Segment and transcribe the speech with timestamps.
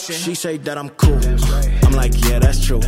[0.00, 0.14] ocean.
[0.14, 1.18] She say that I'm cool.
[1.86, 2.80] I'm like, yeah, that's true.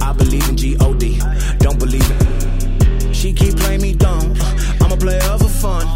[0.00, 1.20] I believe in G-O-D.
[1.58, 3.14] Don't believe it.
[3.14, 4.34] She keep playing me dumb.
[4.80, 5.86] I'm a player for fun.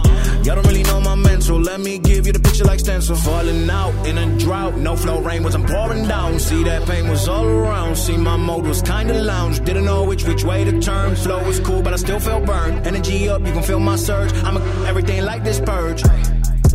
[0.45, 1.61] Y'all don't really know my mental.
[1.61, 3.15] Let me give you the picture like stencil.
[3.17, 4.77] Falling out in a drought.
[4.77, 6.41] No flow rain wasn't pouring down.
[6.41, 7.97] See that pain was all around.
[7.97, 9.61] See my mode was kinda lounge.
[9.65, 11.15] Didn't know which which way to turn.
[11.15, 12.87] Flow was cool, but I still felt burned.
[12.87, 14.33] Energy up, you can feel my surge.
[14.43, 14.57] I'm
[14.87, 16.03] everything like this purge.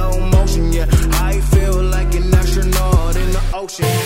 [0.00, 0.64] slow motion.
[0.78, 3.96] Yeah, I feel like an astronaut in the ocean;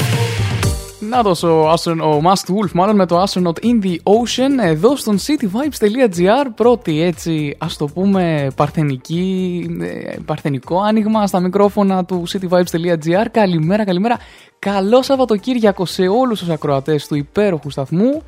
[1.11, 4.97] Να δώσω ο, Astron- ο Masked Wolf μάλλον με το Astronaut in the Ocean εδώ
[4.97, 13.27] στον cityvibes.gr πρώτη έτσι ας το πούμε παρθενική, ε, παρθενικό άνοιγμα στα μικρόφωνα του cityvibes.gr
[13.31, 14.19] Καλημέρα, καλημέρα.
[14.59, 18.23] Καλό Σαββατοκύριακο σε όλους τους ακροατές του υπέροχου σταθμού.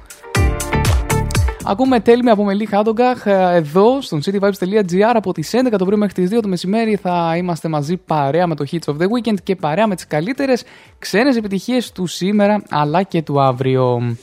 [1.69, 6.15] Ακούμε τέλμη από Μελή Χάντογκαχ ε, εδώ στον cityvibes.gr από τις 11 το πρωί μέχρι
[6.15, 9.56] τις 2 το μεσημέρι θα είμαστε μαζί παρέα με το Hits of the Weekend και
[9.56, 10.65] παρέα με τις καλύτερες
[10.99, 14.16] ξένες επιτυχίες του σήμερα αλλά και του αύριο.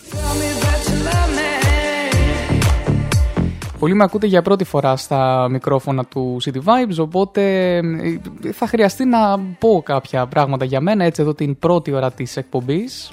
[3.80, 9.06] Πολλοί με ακούτε για πρώτη φορά στα μικρόφωνα του City Vibes, οπότε ε, θα χρειαστεί
[9.06, 13.12] να πω κάποια πράγματα για μένα έτσι εδώ την πρώτη ώρα της εκπομπής.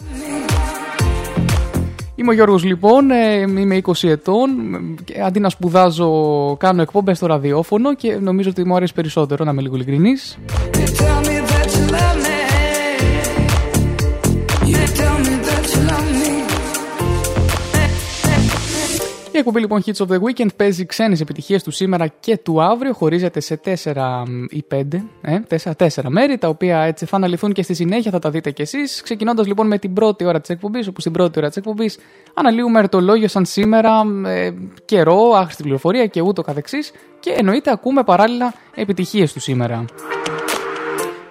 [2.20, 4.50] Είμαι ο Γιώργος λοιπόν, ε, είμαι 20 ετών,
[5.04, 6.10] και αντί να σπουδάζω
[6.58, 10.38] κάνω εκπομπές στο ραδιόφωνο και νομίζω ότι μου αρέσει περισσότερο να είμαι λίγο ειλικρινής.
[19.40, 22.92] Εκπομπή λοιπόν Hits of the Weekend παίζει ξένες επιτυχίες του σήμερα και του αύριο.
[22.92, 24.82] Χωρίζεται σε 4 ή 5,
[25.20, 28.50] ε, 4, 4 μέρη, τα οποία έτσι θα αναλυθούν και στη συνέχεια θα τα δείτε
[28.50, 29.02] κι εσείς.
[29.02, 31.98] Ξεκινώντας λοιπόν με την πρώτη ώρα της εκπομπής, όπου στην πρώτη ώρα της εκπομπής
[32.34, 34.50] αναλύουμε ερτολόγιο σαν σήμερα, ε,
[34.84, 36.92] καιρό, άχρηστη πληροφορία και ούτω καθεξής.
[37.20, 39.84] Και εννοείται ακούμε παράλληλα επιτυχίες του σήμερα.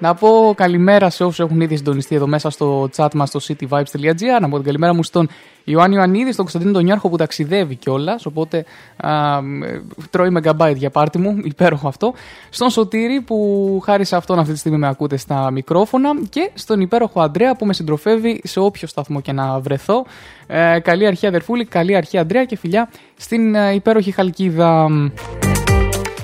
[0.01, 4.39] Να πω καλημέρα σε όσους έχουν ήδη συντονιστεί εδώ μέσα στο chat μας στο cityvibes.gr.
[4.41, 5.29] Να πω την καλημέρα μου στον
[5.63, 8.25] Ιωάννη Ιωαννίδης, στον Κωνσταντίνο τον Νιάρχο που ταξιδεύει κιόλας.
[8.25, 8.65] Οπότε
[8.97, 12.13] α, ε, τρώει μεγαμπάιτ για πάρτι μου, υπέροχο αυτό.
[12.49, 16.09] Στον Σωτήρη που χάρη σε αυτόν αυτή τη στιγμή με ακούτε στα μικρόφωνα.
[16.29, 20.05] Και στον υπέροχο Αντρέα που με συντροφεύει σε όποιο σταθμό και να βρεθώ.
[20.47, 24.87] Ε, καλή αρχή αδερφούλη, καλή αρχή Αντρέα και φιλιά στην ε, υπέροχη Χαλκίδα.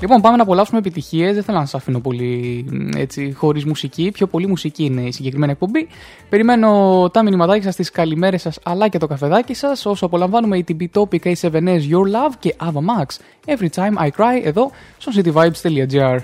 [0.02, 1.34] Λοιπόν, πάμε να απολαύσουμε επιτυχίες.
[1.34, 2.66] Δεν θέλω να σας αφήνω πολύ
[2.98, 4.12] έτσι χωρίς μουσική.
[4.12, 5.88] Πιο πολύ μουσική είναι η συγκεκριμένη εκπομπή.
[6.30, 9.86] Περιμένω τα μηνυματάκια σας, τις καλημέρες σας αλλά και το καφεδάκι σας.
[9.86, 13.06] Όσο απολαμβάνουμε η TB Topic A7S Your Love και Ava Max
[13.46, 16.20] Every Time I Cry εδώ στο cityvibes.gr.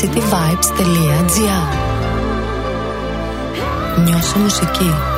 [0.00, 1.68] cityvibes.gr
[4.04, 5.17] Νιώσε μουσική.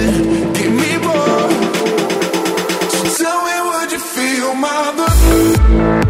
[4.41, 6.00] Feel my love?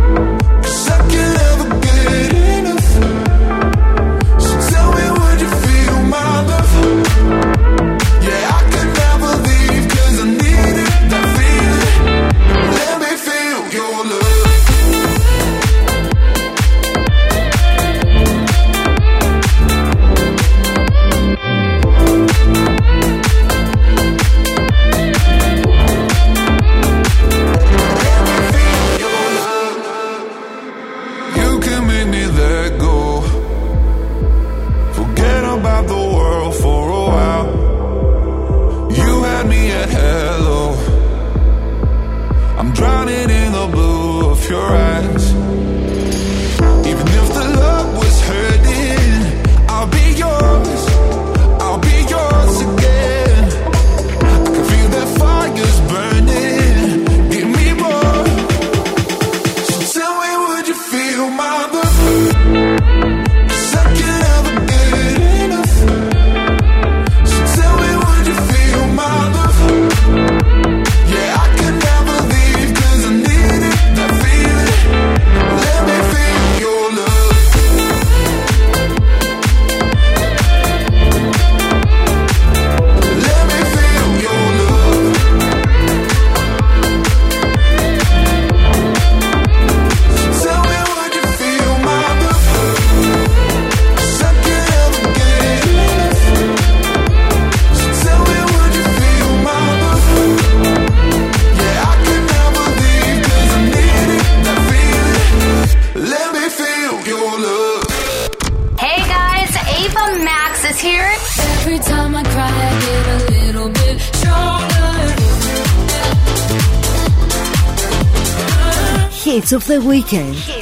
[119.83, 120.60] weekend.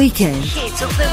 [0.00, 1.09] weekend.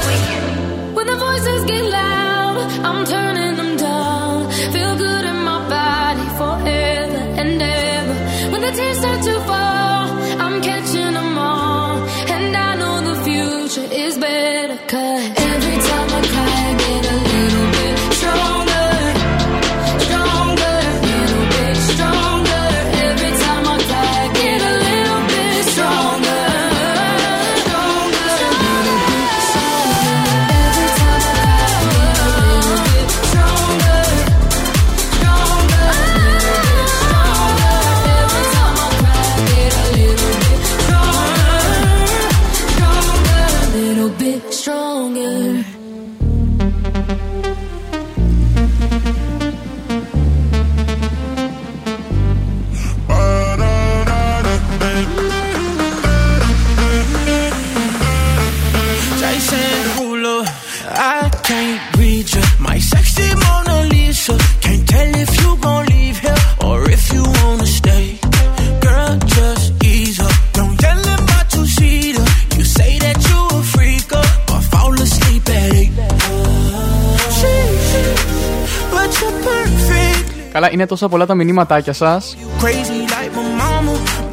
[80.88, 82.36] τόσα πολλά τα μηνύματάκια σας.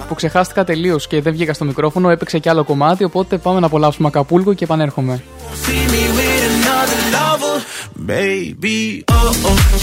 [0.07, 3.03] Που ξεχάστηκα τελείως και δεν βγήκα στο μικρόφωνο, έπαιξε κι άλλο κομμάτι.
[3.03, 5.23] Οπότε πάμε να απολαύσουμε Ακαπούλκο και επανέρχομαι.
[8.07, 9.75] Baby, oh oh.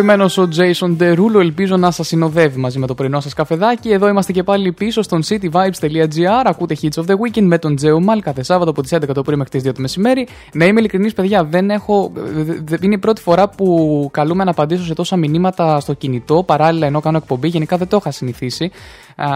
[0.00, 3.90] Αγαπημένος ο Jason Derulo, ελπίζω να σας συνοδεύει μαζί με το πρωινό σας καφεδάκι.
[3.90, 6.42] Εδώ είμαστε και πάλι πίσω στον cityvibes.gr.
[6.44, 9.22] Ακούτε Hits of the Weekend με τον Τζέο Μαλ κάθε Σάββατο από τις 11 το
[9.22, 10.26] πρωί μέχρι τις 2 το μεσημέρι.
[10.52, 12.10] Να είμαι ειλικρινής, παιδιά, δεν έχω.
[12.14, 16.42] δε- δε- Είναι η πρώτη φορά που καλούμε να απαντήσω σε τόσα μηνύματα στο κινητό
[16.46, 17.48] παράλληλα ενώ κάνω εκπομπή.
[17.48, 18.70] Γενικά δεν το είχα συνηθίσει
[19.16, 19.28] α,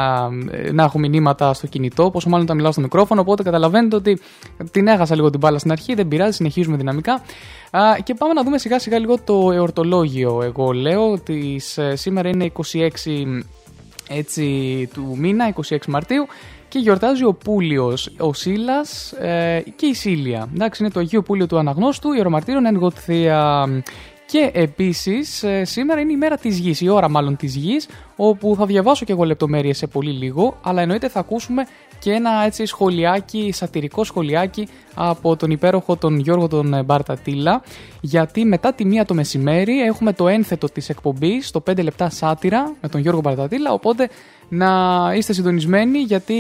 [0.73, 3.21] να έχω μηνύματα στο κινητό, πόσο μάλλον τα μιλάω στο μικρόφωνο.
[3.21, 4.21] Οπότε καταλαβαίνετε ότι
[4.71, 7.13] την έχασα λίγο την μπάλα στην αρχή, δεν πειράζει, συνεχίζουμε δυναμικά.
[7.71, 10.43] Α, και πάμε να δούμε σιγά σιγά λίγο το εορτολόγιο.
[10.43, 13.43] Εγώ λέω ότι ε, σήμερα είναι 26
[14.09, 16.27] έτσι, του μήνα, 26 Μαρτίου
[16.71, 20.49] και γιορτάζει ο Πούλιος, ο Σίλας ε, και η Σίλια.
[20.55, 23.69] Εντάξει, είναι το Αγίο Πούλιο του Αναγνώστου, ιερομαρτύρων εν Γοτθία.
[24.31, 28.55] Και επίσης ε, σήμερα είναι η μέρα της γης, η ώρα μάλλον της γης, όπου
[28.59, 31.67] θα διαβάσω και εγώ λεπτομέρειες σε πολύ λίγο, αλλά εννοείται θα ακούσουμε
[31.99, 37.63] και ένα έτσι σχολιάκι, σατυρικό σχολιάκι από τον υπέροχο τον Γιώργο τον ε, Μπαρτατήλα
[38.01, 42.73] γιατί μετά τη μία το μεσημέρι έχουμε το ένθετο της εκπομπής, το 5 λεπτά σάτυρα
[42.81, 44.09] με τον Γιώργο Μπαρτατήλα οπότε
[44.53, 46.37] να είστε συντονισμένοι γιατί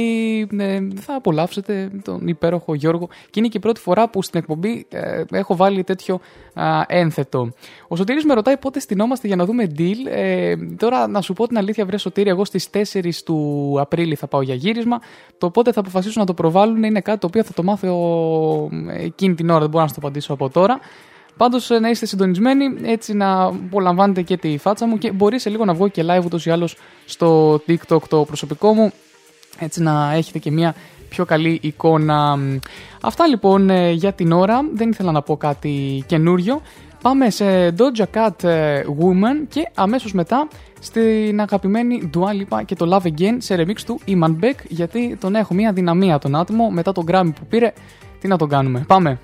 [0.58, 4.86] ε, θα απολαύσετε τον υπέροχο Γιώργο και είναι και η πρώτη φορά που στην εκπομπή
[4.88, 6.20] ε, έχω βάλει τέτοιο
[6.54, 7.52] α, ένθετο.
[7.88, 9.96] Ο Σωτήρης με ρωτάει πότε στηνόμαστε για να δούμε deal.
[10.10, 14.26] Ε, τώρα να σου πω την αλήθεια βρε Σωτήρη, εγώ στις 4 του Απρίλη θα
[14.26, 15.00] πάω για γύρισμα.
[15.38, 19.04] Το πότε θα αποφασίσουν να το προβάλλουν είναι κάτι το οποίο θα το μάθω ε,
[19.04, 20.80] εκείνη την ώρα, δεν μπορώ να σου το απαντήσω από τώρα.
[21.40, 25.64] Πάντως να είστε συντονισμένοι, έτσι να απολαμβάνετε και τη φάτσα μου και μπορεί σε λίγο
[25.64, 28.92] να βγω και live ούτως ή άλλως στο TikTok το προσωπικό μου,
[29.58, 30.74] έτσι να έχετε και μια
[31.08, 32.38] πιο καλή εικόνα.
[33.00, 34.64] Αυτά λοιπόν ε, για την ώρα.
[34.74, 36.60] Δεν ήθελα να πω κάτι καινούριο.
[37.02, 40.48] Πάμε σε Doja Cat ε, Woman και αμέσως μετά
[40.80, 45.34] στην αγαπημένη Dua Lipa και το Love Again σε remix του Iman Beck γιατί τον
[45.34, 47.72] έχω μια δυναμία τον άτομο μετά τον Grammy που πήρε.
[48.20, 48.84] Τι να τον κάνουμε.
[48.86, 49.18] Πάμε.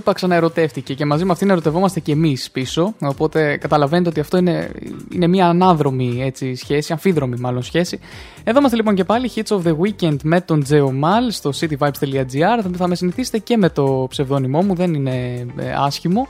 [0.00, 2.94] Λίπα ξαναερωτεύτηκε και μαζί με αυτήν ερωτευόμαστε και εμείς πίσω.
[3.00, 4.70] Οπότε καταλαβαίνετε ότι αυτό είναι,
[5.12, 7.98] είναι μια ανάδρομη έτσι, σχέση, αμφίδρομη μάλλον σχέση.
[8.44, 12.70] Εδώ είμαστε λοιπόν και πάλι Hits of the Weekend με τον Τζεομάλ στο cityvibes.gr.
[12.76, 16.28] Θα με συνηθίσετε και με το ψευδόνυμό μου, δεν είναι ε, άσχημο.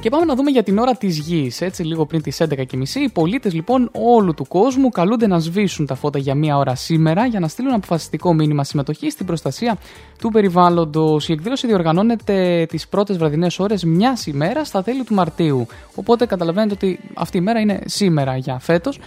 [0.00, 1.60] Και πάμε να δούμε για την ώρα της γης.
[1.60, 5.94] Έτσι, λίγο πριν τις 11.30, οι πολίτες λοιπόν όλου του κόσμου καλούνται να σβήσουν τα
[5.94, 9.76] φώτα για μία ώρα σήμερα για να στείλουν αποφασιστικό μήνυμα συμμετοχής στην προστασία
[10.18, 11.28] του περιβάλλοντος.
[11.28, 15.66] Η εκδήλωση διοργανώνεται τις πρώτες βραδινές ώρες μιας ημέρας στα τέλη του Μαρτίου.
[15.94, 18.98] Οπότε καταλαβαίνετε ότι αυτή η μέρα είναι σήμερα για φέτος.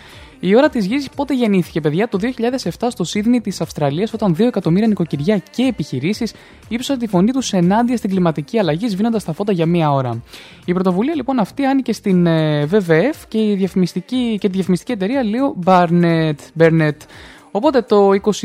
[0.44, 4.48] Η ώρα της γης πότε γεννήθηκε, παιδιά, το 2007 στο Σίδνη της Αυστραλίας, όταν 2
[4.48, 6.34] εκατομμύρια νοικοκυριά και επιχειρήσεις
[6.68, 10.22] ύψωσαν τη φωνή τους ενάντια στην κλιματική αλλαγή, σβήνοντας τα φώτα για μία ώρα.
[10.66, 15.22] Η πρωτοβουλία λοιπόν αυτή άνοιγε στην ε, WWF και, η διαφημιστική, και τη διαφημιστική εταιρεία
[15.24, 16.34] Leo Barnett.
[16.60, 16.98] Barnett.
[17.52, 18.42] Οπότε το 22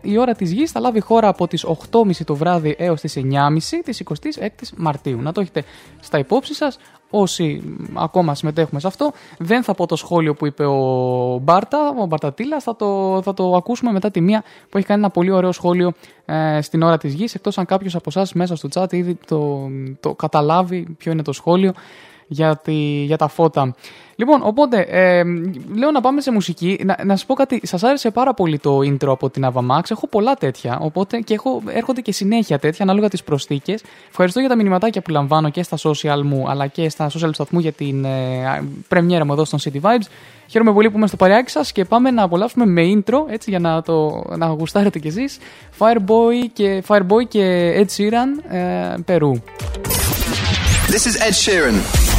[0.00, 3.58] η ώρα της γης θα λάβει χώρα από τις 8.30 το βράδυ έως τις 9.30
[3.84, 5.20] της 26ης Μαρτίου.
[5.22, 5.64] Να το έχετε
[6.00, 6.78] στα υπόψη σας
[7.10, 7.62] όσοι
[7.94, 9.12] ακόμα συμμετέχουμε σε αυτό.
[9.38, 12.62] Δεν θα πω το σχόλιο που είπε ο Μπάρτα, ο Μπαρτατήλας.
[12.62, 15.92] Θα το, θα το ακούσουμε μετά τη μία που έχει κάνει ένα πολύ ωραίο σχόλιο
[16.24, 17.34] ε, στην ώρα της γης.
[17.34, 19.68] Εκτός αν κάποιος από εσάς μέσα στο chat ήδη το,
[20.00, 21.72] το καταλάβει ποιο είναι το σχόλιο
[22.26, 22.72] για, τη,
[23.04, 23.74] για τα φώτα.
[24.20, 25.22] Λοιπόν, οπότε, ε,
[25.74, 26.80] λέω να πάμε σε μουσική.
[26.84, 29.80] Να, να σας πω κάτι, σας άρεσε πάρα πολύ το intro από την Avamax.
[29.90, 33.82] Έχω πολλά τέτοια, οπότε και έχω, έρχονται και συνέχεια τέτοια ανάλογα τις προσθήκες.
[34.08, 37.32] Ευχαριστώ για τα μηνυματάκια που λαμβάνω και στα social μου, αλλά και στα social του
[37.32, 40.06] σταθμού για την ε, πρεμιέρα μου εδώ στον City Vibes.
[40.46, 43.58] Χαίρομαι πολύ που είμαι στο παρεάκι σας και πάμε να απολαύσουμε με intro, έτσι για
[43.58, 45.38] να το να γουστάρετε κι εσείς.
[45.78, 49.32] Fireboy και, Fireboy και Ed Sheeran, ε, Περού.
[50.90, 52.17] This is Ed Sheeran.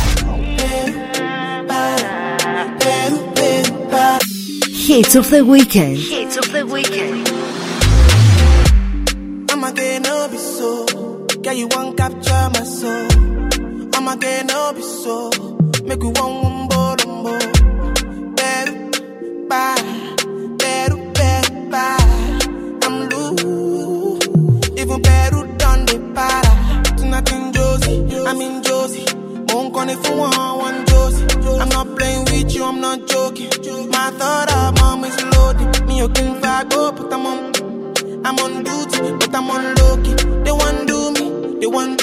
[4.89, 5.97] Hits of the weekend.
[5.99, 7.29] Hits of the weekend.
[9.51, 11.27] I'ma get no be so.
[11.43, 13.07] Girl, you won't capture my soul.
[13.93, 15.29] I'ma get no be so.
[15.83, 18.35] Make you want one more one bolombo.
[18.35, 18.73] Better,
[19.47, 20.57] bye.
[20.57, 22.39] Better, better, bye.
[22.81, 24.27] I'm loose.
[24.75, 26.97] Even better done the para.
[26.97, 29.18] Tonight in Josie, I'm in Josie.
[29.53, 31.25] Won't call it for one, Josie.
[31.59, 33.49] I'm not playing with you, I'm not joking.
[33.89, 35.87] My thought of mom is loaded.
[35.87, 37.39] Me, you can go, but I'm on.
[38.25, 40.13] I'm on duty, but I'm on low key.
[40.43, 41.99] They want do me, they want,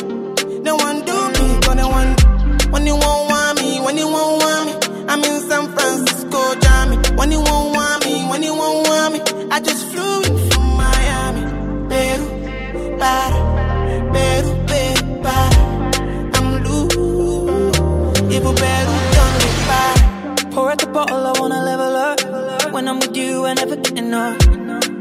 [0.65, 2.73] they want do me, but they want.
[2.73, 6.97] When you won't want me, when you won't want me, I'm in San Francisco, Jammy.
[7.17, 10.65] When you won't want me, when you won't want me, I just flew in from
[10.77, 11.43] Miami.
[11.89, 13.39] Peru, para,
[14.13, 15.56] Peru, Peru, para.
[18.41, 20.51] Peru done me.
[20.53, 22.73] Pour out the bottle, I wanna level up.
[22.73, 24.41] When I'm with you, I never get enough.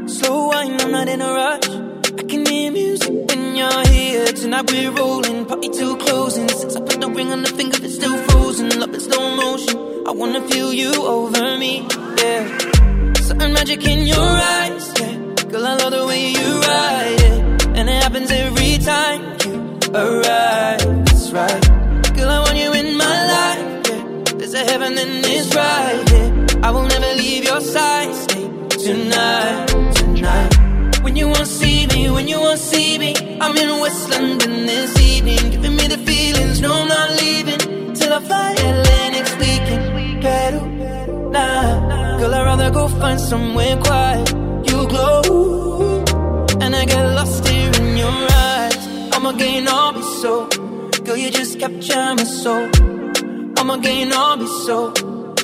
[0.08, 1.68] Slow wine, I'm not in a rush.
[2.20, 4.26] I can hear music when you're here.
[4.26, 6.48] Tonight we're rolling, party till closing.
[6.48, 8.68] Since I put the ring on the finger, it's still frozen.
[8.80, 9.76] Love in slow motion.
[10.06, 11.86] I wanna feel you over me,
[12.22, 12.42] yeah.
[13.28, 15.14] Something magic in your eyes, yeah.
[15.50, 21.04] Girl, I love the way you ride it, and it happens every time you arrive.
[21.04, 21.75] That's right.
[24.56, 26.66] A heaven and it's right, yeah.
[26.66, 28.48] I will never leave your side, stay
[28.84, 31.02] tonight, tonight.
[31.02, 34.98] When you won't see me, when you won't see me, I'm in West London this
[34.98, 36.62] evening, giving me the feelings.
[36.62, 39.82] No, I'm not leaving till I fly Atlantic speaking.
[40.22, 44.30] Peru, nah, girl, I'd rather go find somewhere quiet.
[44.70, 46.02] You glow,
[46.62, 48.16] and I get lost here in your
[48.48, 48.88] eyes.
[49.12, 50.48] I'ma gain all be so,
[51.04, 52.70] girl, you just capture my soul.
[53.68, 54.92] I'ma gain all be so,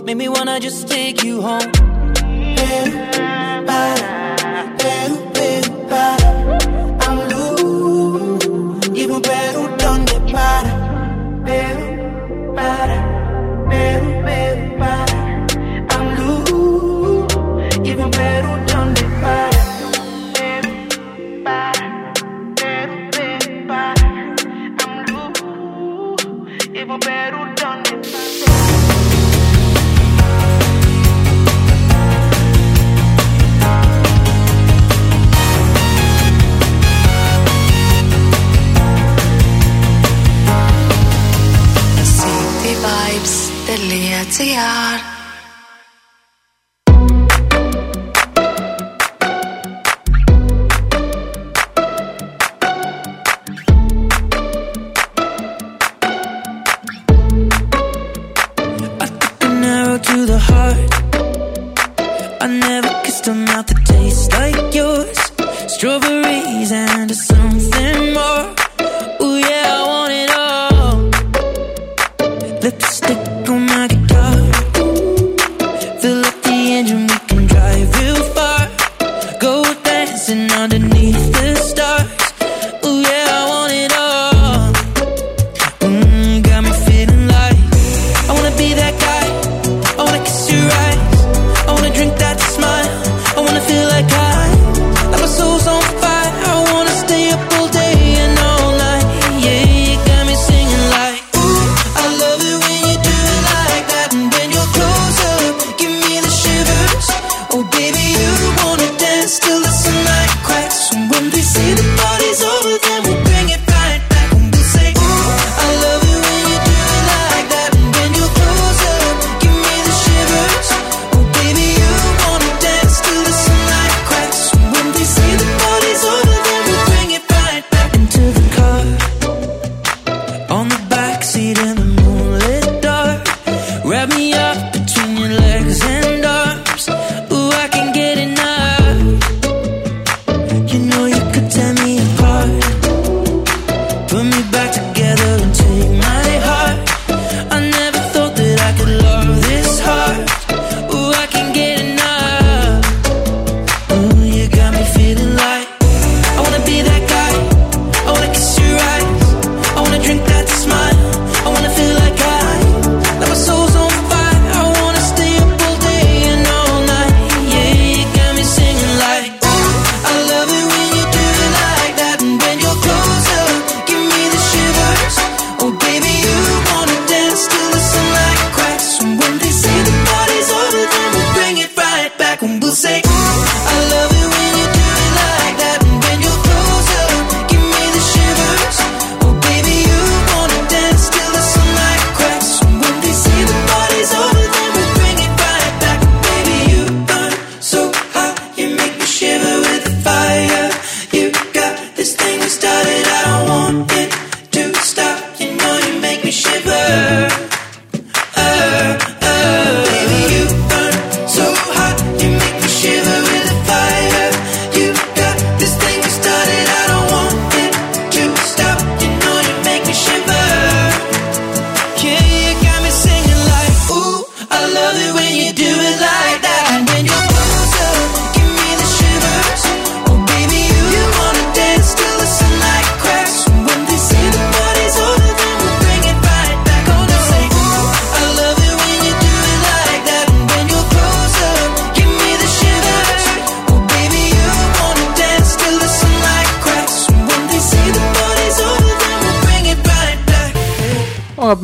[0.05, 1.73] make me wanna just take you home.
[2.57, 2.93] Peru,
[3.67, 5.79] para, Peru, Peru.
[7.05, 10.73] I'm loose, even Peru donde para.
[11.47, 12.99] Peru, para,
[13.69, 15.12] Peru, Peru, para.
[59.93, 60.77] Arrow to the heart.
[62.43, 65.19] I never kissed a mouth that tastes like yours.
[65.73, 68.62] Strawberries and something more.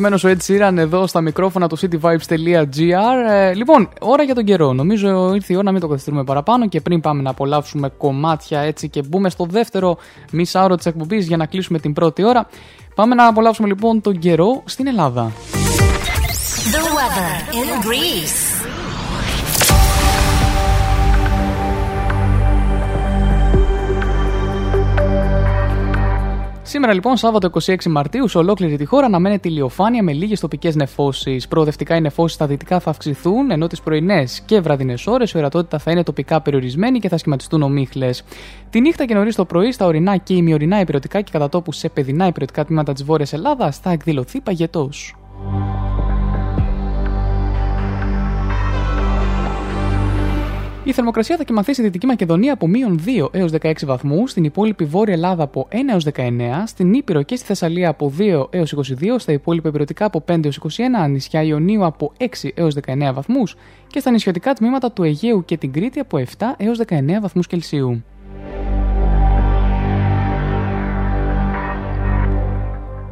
[0.05, 3.29] Αγαπημένος ο Ed Sheeran εδώ στα μικρόφωνα του cityvibes.gr.
[3.29, 4.73] Ε, λοιπόν, ώρα για τον καιρό.
[4.73, 8.59] Νομίζω ήρθε η ώρα να μην το καθυστερούμε παραπάνω και πριν πάμε να απολαύσουμε κομμάτια
[8.59, 9.97] έτσι και μπούμε στο δεύτερο
[10.31, 12.47] μισάωρο της εκπομπής για να κλείσουμε την πρώτη ώρα.
[12.95, 15.31] Πάμε να απολαύσουμε λοιπόν τον καιρό στην Ελλάδα.
[16.73, 18.48] The weather in Greece.
[26.69, 31.47] Σήμερα λοιπόν, Σάββατο 26 Μαρτίου, σε ολόκληρη τη χώρα αναμένεται ηλιοφάνεια με λίγες τοπικές νεφώσεις.
[31.47, 35.79] Προοδευτικά οι νεφώσεις στα δυτικά θα αυξηθούν, ενώ τις πρωινές και βραδινές ώρες η ορατότητα
[35.79, 38.23] θα είναι τοπικά περιορισμένη και θα σχηματιστούν ομίχλες.
[38.69, 41.89] Τη νύχτα και νωρίς το πρωί, στα ορεινά και ημιορεινά υπηρετικά και κατά τόπους σε
[41.89, 45.15] παιδινά υπηρετικά τμήματα της Βόρειας Ελλάδας θα εκδηλωθεί παγετός.
[50.89, 54.85] Η θερμοκρασία θα κοιμαθεί στη Δυτική Μακεδονία από μείον 2 έως 16 βαθμούς, στην υπόλοιπη
[54.85, 59.15] Βόρεια Ελλάδα από 1 έως 19, στην Ήπειρο και στη Θεσσαλία από 2 έως 22,
[59.17, 60.59] στα υπόλοιπα υπηρετικά από 5 έως
[61.05, 63.55] 21, νησιά Ιωνίου από 6 έως 19 βαθμούς
[63.87, 68.03] και στα νησιωτικά τμήματα του Αιγαίου και την Κρήτη από 7 έως 19 βαθμούς Κελσίου.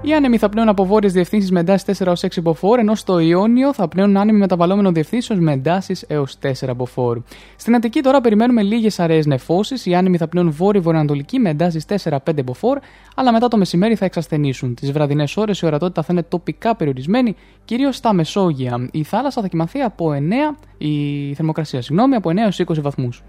[0.08, 3.20] Οι άνεμοι θα πνέουν από βόρειες διευθύνσεις με εντάσεις 4 έως 6 μποφόρ, ενώ στο
[3.20, 7.22] Ιόνιο θα πνέουν άνεμοι μεταβαλλόμενων διευθύνσεων με εντάσεις έως 4 μποφόρ.
[7.56, 9.86] Στην Αττική τώρα περιμένουμε λίγες αραιές νεφώσεις.
[9.86, 12.80] Οι άνεμοι θα πνέουν βόρειο-βορειοανατολική με εντάσεις 4-5 μποφόρ,
[13.15, 14.74] αλλά μετά το μεσημέρι θα εξασθενήσουν.
[14.74, 18.89] Τις βραδινές ώρες η ορατότητα θα είναι τοπικά περιορισμένη, κυρίως στα Μεσόγεια.
[18.91, 23.24] Η θάλασσα θα κοιμαθεί από 9, η θερμοκρασία, συγγνώμη, από 9 έως 20 βαθμούς.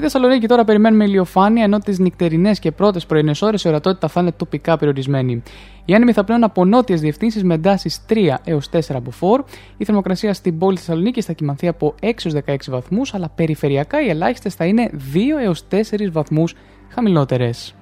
[0.00, 4.20] Στη Θεσσαλονίκη τώρα περιμένουμε ηλιοφάνεια, ενώ τις νυχτερινές και πρώτες πρωινές ώρες η ορατότητα θα
[4.20, 5.42] είναι τοπικά περιορισμένη.
[5.84, 9.44] Οι άνεμοι θα πλέον από νότιες διευθύνσεις με εντάσεις 3 έως 4 από 4.
[9.76, 14.08] Η θερμοκρασία στην πόλη Θεσσαλονίκης θα κοιμαθεί από 6 έως 16 βαθμούς, αλλά περιφερειακά οι
[14.08, 16.54] ελάχιστες θα είναι 2 έως 4 βαθμούς
[16.88, 17.74] χαμηλότερες.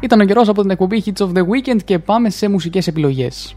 [0.00, 3.56] Ήταν ο καιρός από την εκπομπή Hits of the Weekend και πάμε σε μουσικές επιλογές.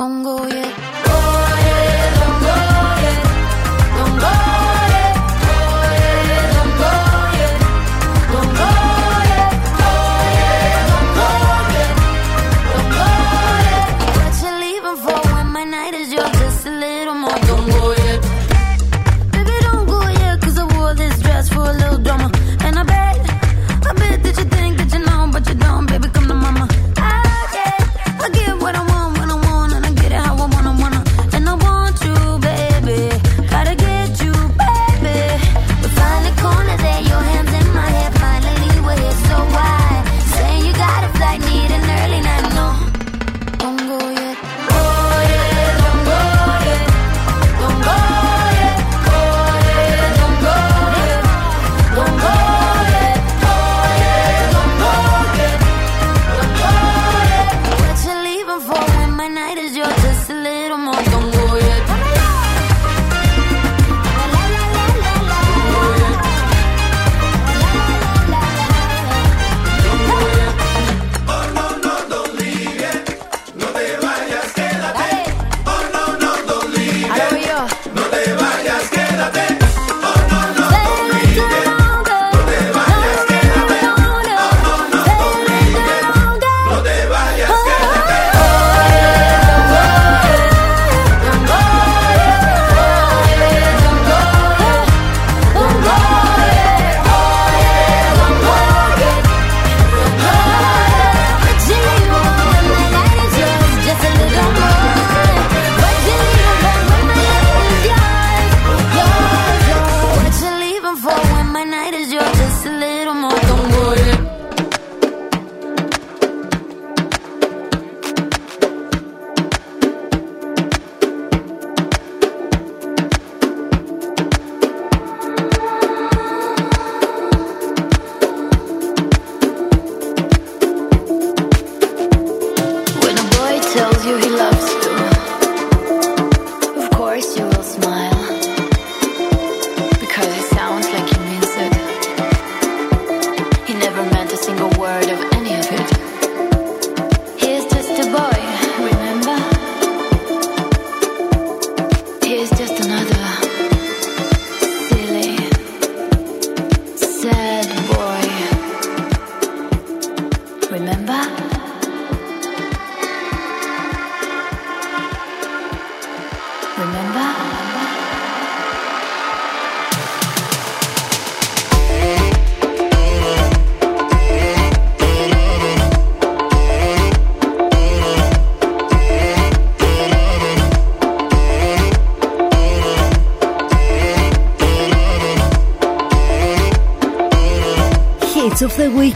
[0.00, 0.69] 痛过也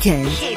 [0.04, 0.53] weekend.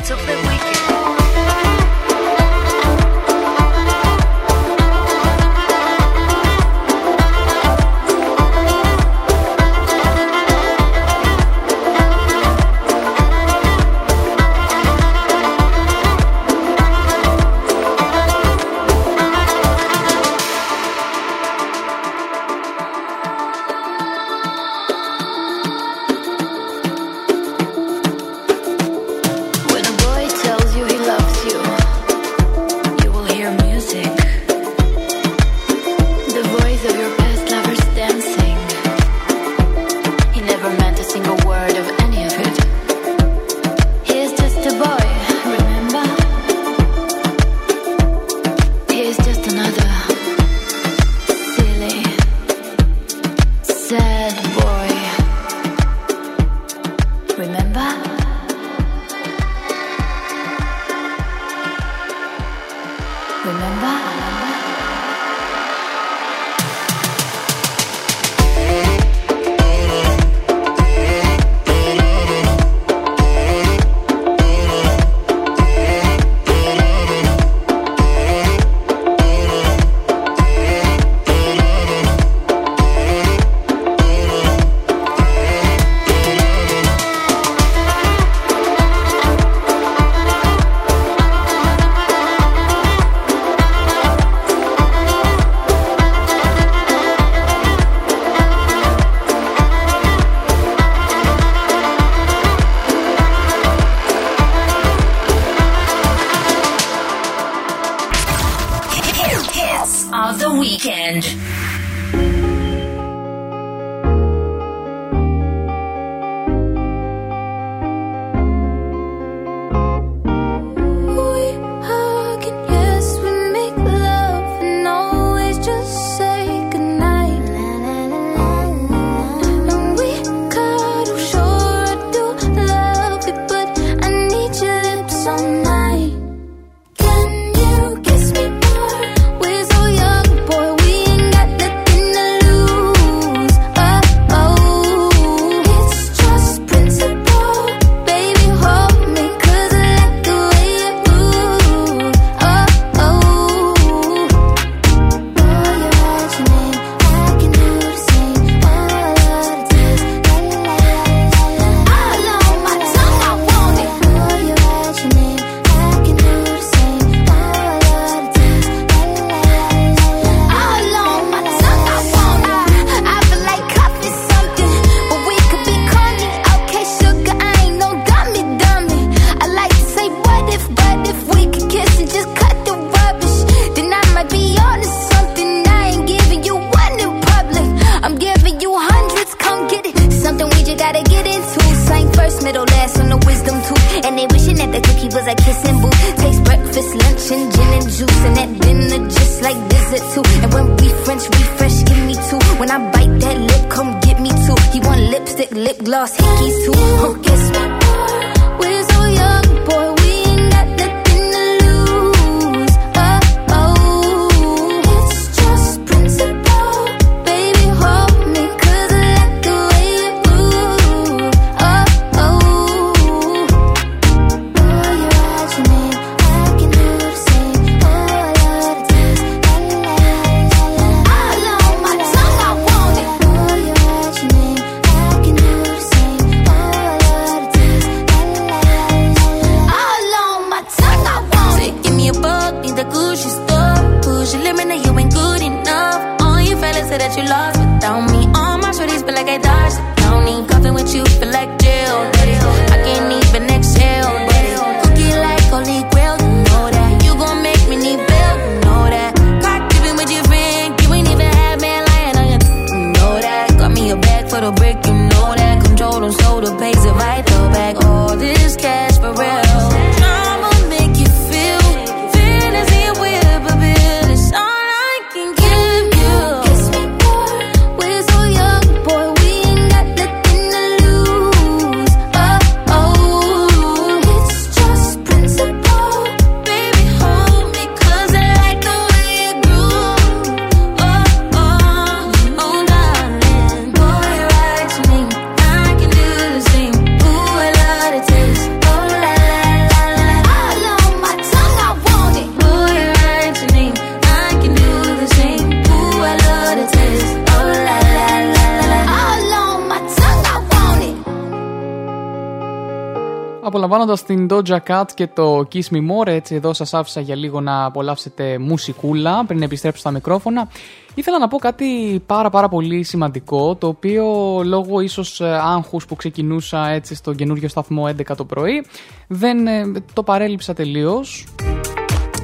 [314.37, 318.37] Doja Cat και το Kiss Me More, έτσι εδώ σας άφησα για λίγο να απολαύσετε
[318.37, 320.47] μουσικούλα πριν επιστρέψω στα μικρόφωνα.
[320.95, 324.05] Ήθελα να πω κάτι πάρα πάρα πολύ σημαντικό, το οποίο
[324.43, 328.65] λόγω ίσως ε, άγχους που ξεκινούσα έτσι στον καινούριο σταθμό 11 το πρωί,
[329.07, 331.25] δεν ε, το παρέλειψα τελείως.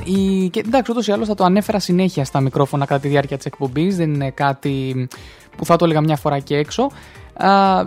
[0.06, 0.50] Η...
[0.50, 3.46] Και, εντάξει, ούτως ή άλλως θα το ανέφερα συνέχεια στα μικρόφωνα κατά τη διάρκεια της
[3.46, 3.98] εκπομπής.
[3.98, 5.08] Δεν είναι κάτι
[5.58, 6.92] που θα το έλεγα μια φορά και έξω.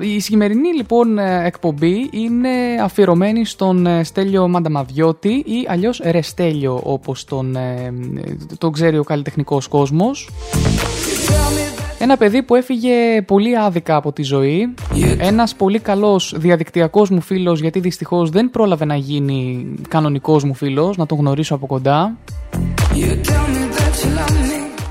[0.00, 2.48] Η σημερινή λοιπόν ε, εκπομπή είναι
[2.82, 7.92] αφιερωμένη στον ε, Στέλιο Μανταμαδιώτη ή αλλιώς Ρεστέλιο όπως τον, ε,
[8.58, 10.28] τον ξέρει ο καλλιτεχνικός κόσμος.
[11.98, 14.74] Ένα παιδί που έφυγε πολύ άδικα από τη ζωή.
[15.18, 20.96] Ένας πολύ καλός διαδικτυακός μου φίλος γιατί δυστυχώς δεν πρόλαβε να γίνει κανονικός μου φίλος,
[20.96, 22.16] να τον γνωρίσω από κοντά.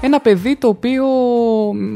[0.05, 1.05] Ένα παιδί το οποίο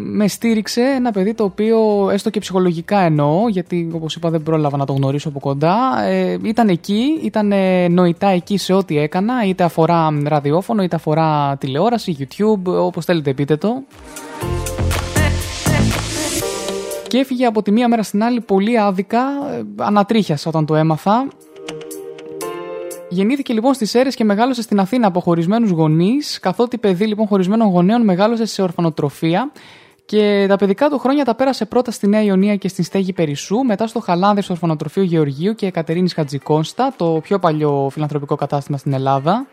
[0.05, 4.77] με στήριξε, ένα παιδί το οποίο έστω και ψυχολογικά εννοώ, γιατί όπως είπα δεν πρόλαβα
[4.77, 7.53] να το γνωρίσω από κοντά, ε, ήταν εκεί, ήταν
[7.89, 13.55] νοητά εκεί σε ό,τι έκανα, είτε αφορά ραδιόφωνο, είτε αφορά τηλεόραση, YouTube, όπως θέλετε πείτε
[13.55, 13.83] το.
[17.07, 21.27] Και έφυγε από τη μία μέρα στην άλλη πολύ άδικα, ε, ανατρίχιασα όταν το έμαθα.
[23.09, 27.67] Γεννήθηκε λοιπόν στις αίρε και μεγάλωσε στην Αθήνα από χωρισμένους γονείς, καθότι παιδί λοιπόν χωρισμένων
[27.67, 29.51] γονέων μεγάλωσε σε ορφανοτροφία.
[30.05, 33.57] Και τα παιδικά του χρόνια τα πέρασε πρώτα στη Νέα Ιωνία και στην Στέγη Περισσού,
[33.57, 38.93] μετά στο Χαλάνδρη στο Ορφανοτροφείο Γεωργίου και Εκατερίνη Χατζικόνστα, το πιο παλιό φιλανθρωπικό κατάστημα στην
[38.93, 39.47] Ελλάδα.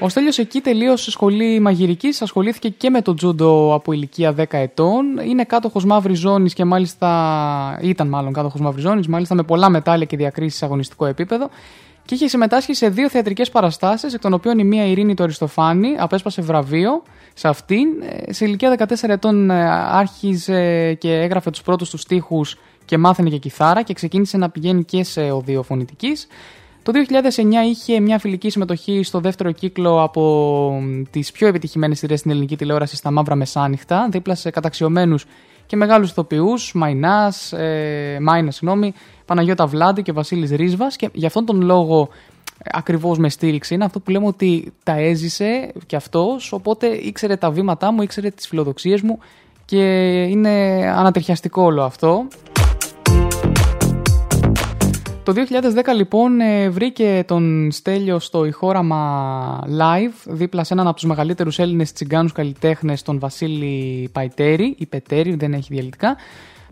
[0.00, 5.18] Ο Στέλιος εκεί τελείωσε σχολή μαγειρικής, ασχολήθηκε και με το τζούντο από ηλικία 10 ετών.
[5.28, 10.06] Είναι κάτοχος μαύρης ζώνης και μάλιστα ήταν μάλλον κάτοχος μαύρης ζώνης, μάλιστα με πολλά μετάλλια
[10.06, 11.48] και διακρίσεις σε αγωνιστικό επίπεδο.
[12.04, 15.94] Και είχε συμμετάσχει σε δύο θεατρικές παραστάσεις, εκ των οποίων η μία Ειρήνη το Αριστοφάνη
[15.98, 17.02] απέσπασε βραβείο
[17.34, 17.88] σε αυτήν.
[18.28, 23.38] Σε ηλικία 14 ετών ε, άρχιζε και έγραφε τους πρώτους τους στίχους και μάθαινε και
[23.38, 26.26] κιθάρα και ξεκίνησε να πηγαίνει και σε οδείο φωνητικής.
[26.84, 32.30] Το 2009 είχε μια φιλική συμμετοχή στο δεύτερο κύκλο από τις πιο επιτυχημένες σειρές στην
[32.30, 35.24] ελληνική τηλεόραση στα Μαύρα Μεσάνυχτα, δίπλα σε καταξιωμένους
[35.66, 40.96] και μεγάλους ηθοποιούς, Μαϊνάς, ε, Μάινα, συγγνώμη, Παναγιώτα Βλάντη και Βασίλης Ρίσβας.
[40.96, 42.08] Και γι' αυτόν τον λόγο
[42.58, 43.74] ε, ακριβώς με στήριξε.
[43.74, 48.30] Είναι αυτό που λέμε ότι τα έζησε κι αυτός, οπότε ήξερε τα βήματά μου, ήξερε
[48.30, 49.18] τις φιλοδοξίες μου
[49.64, 49.82] και
[50.22, 50.50] είναι
[50.96, 52.26] ανατριχιαστικό όλο αυτό.
[55.24, 55.34] Το
[55.84, 61.58] 2010 λοιπόν ε, βρήκε τον Στέλιο στο ηχόραμα live δίπλα σε έναν από τους μεγαλύτερους
[61.58, 66.16] Έλληνες τσιγκάνους καλλιτέχνες τον Βασίλη Παϊτέρη ή Πετέρη, δεν έχει διαλυτικά.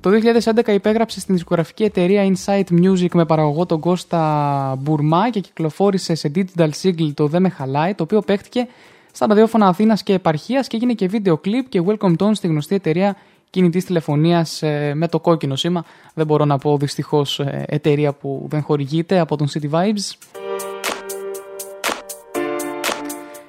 [0.01, 0.11] Το
[0.55, 6.31] 2011 υπέγραψε στην δισκογραφική εταιρεία Insight Music με παραγωγό τον Κώστα Μπουρμά και κυκλοφόρησε σε
[6.35, 8.67] digital single το «Δε με χαλάει» το οποίο παίχτηκε
[9.13, 12.75] στα ραδιόφωνα Αθήνας και επαρχίας και έγινε και βίντεο κλιπ και welcome tone στη γνωστή
[12.75, 13.17] εταιρεία
[13.53, 15.85] κινητής τηλεφωνίας ε, με το κόκκινο σήμα.
[16.15, 20.17] Δεν μπορώ να πω δυστυχώς ε, εταιρεία που δεν χορηγείται από τον City Vibes.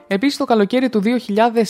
[0.07, 1.09] Επίσης το καλοκαίρι του 2011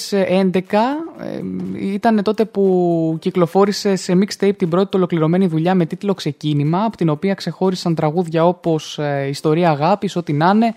[0.09, 1.41] ε,
[1.79, 6.97] ήταν τότε που κυκλοφόρησε σε mixtape την πρώτη του ολοκληρωμένη δουλειά με τίτλο Ξεκίνημα, από
[6.97, 10.73] την οποία ξεχώρισαν τραγούδια όπως Ιστορία Αγάπης, ό,τι να είναι.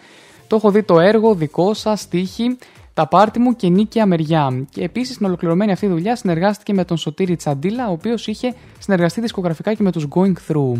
[0.47, 2.57] Το έχω δει το έργο, δικό σας, στίχη
[2.97, 4.67] τα πάρτι μου και νίκαια μεριά.
[4.71, 9.21] Και επίσης στην ολοκληρωμένη αυτή δουλειά συνεργάστηκε με τον Σωτήρη Τσαντίλα, ο οποίος είχε συνεργαστεί
[9.21, 10.73] δισκογραφικά και με τους Going Through.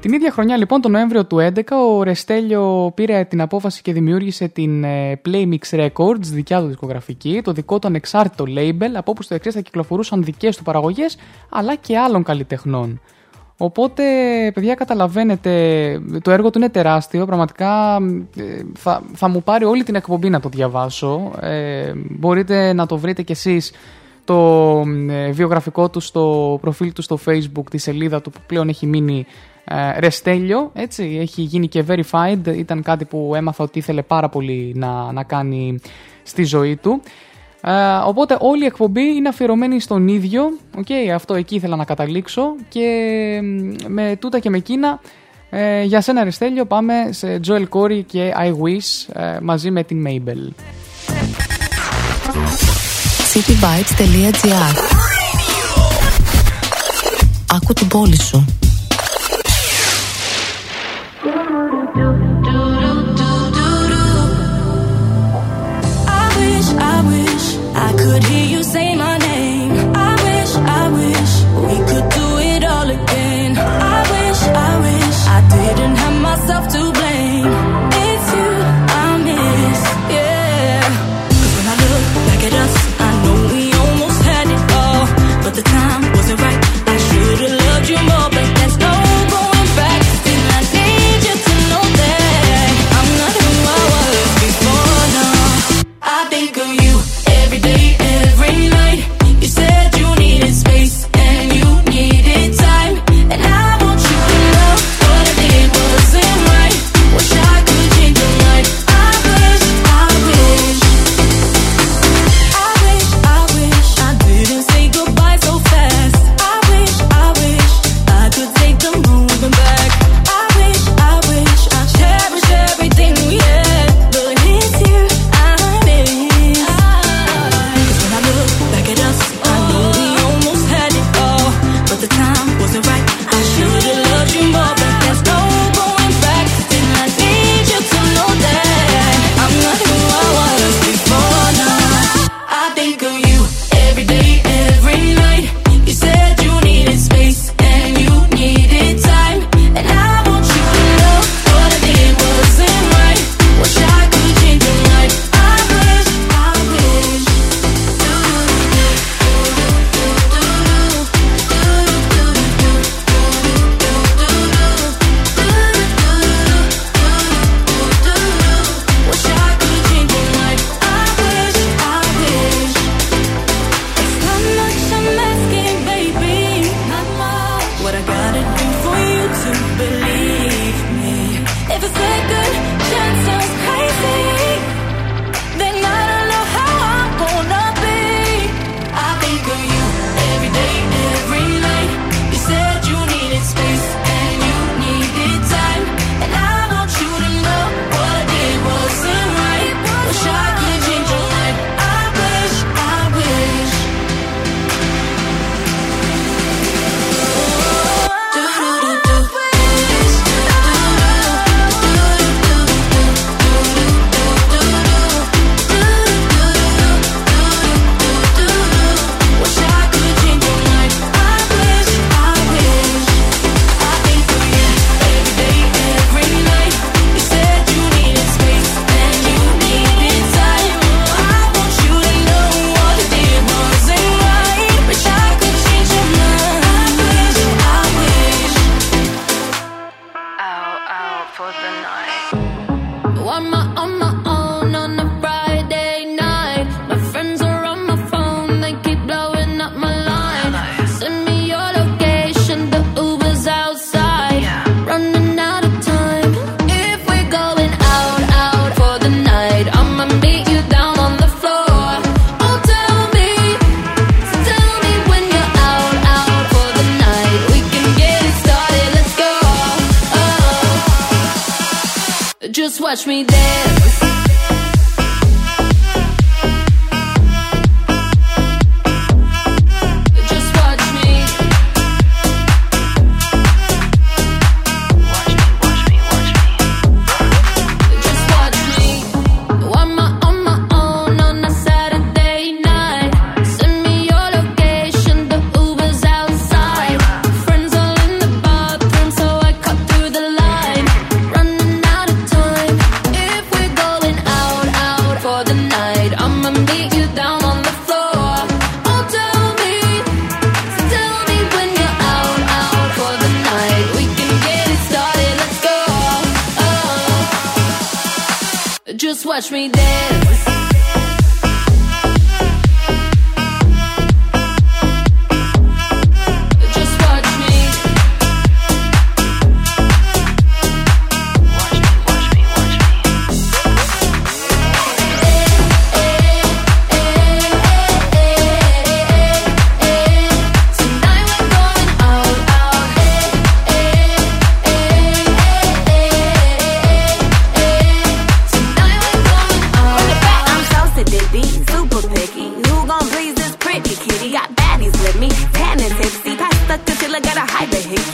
[0.00, 1.62] Την ίδια χρονιά λοιπόν, τον Νοέμβριο του 2011,
[1.96, 7.52] ο Ρεστέλιο πήρε την απόφαση και δημιούργησε την ε, Playmix Records, δικιά του δισκογραφική, το
[7.52, 11.16] δικό του ανεξάρτητο label, από όπου στο εξής θα κυκλοφορούσαν δικές του παραγωγές,
[11.48, 13.00] αλλά και άλλων καλλιτεχνών.
[13.56, 14.02] Οπότε,
[14.54, 15.50] παιδιά, καταλαβαίνετε,
[16.22, 17.26] το έργο του είναι τεράστιο.
[17.26, 17.96] Πραγματικά
[18.36, 21.32] ε, θα, θα μου πάρει όλη την εκπομπή να το διαβάσω.
[21.40, 23.72] Ε, μπορείτε να το βρείτε κι εσείς
[24.24, 28.86] το ε, βιογραφικό του στο προφίλ του στο facebook, τη σελίδα του που πλέον έχει
[28.86, 29.26] μείνει
[29.64, 34.72] ε, Ρεστέλιο, έτσι, έχει γίνει και verified, ήταν κάτι που έμαθα ότι ήθελε πάρα πολύ
[34.76, 35.78] να, να κάνει
[36.22, 37.00] στη ζωή του.
[37.66, 37.72] Ε,
[38.06, 40.58] οπότε όλη η εκπομπή είναι αφιερωμένη στον ίδιο.
[40.76, 42.54] Okay, αυτό εκεί ήθελα να καταλήξω.
[42.68, 42.88] Και
[43.86, 45.00] με τούτα και με εκείνα,
[45.50, 50.04] ε, για σένα Αριστέλιο, πάμε σε Joel Corey και I Wish ε, μαζί με την
[50.06, 50.52] Mabel.
[53.32, 54.76] cityvibes.gr
[57.54, 58.44] Άκου την πόλη σου.
[67.96, 69.23] Could hear you say my name.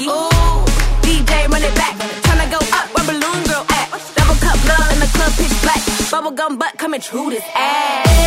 [0.09, 0.64] Ooh,
[1.03, 1.94] DJ run it back.
[2.24, 3.90] Tryna go up where balloon girl at.
[4.16, 6.11] Double cup love in the club pitch black.
[6.11, 8.19] Bubble gum butt coming true this ass.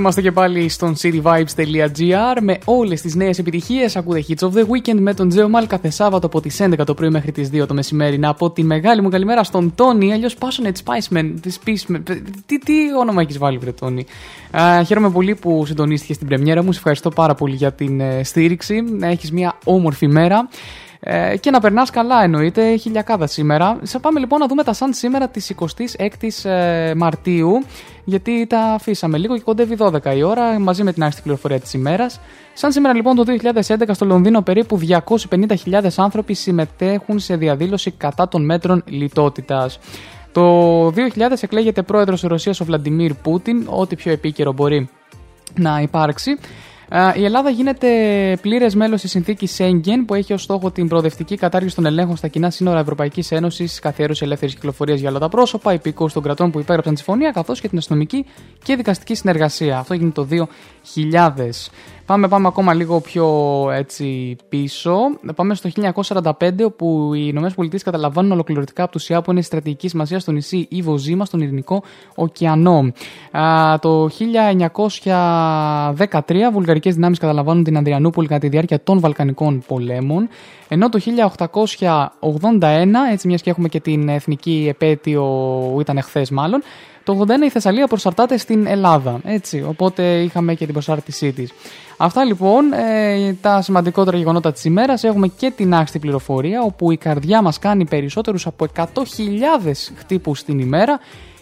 [0.00, 3.96] Είμαστε και πάλι στον cityvibes.gr με όλες τις νέες επιτυχίες.
[3.96, 6.94] Ακούτε Hits of the Weekend με τον Τζέο Μάλ κάθε Σάββατο από τις 11 το
[6.94, 8.18] πρωί μέχρι τις 2 το μεσημέρι.
[8.18, 11.34] Να πω τη μεγάλη μου καλημέρα στον Τόνι, αλλιώς Passionate Spiceman.
[11.40, 12.00] Τη Spiceman.
[12.46, 14.06] Τις, τι όνομα έχεις βάλει, Βρε Τόνι;
[14.50, 16.72] Α, χαίρομαι πολύ που συντονίστηκες στην πρεμιέρα μου.
[16.72, 18.80] Σε ευχαριστώ πάρα πολύ για την ε, στήριξη.
[18.80, 20.48] Να έχεις μια όμορφη μέρα.
[21.02, 22.76] Ε, και να περνάς καλά, εννοείται.
[22.76, 23.78] Χιλιακάδα σήμερα.
[23.84, 27.64] Θα πάμε λοιπόν να δούμε τα σαν σήμερα της 26η ε, Μαρτίου.
[28.04, 31.74] Γιατί τα αφήσαμε λίγο και κοντεύει 12 η ώρα μαζί με την άσχητη πληροφορία της
[31.74, 32.20] ημέρας.
[32.54, 33.24] Σαν σήμερα λοιπόν το
[33.62, 34.78] 2011 στο Λονδίνο περίπου
[35.28, 39.78] 250.000 άνθρωποι συμμετέχουν σε διαδήλωση κατά των μέτρων λιτότητας.
[40.32, 40.92] Το 2000
[41.40, 44.88] εκλέγεται πρόεδρος της Ρωσίας ο Βλαντιμίρ Πούτιν, ό,τι πιο επίκαιρο μπορεί
[45.54, 46.38] να υπάρξει.
[46.92, 47.88] Α, Η Ελλάδα γίνεται
[48.40, 52.28] πλήρες μέλος της συνθήκης Σέγγεν, που έχει ως στόχο την προοδευτική κατάργηση των ελέγχων στα
[52.28, 56.58] κοινά σύνορα Ευρωπαϊκής Ένωσης, καθιέρωση ελεύθερης κυκλοφορίας για όλα τα πρόσωπα, υπηκόου των κρατών που
[56.58, 58.26] υπέγραψαν τη συμφωνία, καθώς και την αστυνομική
[58.62, 59.78] και δικαστική συνεργασία.
[59.78, 61.70] Αυτό έγινε το 2000.
[62.10, 63.26] Πάμε, πάμε ακόμα λίγο πιο
[63.72, 64.96] έτσι πίσω.
[65.34, 65.70] Πάμε στο
[66.04, 66.32] 1945,
[66.64, 71.40] όπου οι ΗΠΑ καταλαμβάνουν ολοκληρωτικά απουσιά που είναι στρατηγική σημασία στο νησί Ιβο Ζήμα, στον
[71.40, 71.82] Ειρηνικό
[72.14, 72.92] ωκεανό.
[73.30, 80.28] Α, το 1913, βουλγαρικές δυνάμεις καταλαμβάνουν την Ανδριανούπολη κατά τη διάρκεια των Βαλκανικών πολέμων.
[80.68, 86.62] Ενώ το 1881, έτσι μιας και έχουμε και την εθνική επέτειο, ήταν εχθές μάλλον,
[87.04, 89.20] το 81 η Θεσσαλία προσαρτάται στην Ελλάδα.
[89.24, 91.52] Έτσι, οπότε είχαμε και την προσάρτησή της.
[92.02, 95.04] Αυτά λοιπόν ε, τα σημαντικότερα γεγονότα της ημέρας.
[95.04, 98.84] Έχουμε και την άξιτη πληροφορία, όπου η καρδιά μας κάνει περισσότερους από 100.000
[99.96, 101.00] χτύπους την ημέρα.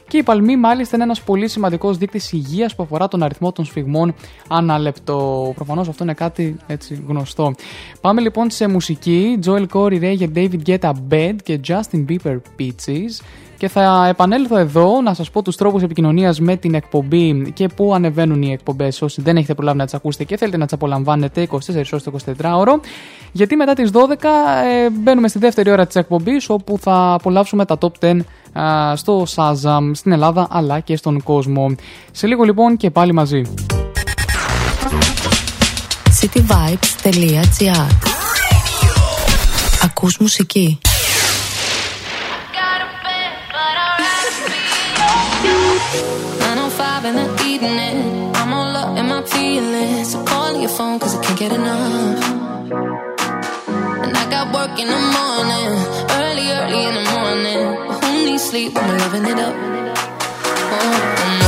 [0.09, 3.65] Και η παλμή, μάλιστα, είναι ένας πολύ σημαντικός δείκτης υγείας που αφορά τον αριθμό των
[3.65, 4.15] σφιγμών
[4.49, 5.53] ανά λεπτό.
[5.55, 7.55] Προφανώς αυτό είναι κάτι έτσι γνωστό.
[8.01, 9.39] Πάμε λοιπόν σε μουσική.
[9.45, 13.23] Joel Corey, Ray και David Guetta Bed και Justin Bieber Peaches.
[13.59, 17.95] Και θα επανέλθω εδώ να σας πω τους τρόπους επικοινωνίας με την εκπομπή και πού
[17.95, 19.03] ανεβαίνουν οι εκπομπές.
[19.03, 21.57] Όσοι δεν έχετε προλάβει να τις ακούσετε και θέλετε να τις απολαμβάνετε 24
[21.93, 22.81] ώρες το 24ωρο.
[23.33, 23.99] Γιατί μετά τις 12
[24.85, 28.19] ε, μπαίνουμε στη δεύτερη ώρα της εκπομπής όπου θα απολαύσουμε τα top 10
[28.61, 31.75] α, στο Shazam στην Ελλάδα αλλά και στον κόσμο.
[32.13, 33.43] Σε λίγο λοιπόν και πάλι μαζί.
[36.21, 37.87] cityvibes.gr
[39.83, 40.79] Ακούς μουσική.
[49.59, 50.13] Feelings.
[50.13, 52.23] So calling your phone cause I can't get enough.
[54.05, 55.71] And I got work in the morning.
[56.21, 57.63] Early, early in the morning.
[58.01, 59.55] Who needs sleep when we're loving it up?
[60.75, 61.48] Oh,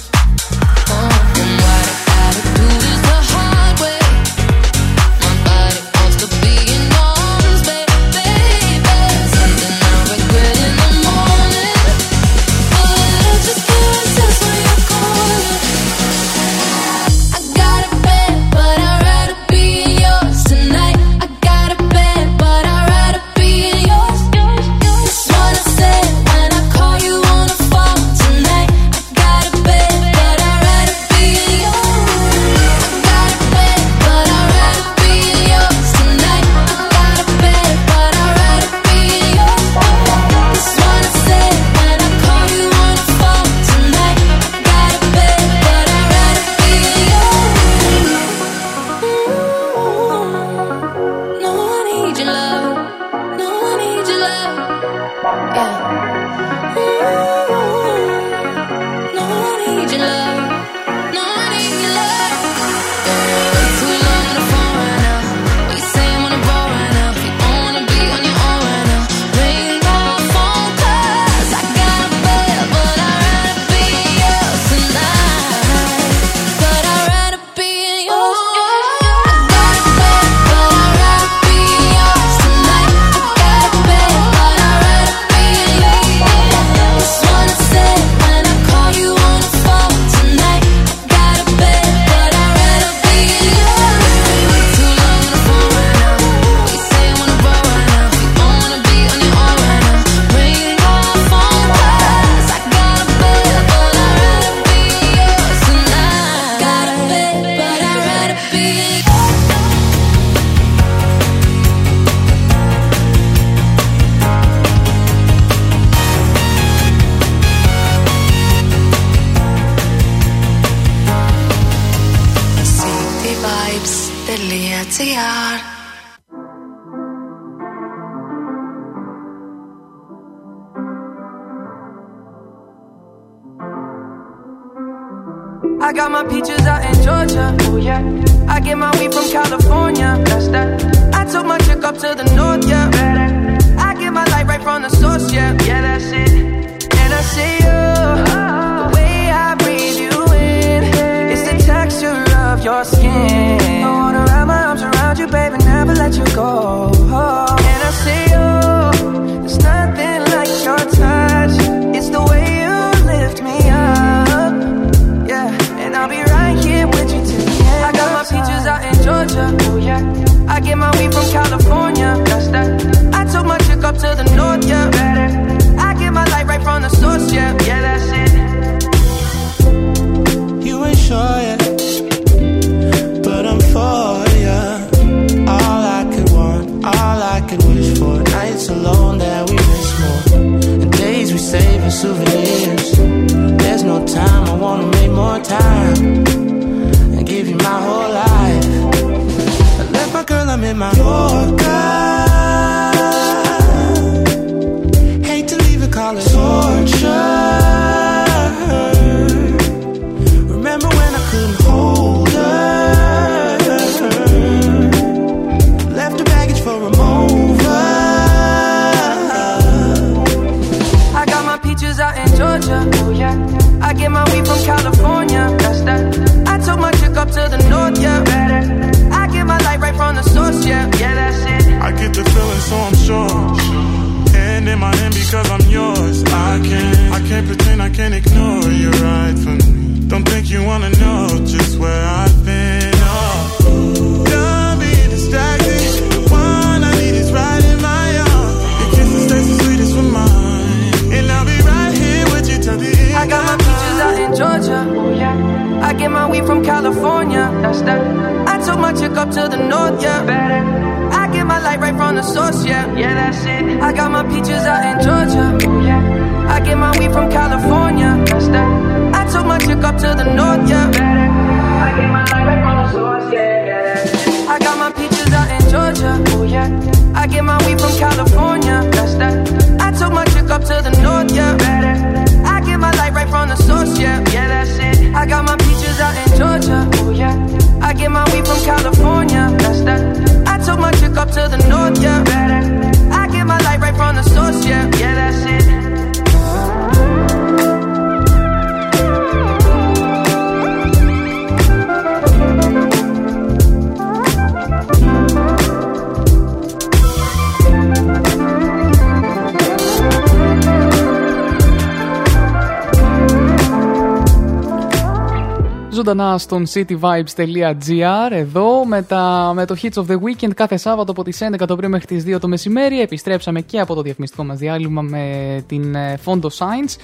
[316.11, 321.23] Ζωντανά στον cityvibes.gr εδώ με, τα, με το Hits of the Weekend κάθε Σάββατο από
[321.23, 323.01] τις 11 το πρωί μέχρι τις 2 το μεσημέρι.
[323.01, 326.95] Επιστρέψαμε και από το διαφημιστικό μας διάλειμμα με την ε, Fondo Science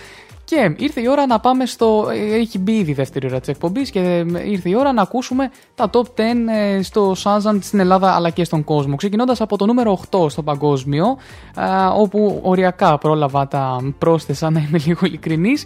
[0.48, 2.08] και ήρθε η ώρα να πάμε στο.
[2.34, 5.90] Έχει μπει ήδη η δεύτερη ώρα της εκπομπής και ήρθε η ώρα να ακούσουμε τα
[5.94, 6.04] top 10
[6.48, 8.96] ε, στο Shazam στην Ελλάδα αλλά και στον κόσμο.
[8.96, 11.18] Ξεκινώντας από το νούμερο 8 στο παγκόσμιο,
[11.98, 15.64] όπου οριακά πρόλαβα τα πρόσθεσα να είμαι λίγο ειλικρινής.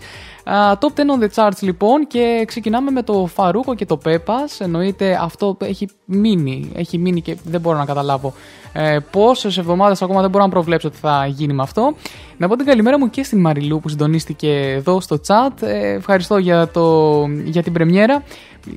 [0.79, 4.59] Top 10 on the charts λοιπόν και ξεκινάμε με το Φαρούκο και το Πέπας.
[4.59, 8.33] Εννοείται αυτό έχει μείνει, έχει μείνει και δεν μπορώ να καταλάβω
[8.73, 11.93] ε, πόσες εβδομάδες ακόμα δεν μπορώ να προβλέψω ότι θα γίνει με αυτό.
[12.41, 15.61] Να πω την καλημέρα μου και στην Μαριλού που συντονίστηκε εδώ στο chat.
[15.61, 18.23] Ε, ευχαριστώ για, το, για την πρεμιέρα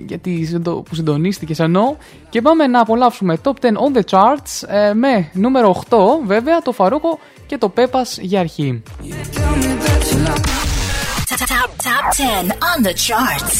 [0.06, 1.96] γιατί που συντονίστηκε εννοώ
[2.30, 5.96] και πάμε να απολαύσουμε top 10 on the charts ε, με νούμερο 8
[6.26, 8.82] βέβαια το Φαρούκο και το Πέπας για αρχή.
[11.60, 13.56] Top, top 10 on the charts.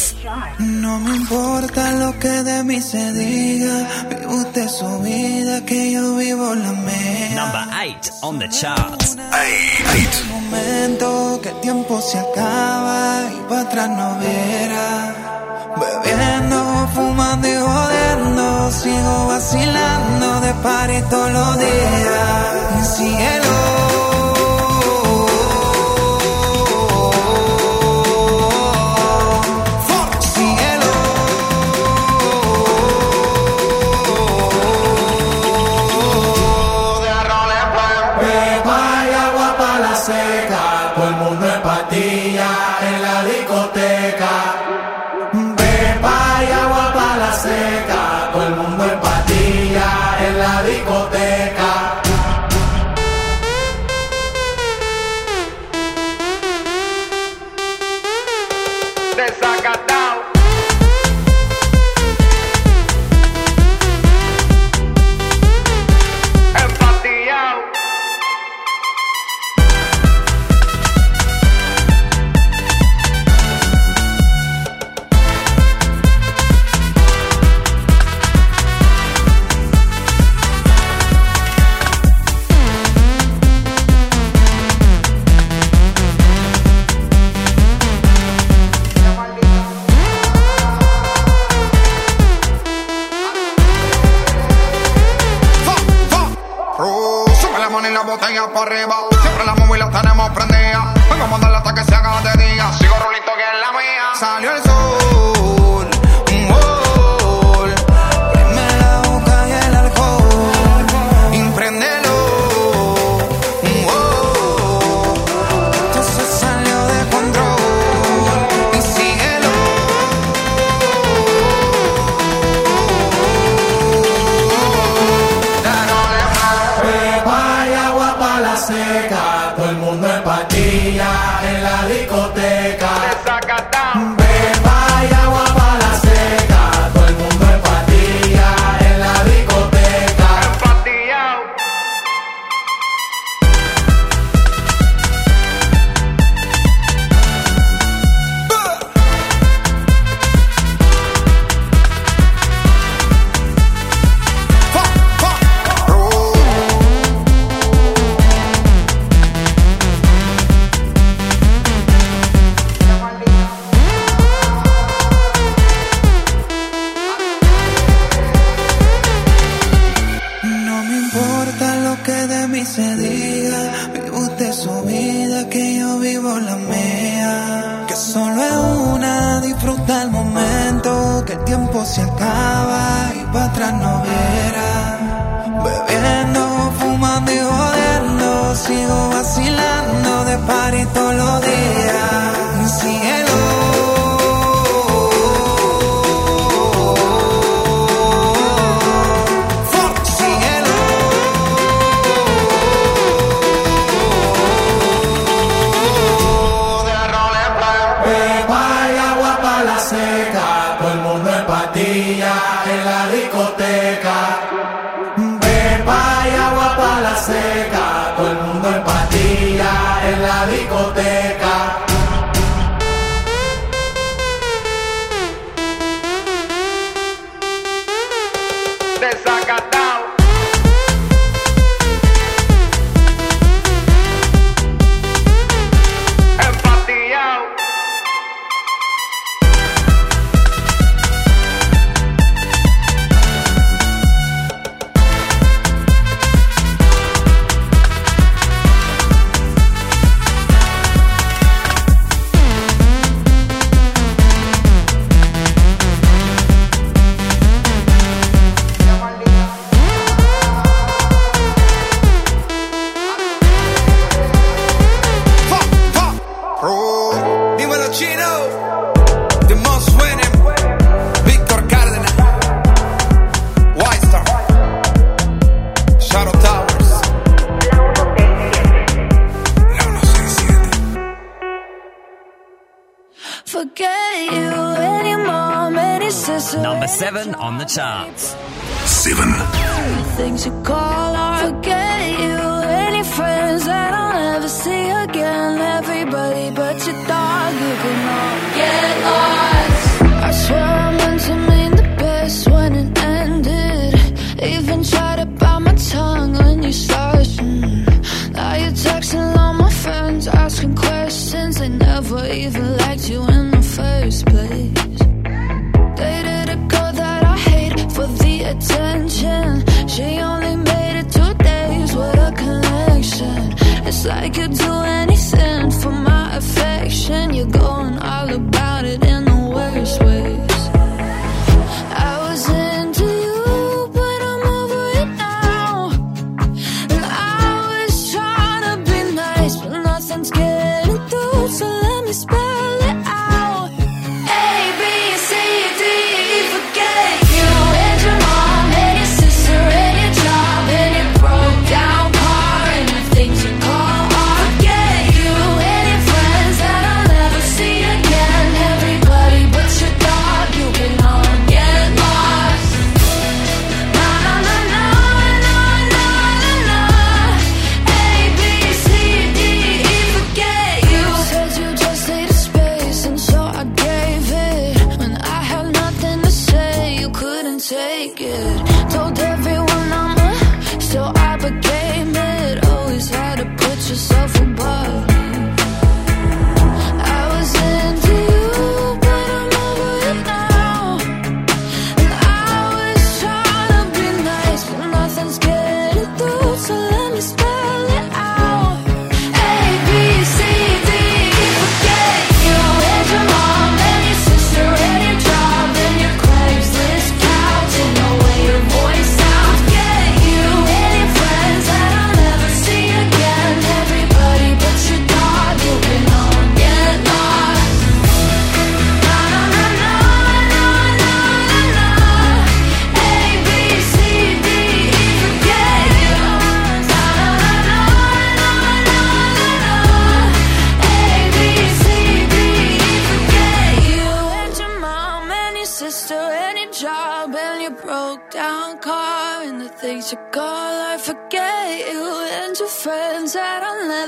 [0.83, 3.75] No me importa lo que de mí se diga.
[4.09, 7.35] Vive usted su vida, que yo vivo la mía.
[7.41, 9.14] Number 8 on the charts.
[9.45, 15.15] Un momento que el tiempo se acaba y para atrás no verá.
[15.77, 22.95] Bebiendo, fumando y jodiendo, sigo vacilando de party todos los días.
[22.95, 23.15] Cielo.
[23.15, 23.94] Cielo.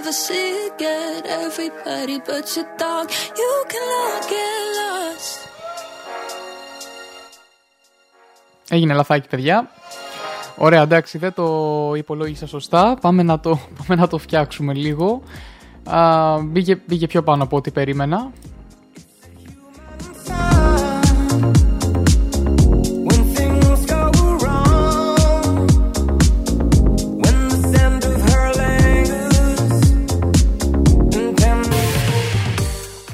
[0.07, 1.21] Never see again.
[1.45, 3.07] Everybody but your dog,
[3.41, 5.47] you can all get lost.
[8.69, 9.69] Έγινε λαθάκι, παιδιά.
[10.57, 12.97] Ωραία, εντάξει, δεν το υπολόγισα σωστά.
[13.01, 15.21] Πάμε να το, πάμε να το φτιάξουμε λίγο.
[15.83, 18.31] Α, μπήκε, μπήκε πιο πάνω από ό,τι περίμενα.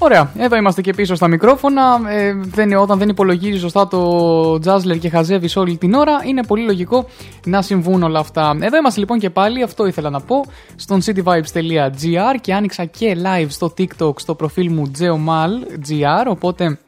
[0.04, 2.00] Ωραία, εδώ είμαστε και πίσω στα μικρόφωνα.
[2.08, 6.66] Ε, δεν, όταν δεν υπολογίζει σωστά το Jazzler και χαζεύεις όλη την ώρα, είναι πολύ
[6.66, 7.06] λογικό
[7.46, 8.58] να συμβούν όλα αυτά.
[8.60, 10.46] Εδώ είμαστε λοιπόν και πάλι, αυτό ήθελα να πω,
[10.76, 16.80] στον cityvibes.gr και άνοιξα και live στο TikTok στο προφίλ μου geomal.gr, οπότε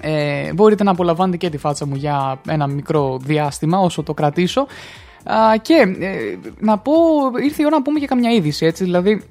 [0.00, 4.60] ε, μπορείτε να απολαμβάνετε και τη φάτσα μου για ένα μικρό διάστημα όσο το κρατήσω.
[5.24, 6.92] Α, και ε, να πω,
[7.44, 9.22] ήρθε η ώρα να πούμε και καμιά είδηση, έτσι, δηλαδή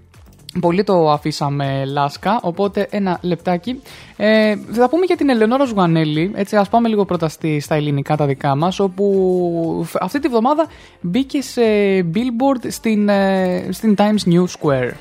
[0.60, 3.82] Πολύ το αφήσαμε λάσκα, οπότε ένα λεπτάκι.
[4.18, 8.16] Ε, θα πούμε για την Ελεονόρα Ζουγανέλη, έτσι ας πάμε λίγο πρώτα στη, στα ελληνικά
[8.18, 10.68] τα δικά μας, όπου φ- αυτή τη βδομάδα
[11.02, 11.62] μπήκε σε
[12.14, 14.92] billboard στην, ε, στην Times New Square.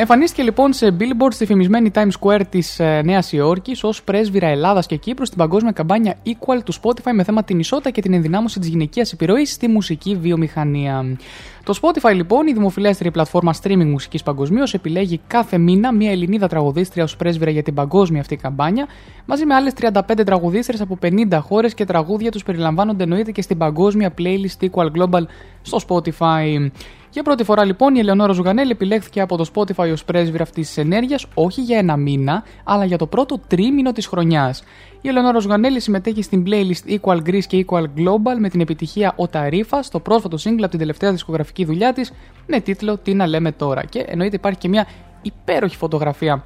[0.00, 4.86] Εμφανίστηκε λοιπόν σε billboard στη φημισμένη Times Square της ε, Νέας Υόρκης ως πρέσβυρα Ελλάδας
[4.86, 8.58] και Κύπρου στην παγκόσμια καμπάνια Equal του Spotify με θέμα την ισότητα και την ενδυνάμωση
[8.60, 11.16] της γυναικείας επιρροής στη μουσική βιομηχανία.
[11.64, 17.04] Το Spotify λοιπόν, η δημοφιλέστερη πλατφόρμα streaming μουσικής παγκοσμίως, επιλέγει κάθε μήνα μία Ελληνίδα τραγουδίστρια
[17.04, 18.86] ως πρέσβυρα για την παγκόσμια αυτή καμπάνια,
[19.26, 23.58] μαζί με άλλες 35 τραγουδίστρε από 50 χώρες και τραγούδια τους περιλαμβάνονται εννοείται και στην
[23.58, 25.22] παγκόσμια playlist Equal Global
[25.62, 26.70] στο Spotify.
[27.12, 30.76] Για πρώτη φορά λοιπόν η Ελεονόρα Ζουγανέλη επιλέχθηκε από το Spotify ως πρέσβυρα αυτής της
[30.76, 34.62] ενέργειας όχι για ένα μήνα, αλλά για το πρώτο τρίμηνο της χρονιάς.
[35.00, 39.28] Η Ελεονόρα Ζουγανέλη συμμετέχει στην playlist Equal Greece και Equal Global με την επιτυχία Ο
[39.28, 42.12] Ταρίφα, το πρόσφατο single από την τελευταία δισκογραφική δουλειά της,
[42.46, 43.84] με τίτλο Τι να λέμε τώρα.
[43.84, 44.86] Και εννοείται υπάρχει και μια
[45.22, 46.44] υπέροχη φωτογραφία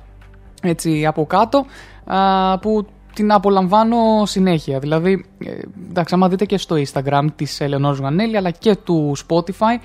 [0.63, 1.65] έτσι από κάτω
[2.05, 3.97] α, που την απολαμβάνω
[4.27, 4.79] συνέχεια.
[4.79, 5.51] Δηλαδή, ε,
[5.89, 9.79] εντάξει, άμα δείτε και στο Instagram της Ελεονόρας Ζουγανέλη αλλά και του Spotify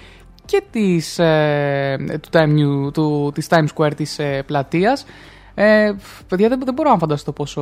[0.49, 5.05] και της, ε, του, Time New, του, της Times Square της ε, πλατείας.
[5.55, 5.91] Ε,
[6.27, 7.61] παιδιά, δεν, δεν μπορώ να φανταστώ πόσο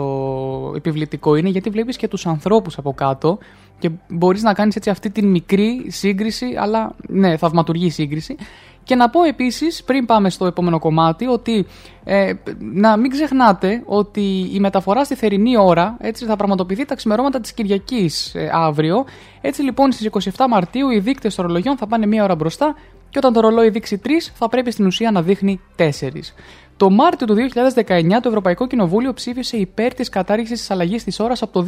[0.75, 3.37] επιβλητικό είναι, γιατί βλέπεις και τους ανθρώπους από κάτω
[3.79, 8.35] και μπορείς να κάνεις έτσι αυτή την μικρή σύγκριση, αλλά ναι, θαυματουργή σύγκριση.
[8.87, 11.65] Και να πω επίσης, πριν πάμε στο επόμενο κομμάτι, ότι
[12.03, 17.39] ε, να μην ξεχνάτε ότι η μεταφορά στη θερινή ώρα έτσι, θα πραγματοποιηθεί τα ξημερώματα
[17.39, 19.05] της Κυριακής ε, αύριο.
[19.41, 22.75] Έτσι λοιπόν στις 27 Μαρτίου οι δείκτες των ρολογιών θα πάνε μία ώρα μπροστά
[23.09, 25.83] και όταν το ρολόι δείξει 3 θα πρέπει στην ουσία να δείχνει 4.
[26.77, 27.35] Το Μάρτιο του
[27.85, 31.65] 2019 το Ευρωπαϊκό Κοινοβούλιο ψήφισε υπέρ της κατάργησης της αλλαγής της ώρας από το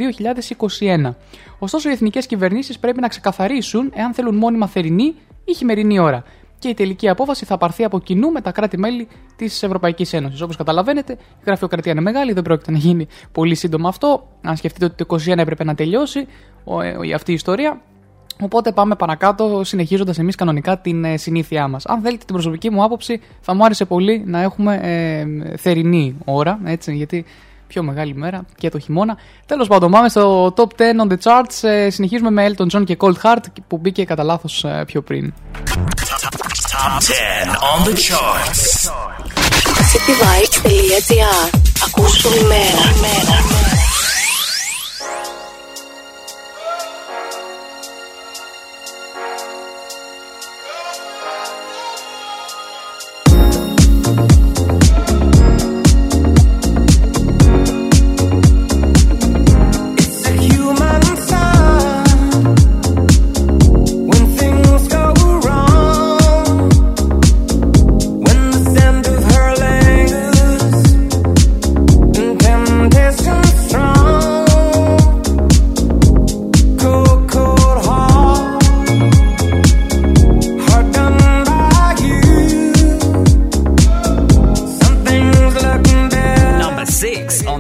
[0.79, 1.15] 2021.
[1.59, 5.15] Ωστόσο, οι εθνικές κυβερνήσεις πρέπει να ξεκαθαρίσουν εάν θέλουν μόνιμα θερινή
[5.45, 6.23] ή χειμερινή ώρα.
[6.59, 10.41] Και η τελική απόφαση θα πάρθει από κοινού με τα κράτη-μέλη της Ευρωπαϊκής Ένωσης.
[10.41, 14.27] Όπως καταλαβαίνετε, η γραφειοκρατία είναι μεγάλη, δεν πρόκειται να γίνει πολύ σύντομα αυτό.
[14.41, 16.27] Αν σκεφτείτε ότι το 2021 έπρεπε να τελειώσει
[16.83, 17.81] ε, αυτή η ιστορία,
[18.41, 21.85] Οπότε πάμε παρακάτω, συνεχίζοντας εμείς κανονικά την ε, συνήθειά μας.
[21.85, 26.59] Αν θέλετε την προσωπική μου άποψη, θα μου άρεσε πολύ να έχουμε ε, θερινή ώρα,
[26.63, 27.25] έτσι, γιατί
[27.69, 29.17] πιο μεγάλη μέρα και το χειμώνα.
[29.45, 31.67] Τέλος πάντων, πάμε στο top 10 on the charts.
[31.69, 35.33] Ε, συνεχίζουμε με Elton John και Cold Heart που μπήκε κατά λάθος ε, πιο πριν.
[36.71, 37.09] Top 10
[37.71, 38.89] on the charts.
[39.91, 43.78] cityvibes.gr Ακούς το ημέρα.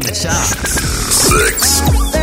[0.09, 0.71] The charts.
[1.13, 2.18] Six.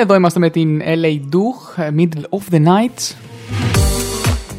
[0.00, 3.14] Εδώ είμαστε με την LA Duch, Middle of the Night.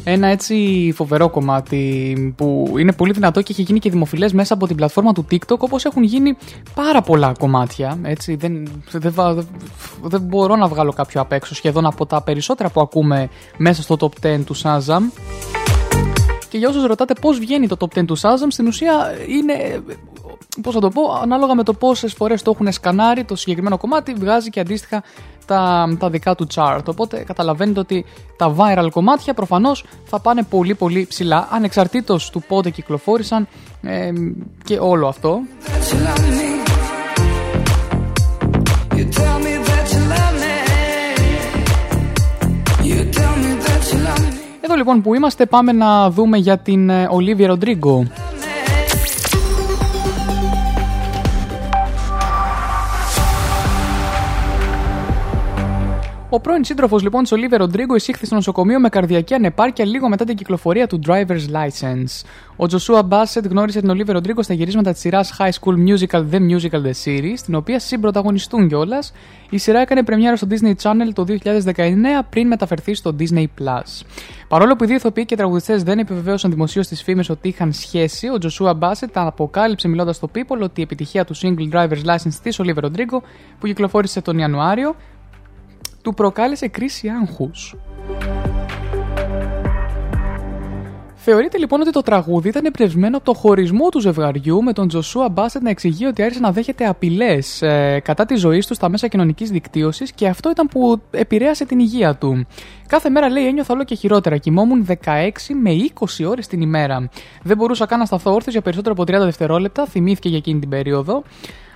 [0.04, 4.66] Ένα έτσι φοβερό κομμάτι που είναι πολύ δυνατό και έχει γίνει και δημοφιλές μέσα από
[4.66, 6.36] την πλατφόρμα του TikTok όπως έχουν γίνει
[6.74, 7.98] πάρα πολλά κομμάτια.
[8.02, 9.44] Έτσι, δεν, δεν, βα-
[10.02, 13.96] δεν μπορώ να βγάλω κάποιο απ' έξω σχεδόν από τα περισσότερα που ακούμε μέσα στο
[14.00, 15.02] top 10 του Shazam.
[16.48, 19.82] Και για όσους ρωτάτε πώς βγαίνει το top 10 του Shazam, στην ουσία είναι,
[20.62, 24.12] πώς θα το πω, ανάλογα με το πόσες φορές το έχουν σκανάρει το συγκεκριμένο κομμάτι,
[24.12, 25.02] βγάζει και αντίστοιχα
[25.46, 26.84] τα, τα δικά του chart.
[26.86, 28.04] Οπότε καταλαβαίνετε ότι
[28.36, 33.48] τα viral κομμάτια προφανώς θα πάνε πολύ πολύ ψηλά, ανεξαρτήτως του πότε κυκλοφόρησαν
[33.82, 34.12] ε,
[34.64, 35.40] και όλο αυτό.
[38.96, 40.54] You tell me that you love me.
[42.90, 44.32] You tell me that you love me.
[44.60, 47.48] Εδώ λοιπόν που είμαστε πάμε να δούμε για την ε, Olivia
[56.34, 60.24] Ο πρώην σύντροφος λοιπόν της Ολίβε Ροντρίγκο εισήχθη στο νοσοκομείο με καρδιακή ανεπάρκεια λίγο μετά
[60.24, 62.26] την κυκλοφορία του driver's license.
[62.56, 66.38] Ο Τζοσούα Μπάσετ γνώρισε την Ολίβε Ροντρίγκο στα γυρίσματα της σειράς High School Musical The
[66.38, 69.12] Musical The Series, την οποία συμπροταγωνιστούν κιόλας.
[69.50, 74.02] Η σειρά έκανε πρεμιέρα στο Disney Channel το 2019 πριν μεταφερθεί στο Disney Plus.
[74.48, 78.28] Παρόλο που οι δύο ηθοποιοί και τραγουδιστές δεν επιβεβαίωσαν δημοσίως τις φήμες ότι είχαν σχέση,
[78.28, 82.58] ο Τζοσούα Μπάσετ αποκάλυψε μιλώντας στο People ότι η επιτυχία του single driver's license της
[82.58, 83.22] Ολίβε Ροντρίγκο
[83.58, 84.94] που κυκλοφόρησε τον Ιανουάριο
[86.02, 87.76] του προκάλεσε κρίση άγχους.
[91.24, 95.28] Θεωρείται λοιπόν ότι το τραγούδι ήταν εμπνευσμένο από το χωρισμό του ζευγαριού με τον Τζοσούα
[95.28, 99.06] Μπάσετ να εξηγεί ότι άρχισε να δέχεται απειλές ε, κατά τη ζωή του στα μέσα
[99.06, 102.46] κοινωνικής δικτύωσης και αυτό ήταν που επηρέασε την υγεία του.
[102.86, 104.36] Κάθε μέρα λέει ένιωθα όλο και χειρότερα.
[104.36, 104.94] Κοιμόμουν 16
[105.62, 107.08] με 20 ώρες την ημέρα.
[107.42, 110.68] Δεν μπορούσα καν να σταθώ όρθιος για περισσότερο από 30 δευτερόλεπτα, θυμήθηκε για εκείνη την
[110.68, 111.22] περίοδο.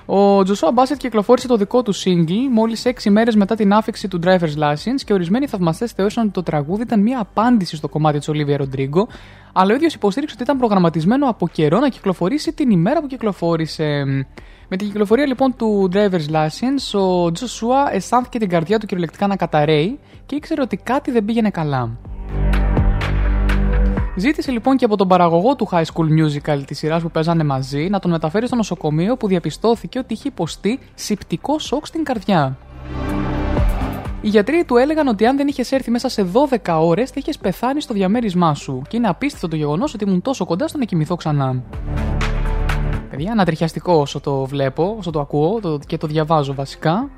[0.07, 4.21] Ο Τζοσούα Μπάσετ κυκλοφόρησε το δικό του single μόλις 6 μέρες μετά την άφηξη του
[4.25, 8.31] Driver's License και ορισμένοι θαυμαστές θεώρησαν ότι το τραγούδι ήταν μια απάντηση στο κομμάτι της
[8.33, 9.07] Olivia Rodrigo,
[9.53, 14.05] αλλά ο ίδιος υποστήριξε ότι ήταν προγραμματισμένο από καιρό να κυκλοφορήσει την ημέρα που κυκλοφόρησε.
[14.69, 19.37] Με την κυκλοφορία λοιπόν του Driver's License, ο Τζοσούα αισθάνθηκε την καρδιά του κυριολεκτικά να
[19.37, 21.91] καταραίει και ήξερε ότι κάτι δεν πήγαινε καλά.
[24.19, 27.89] Ζήτησε λοιπόν και από τον παραγωγό του High School Musical της σειράς που παίζανε μαζί
[27.91, 32.59] να τον μεταφέρει στο νοσοκομείο που διαπιστώθηκε ότι είχε υποστεί συπτικό σοκ στην καρδιά.
[34.21, 36.27] Οι γιατροί του έλεγαν ότι αν δεν είχες έρθει μέσα σε
[36.65, 38.83] 12 ώρες θα είχες πεθάνει στο διαμέρισμά σου.
[38.89, 41.63] Και είναι απίστευτο το γεγονός ότι ήμουν τόσο κοντά στο να κοιμηθώ ξανά.
[43.11, 47.11] Παιδιά, ανατριχιαστικό όσο το βλέπω, όσο το ακούω το, και το διαβάζω βασικά.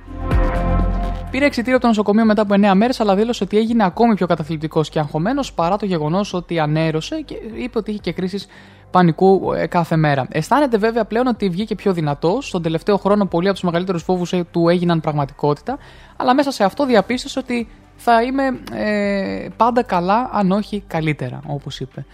[1.31, 4.27] Πήρε εξητήριο από το νοσοκομείο μετά από 9 μέρες, αλλά δήλωσε ότι έγινε ακόμη πιο
[4.27, 8.47] καταθλιπτικός και αγχωμένος παρά το γεγονός ότι ανέρωσε και είπε ότι είχε και κρίσεις
[8.91, 10.27] πανικού ε, κάθε μέρα.
[10.31, 12.49] Αισθάνεται βέβαια πλέον ότι βγήκε πιο δυνατός.
[12.49, 15.79] Στον τελευταίο χρόνο, πολλοί από τους μεγαλύτερους φόβους ε, του έγιναν πραγματικότητα,
[16.17, 21.81] αλλά μέσα σε αυτό διαπίστωσε ότι θα είμαι ε, πάντα καλά, αν όχι καλύτερα, όπως
[21.81, 22.05] είπε.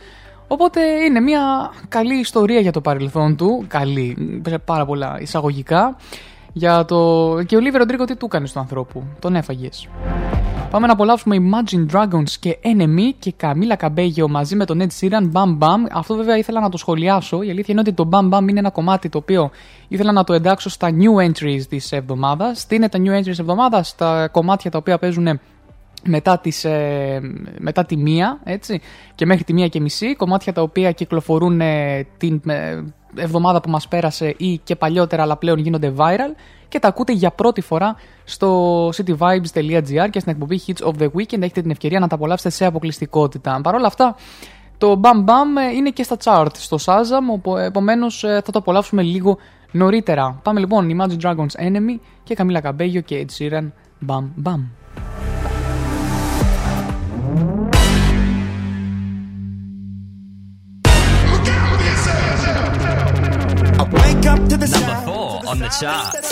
[0.49, 3.65] Οπότε είναι μια καλή ιστορία για το παρελθόν του.
[3.69, 5.97] Καλή, πάρα πολλά εισαγωγικά.
[6.57, 6.97] Για το...
[7.47, 9.89] Και ο Λίβερ Ροντρίγκο τι του έκανε στον ανθρώπου; Τον έφαγες.
[10.71, 15.33] Πάμε να απολαύσουμε Imagine Dragons και Enemy και Καμίλα Καμπέγιο μαζί με τον Ed Sheeran
[15.33, 15.79] Bam Bam.
[15.93, 17.43] Αυτό βέβαια ήθελα να το σχολιάσω.
[17.43, 19.51] Η αλήθεια είναι ότι το Bam Bam είναι ένα κομμάτι το οποίο
[19.89, 22.67] ήθελα να το εντάξω στα new entries της εβδομάδας.
[22.67, 25.41] Τι είναι τα new entries της εβδομάδας, τα κομμάτια τα οποία παίζουν
[26.05, 27.21] μετά, τις, ε,
[27.59, 28.81] μετά τη μία έτσι,
[29.15, 32.85] και μέχρι τη μία και μισή κομμάτια τα οποία κυκλοφορούν ε, την ε,
[33.17, 36.35] εβδομάδα που μας πέρασε ή και παλιότερα αλλά πλέον γίνονται viral
[36.69, 41.43] και τα ακούτε για πρώτη φορά στο cityvibes.gr και στην εκπομπή Hits of the Weekend
[41.43, 43.61] έχετε την ευκαιρία να τα απολαύσετε σε αποκλειστικότητα.
[43.63, 44.17] Παρ' όλα αυτά
[44.79, 49.39] το Bam Bam είναι και στα chart στο Shazam επομένως θα το απολαύσουμε λίγο
[49.71, 50.41] νωρίτερα.
[50.43, 53.71] Πάμε λοιπόν Imagine Dragons Enemy και Καμίλα Καμπέγιο και Ed Sheeran
[54.07, 54.61] Bam Bam.
[64.35, 66.25] Up to the Number four on the chart.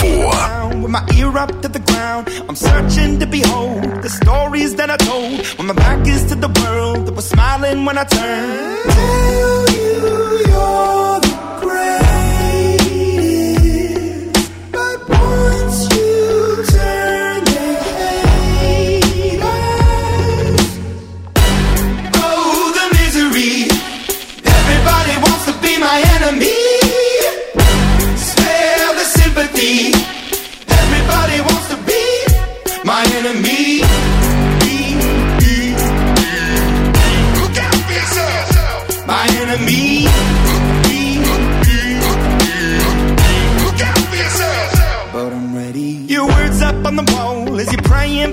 [0.00, 0.80] Four.
[0.82, 4.96] With my ear up to the ground, I'm searching to behold the stories that I
[4.96, 5.46] told.
[5.58, 8.90] When my back is to the world that was smiling when I turned.
[8.96, 9.90] Tell you
[10.52, 11.20] you're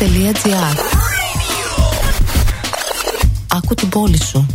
[0.00, 0.74] cityvibes.gr
[3.56, 4.46] Άκου την πόλη σου.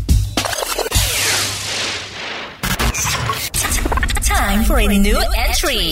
[4.34, 5.84] time for a new entry.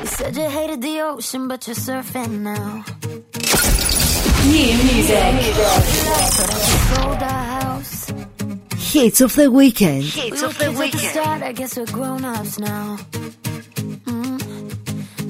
[0.00, 2.84] You said you hated the ocean, but you're surfing now.
[4.52, 5.32] New music.
[6.90, 7.94] Sold our house.
[8.92, 10.04] Hits of the weekend.
[10.04, 10.94] Hits of the weekend.
[10.94, 12.84] At the start, I guess we're grown ups now.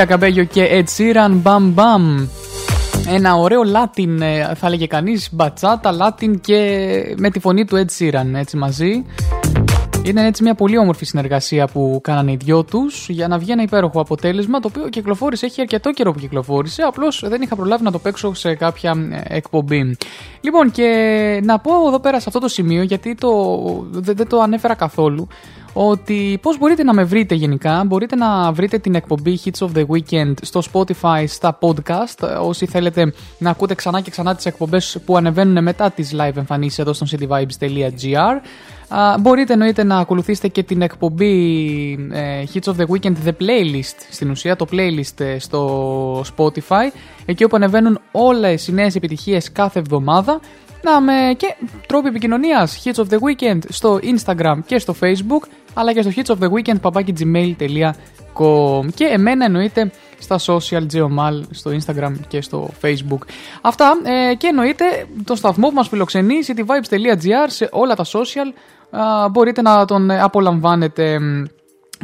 [0.00, 2.28] Καμίλα Καμπέγιο και Ed Sheeran, Bam Bam.
[3.08, 7.98] Ένα ωραίο Latin, ε, θα έλεγε κανείς, μπατσάτα, Latin και με τη φωνή του Ed
[7.98, 9.04] Sheeran έτσι μαζί.
[10.04, 13.62] Ήταν έτσι μια πολύ όμορφη συνεργασία που κάνανε οι δυο τους για να βγει ένα
[13.62, 16.82] υπέροχο αποτέλεσμα το οποίο κυκλοφόρησε, έχει αρκετό καιρό που κυκλοφόρησε.
[16.82, 19.96] Απλώς δεν είχα προλάβει να το παίξω σε κάποια ε, εκπομπή.
[20.40, 23.30] Λοιπόν, και να πω εδώ πέρα σε αυτό το σημείο, γιατί το,
[23.90, 25.28] δεν, δεν το ανέφερα καθόλου,
[25.72, 27.84] ότι πώς μπορείτε να με βρείτε γενικά.
[27.86, 32.40] Μπορείτε να βρείτε την εκπομπή Hits of the Weekend στο Spotify, στα podcast.
[32.42, 36.78] Όσοι θέλετε να ακούτε ξανά και ξανά τις εκπομπές που ανεβαίνουν μετά τις live εμφανίσεις
[36.78, 38.40] εδώ στο cityvibes.gr.
[38.88, 41.32] Α, μπορείτε εννοείται να ακολουθήσετε και την εκπομπή
[42.12, 46.92] ε, Hits of the Weekend, the playlist, στην ουσία το playlist ε, στο Spotify,
[47.24, 50.40] εκεί όπου ανεβαίνουν όλες οι νέες επιτυχίες κάθε εβδομάδα.
[50.82, 51.54] Να με και
[51.86, 56.26] τρόποι επικοινωνίας Hits of the Weekend στο Instagram και στο Facebook, αλλά και στο Hits
[56.34, 57.92] of the Weekend papakigmail.com
[58.94, 63.18] και εμένα εννοείται στα social Geomal στο Instagram και στο Facebook.
[63.60, 64.84] Αυτά ε, και εννοείται
[65.24, 68.52] το σταθμό που μας φιλοξενεί cityvibes.gr σε όλα τα social
[68.90, 71.18] Α, μπορείτε να τον απολαμβάνετε.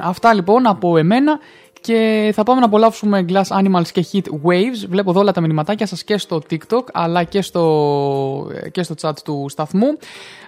[0.02, 1.38] Αυτά λοιπόν από εμένα
[1.86, 4.86] και θα πάμε να απολαύσουμε Glass Animals και Heat Waves.
[4.88, 9.12] Βλέπω εδώ όλα τα μηνυματάκια σας και στο TikTok αλλά και στο, και στο chat
[9.24, 9.86] του σταθμού.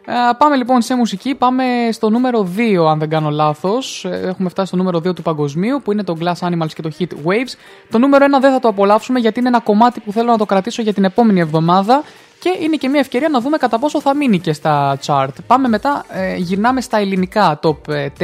[0.07, 4.05] Ε, πάμε λοιπόν σε μουσική, πάμε στο νούμερο 2 αν δεν κάνω λάθος.
[4.05, 6.91] Ε, Έχουμε φτάσει στο νούμερο 2 του παγκοσμίου που είναι το Glass Animals και το
[6.99, 7.55] Heat Waves.
[7.91, 10.47] Το νούμερο 1 δεν θα το απολαύσουμε γιατί είναι ένα κομμάτι που θέλω να το
[10.47, 12.03] κρατήσω για την επόμενη εβδομάδα
[12.41, 15.29] και είναι και μια ευκαιρία να δούμε κατά πόσο θα μείνει και στα chart.
[15.47, 18.23] Πάμε μετά, ε, γυρνάμε στα ελληνικά top ε, 10,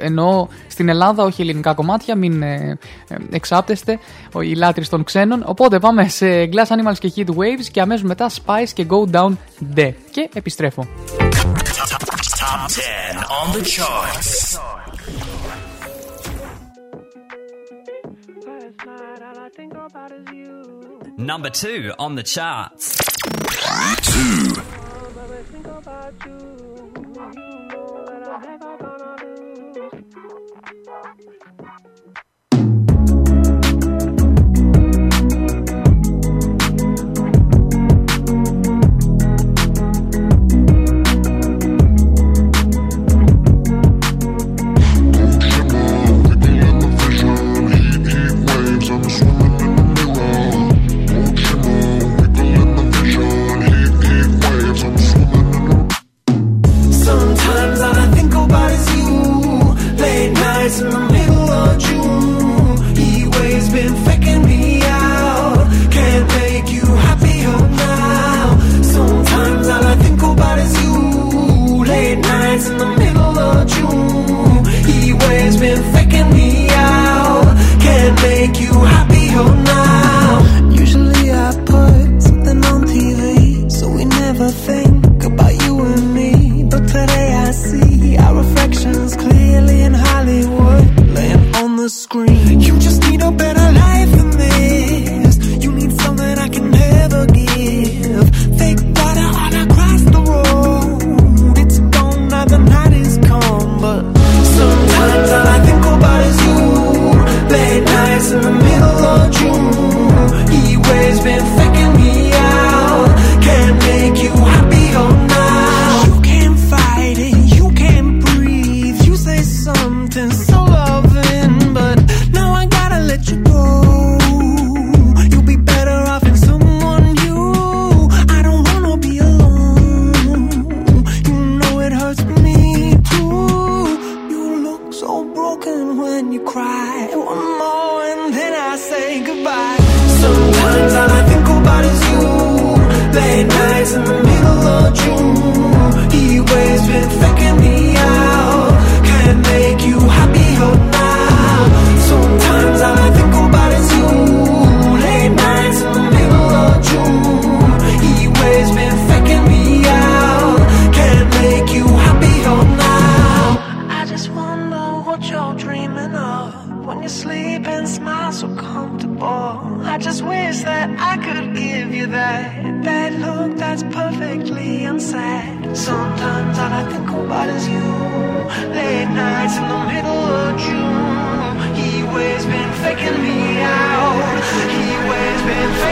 [0.00, 2.78] ενώ στην Ελλάδα όχι ελληνικά κομμάτια, μην ε,
[3.30, 3.98] εξάπτεστε,
[4.40, 5.42] οι λάτρεις των ξένων.
[5.46, 9.32] Οπότε πάμε σε Glass Animals και Heat Waves και αμέσως μετά Spice και Go Down
[9.76, 10.86] De Και επιστρέφω.
[21.16, 23.13] Number 2 on the charts.
[23.92, 24.64] two.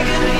[0.05, 0.32] dragon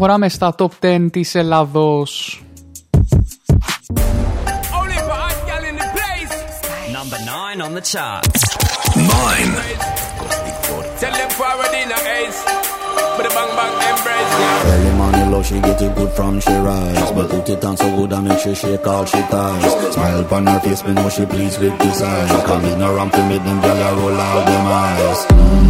[0.00, 2.42] προχωράμε στα top 10 της Ελλάδος.
[4.76, 5.00] Early
[15.48, 17.10] she get it good from she rise.
[17.16, 18.70] But put it on so good I make sure she
[19.12, 19.72] she ties.
[19.94, 21.76] Smile upon her face, me know she pleased with
[22.48, 23.22] Come in around to
[23.64, 25.69] girl, I roll out them eyes.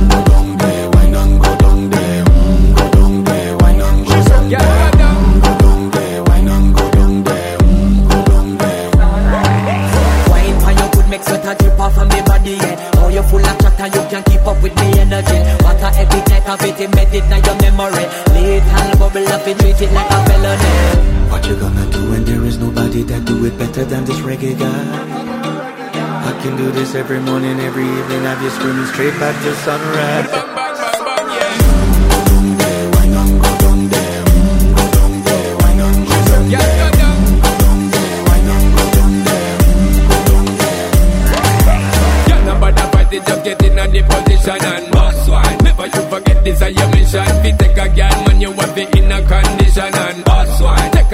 [16.81, 18.07] Embedded in your memory.
[18.33, 21.31] Little bubble up and treat it like a felony.
[21.31, 24.59] What you gonna do when there is nobody that do it better than this reggae
[24.59, 24.83] guy?
[26.31, 28.23] I can do this every morning, every evening.
[28.25, 30.50] Have you screaming straight back to sunrise.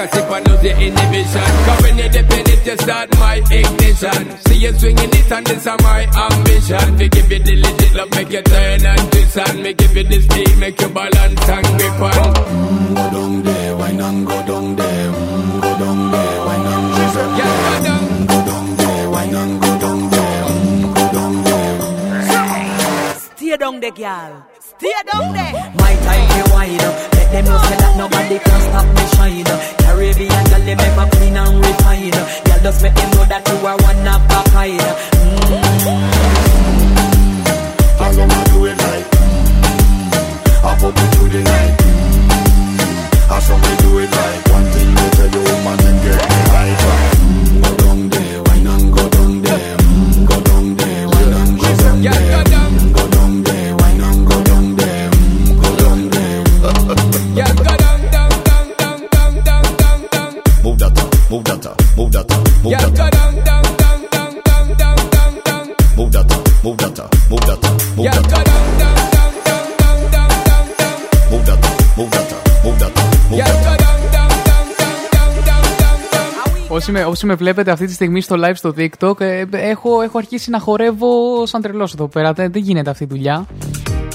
[0.06, 0.12] One.
[0.12, 1.50] Take sip and lose the inhibition.
[1.66, 4.38] Cause when you dip in it, you start my ignition.
[4.46, 6.98] See you swinging it and this is my ambition.
[6.98, 10.04] Fi give you the legit love, make you turn and twist and me give you
[10.04, 12.34] the speed, make you balance and grip on.
[12.94, 15.12] Go down there, wine and go down there.
[15.12, 17.96] Mm, go down there, wine and go down there.
[17.96, 20.44] Mm, go down there, wine and go down there.
[20.44, 23.14] Mm, go down there.
[23.36, 24.46] Stay down there, girl.
[24.60, 25.72] Stay down there.
[25.78, 27.15] My time be wide up.
[27.27, 29.44] Let them know say that nobody can stop me shine.
[29.82, 32.11] Caribbean girl, they make my clean and refine.
[32.15, 33.95] Girl, just make them know that you are one
[76.88, 80.18] Όσοι με, όσοι με βλέπετε αυτή τη στιγμή στο live στο TikTok, ε, έχω, έχω
[80.18, 82.32] αρχίσει να χορεύω σαν τρελός εδώ πέρα.
[82.32, 83.46] Δεν, δεν γίνεται αυτή η δουλειά.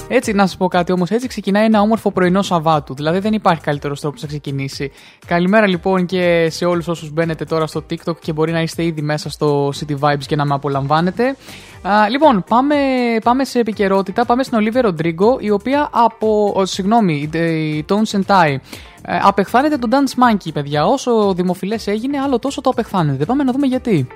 [0.08, 2.94] Έτσι, να σας πω κάτι όμως, έτσι ξεκινάει ένα όμορφο πρωινό Σαββάτου.
[2.94, 4.90] Δηλαδή δεν υπάρχει καλύτερος τρόπος να ξεκινήσει.
[5.26, 9.02] Καλημέρα λοιπόν και σε όλους όσους μπαίνετε τώρα στο TikTok και μπορεί να είστε ήδη
[9.02, 11.36] μέσα στο City Vibes και να με απολαμβάνετε.
[11.82, 12.76] Α, λοιπόν, πάμε,
[13.24, 14.24] πάμε σε επικαιρότητα.
[14.24, 16.52] Πάμε στην Olivia Rodrigo, η οποία από.
[16.56, 18.56] ο, συγγνώμη, η, η Tone Sentai.
[19.04, 20.86] Ε, απεχθάνεται το Dance Monkey, παιδιά.
[20.86, 23.24] Όσο δημοφιλές έγινε, άλλο τόσο το απεχθάνεται.
[23.24, 24.06] Πάμε να δούμε γιατί.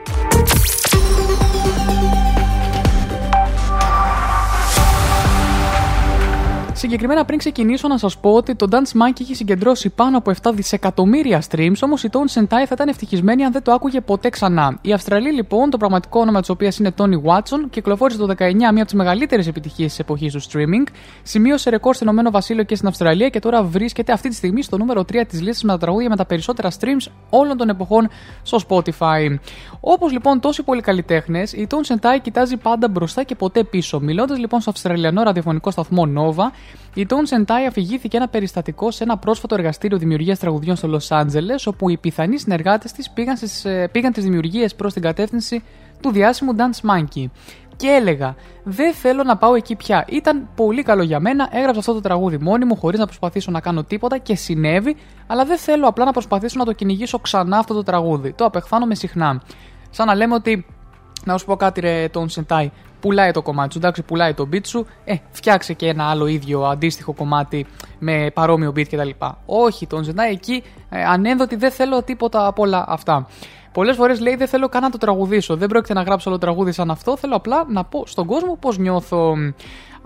[6.79, 10.51] Συγκεκριμένα πριν ξεκινήσω να σας πω ότι το Dance Monkey έχει συγκεντρώσει πάνω από 7
[10.55, 14.79] δισεκατομμύρια streams, όμως η Tone Sentai θα ήταν ευτυχισμένη αν δεν το άκουγε ποτέ ξανά.
[14.81, 18.69] Η Αυστραλή λοιπόν, το πραγματικό όνομα της οποίας είναι Tony Watson, κυκλοφόρησε το 19 μία
[18.71, 20.93] από τις μεγαλύτερες επιτυχίες της εποχής του streaming,
[21.23, 24.77] σημείωσε ρεκόρ στο Ηνωμένο Βασίλειο και στην Αυστραλία και τώρα βρίσκεται αυτή τη στιγμή στο
[24.77, 28.09] νούμερο 3 της λίστας με τα τραγούδια με τα περισσότερα streams όλων των εποχών
[28.43, 29.39] στο Spotify.
[29.81, 34.01] Όπως λοιπόν τόσοι πολλοί καλλιτέχνε, η Tone Sentai κοιτάζει πάντα μπροστά και ποτέ πίσω.
[34.01, 36.51] Μιλώντας λοιπόν στο Αυστραλιανό ραδιοφωνικό σταθμό Nova,
[36.95, 41.55] η Tone Sentai αφηγήθηκε ένα περιστατικό σε ένα πρόσφατο εργαστήριο δημιουργίας τραγουδιών στο Λο Άντζελε,
[41.65, 45.63] όπου οι πιθανοί συνεργάτες της πήγαν, στις, ε, πήγαν τις δημιουργίες προς την κατεύθυνση
[46.01, 47.25] του διάσημου Dance Monkey.
[47.77, 48.35] Και έλεγα,
[48.65, 50.05] δεν θέλω να πάω εκεί πια.
[50.09, 53.61] Ήταν πολύ καλό για μένα, έγραψα αυτό το τραγούδι μόνη μου, χωρίς να προσπαθήσω να
[53.61, 57.75] κάνω τίποτα και συνέβη, αλλά δεν θέλω απλά να προσπαθήσω να το κυνηγήσω ξανά αυτό
[57.75, 58.33] το τραγούδι.
[58.33, 59.43] Το απεχθάνομαι συχνά.
[59.91, 60.67] Σαν να λέμε ότι
[61.25, 62.71] να σου πω κάτι ρε τον Σεντάι.
[63.07, 64.87] Πουλάει το κομμάτι σου, εντάξει, πουλάει το beat σου.
[65.05, 67.67] Ε, φτιάξε και ένα άλλο ίδιο αντίστοιχο κομμάτι
[67.99, 69.09] με παρόμοιο beat κτλ.
[69.47, 73.27] Όχι, τον Σεντάι εκεί ε, ανένδοτη δεν θέλω τίποτα από όλα αυτά.
[73.73, 75.57] Πολλές φορές λέει δεν θέλω καν να το τραγουδήσω.
[75.57, 77.17] Δεν πρόκειται να γράψω άλλο τραγούδι σαν αυτό.
[77.17, 79.37] Θέλω απλά να πω στον κόσμο πώς νιώθω.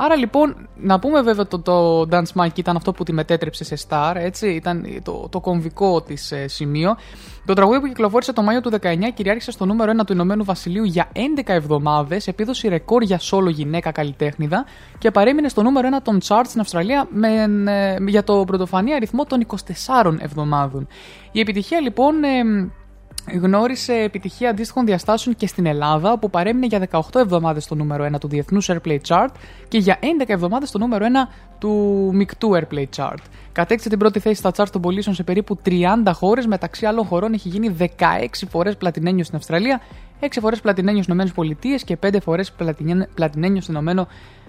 [0.03, 3.77] Άρα λοιπόν, να πούμε βέβαια το, το Dance Mike ήταν αυτό που τη μετέτρεψε σε
[3.89, 6.97] star, έτσι, ήταν το, το κομβικό της ε, σημείο.
[7.45, 10.85] Το τραγούδι που κυκλοφόρησε το Μάιο του 19 κυριάρχησε στο νούμερο 1 του Ηνωμένου Βασιλείου
[10.85, 14.65] για 11 εβδομάδες, επίδοση ρεκόρ για σόλο γυναίκα καλλιτέχνηδα
[14.99, 17.29] και παρέμεινε στο νούμερο 1 των charts στην Αυστραλία με,
[17.73, 19.47] ε, για το πρωτοφανή αριθμό των
[19.95, 20.87] 24 εβδομάδων.
[21.33, 22.25] Η επιτυχία λοιπόν.
[22.25, 22.29] ε,
[23.41, 28.21] γνώρισε επιτυχία αντίστοιχων διαστάσεων και στην Ελλάδα, όπου παρέμεινε για 18 εβδομάδες στο νούμερο 1
[28.21, 29.29] του Διεθνούς Airplay Chart
[29.69, 31.29] και για 11 εβδομάδες στο νούμερο 1
[31.59, 31.71] του
[32.13, 33.23] μεικτού Airplay Chart.
[33.53, 37.33] Κατέκτησε την πρώτη θέση στα charts των πωλήσεων σε περίπου 30 χώρες, μεταξύ άλλων χωρών
[37.33, 37.87] έχει γίνει 16
[38.49, 39.81] φορές πλατινένιο στην Αυστραλία,
[40.21, 42.53] 6 φορές πλατινένιο στις ΗΠΑ και 5 φορές
[43.15, 44.07] πλατινένιο στο Ηνωμένο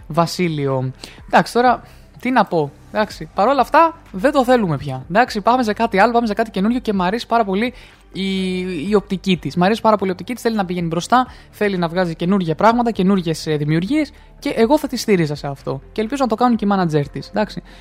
[0.08, 0.92] Βασίλειο.
[1.28, 1.84] Εντάξει, τώρα
[2.20, 2.72] τι να πω.
[2.92, 5.06] Εντάξει, Παρ' όλα αυτά δεν το θέλουμε πια.
[5.10, 7.74] Εντάξει, πάμε σε κάτι άλλο, πάμε σε κάτι καινούριο και μου αρέσει πάρα πολύ
[8.12, 9.56] η, η οπτική της.
[9.56, 10.42] Μ' αρέσει πάρα πολύ η οπτική της.
[10.42, 14.98] Θέλει να πηγαίνει μπροστά, θέλει να βγάζει καινούργια πράγματα, καινούργιες δημιουργίες και εγώ θα τη
[14.98, 15.82] στήριζα σε αυτό.
[15.92, 17.32] Και ελπίζω να το κάνουν και οι manager της.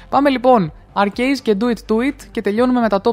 [0.09, 0.73] Πάμε λοιπόν.
[0.93, 3.13] Arcade και Do It To It και τελειώνουμε με τα top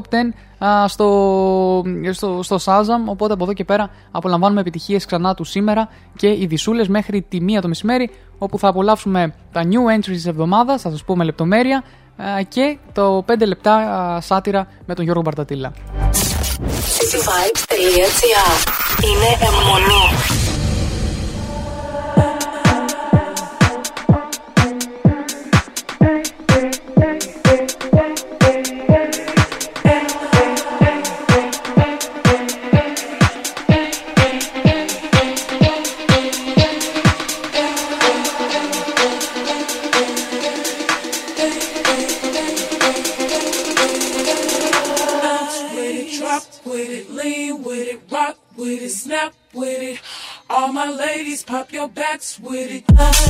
[0.60, 3.04] 10 α, στο, στο, στο Shazam.
[3.06, 7.40] Οπότε από εδώ και πέρα απολαμβάνουμε επιτυχίες ξανά του σήμερα και οι δισούλε μέχρι τη
[7.40, 11.84] μία το μεσημέρι όπου θα απολαύσουμε τα new entries της εβδομάδας, θα σας πούμε λεπτομέρεια
[12.38, 15.72] ε, και το 5 λεπτά ε, σάτυρα με τον Γιώργο Μπαρτατήλα.
[19.02, 20.47] Είναι
[52.36, 53.27] with it.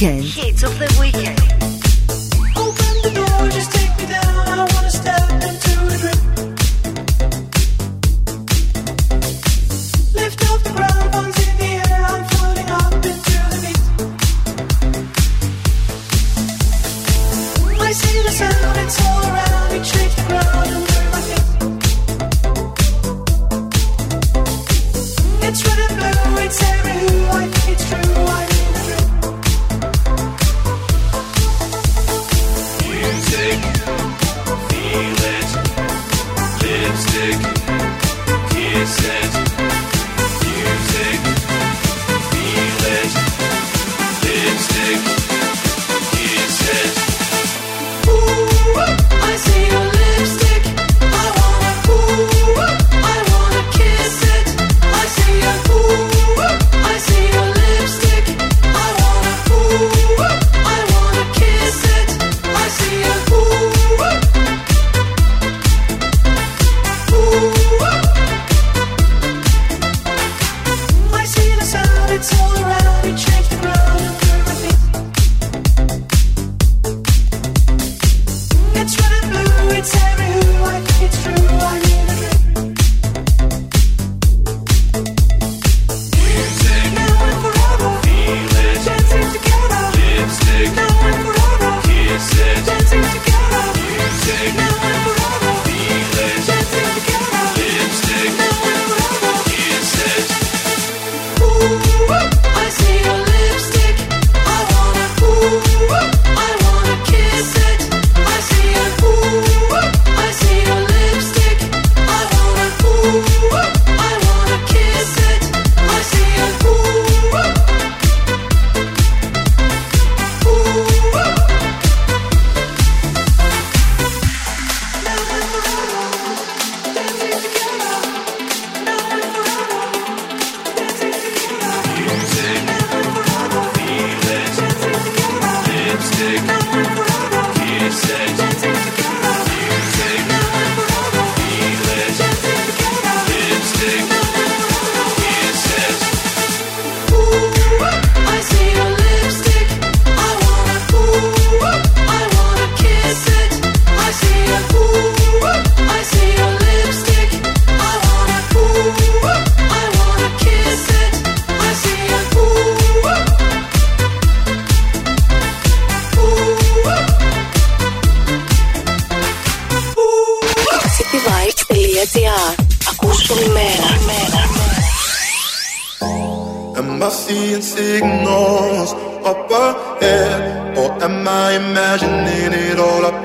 [0.00, 0.49] weekend.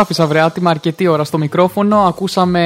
[0.00, 1.96] άφησα βρε άτιμα αρκετή ώρα στο μικρόφωνο.
[1.96, 2.62] Ακούσαμε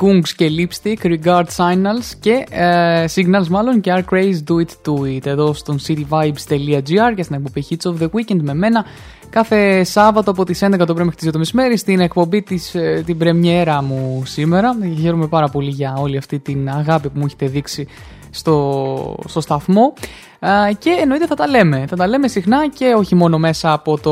[0.00, 5.16] Kungs και Lipstick, Regard Signals και ε, Signals μάλλον και Our Craze Do It Do
[5.16, 8.84] It εδώ στον cityvibes.gr και στην εκπομπή Hits of the Weekend με μένα
[9.30, 12.74] κάθε Σάββατο από τις 11 το πρωί μέχρι τις 2 το μεσημέρι στην εκπομπή της,
[12.74, 14.76] ε, την πρεμιέρα μου σήμερα.
[15.00, 17.86] Χαίρομαι πάρα πολύ για όλη αυτή την αγάπη που μου έχετε δείξει
[18.32, 19.92] στο, στο σταθμό
[20.46, 21.84] Α, και εννοείται θα τα λέμε.
[21.88, 24.10] Θα τα λέμε συχνά και όχι μόνο μέσα από, το,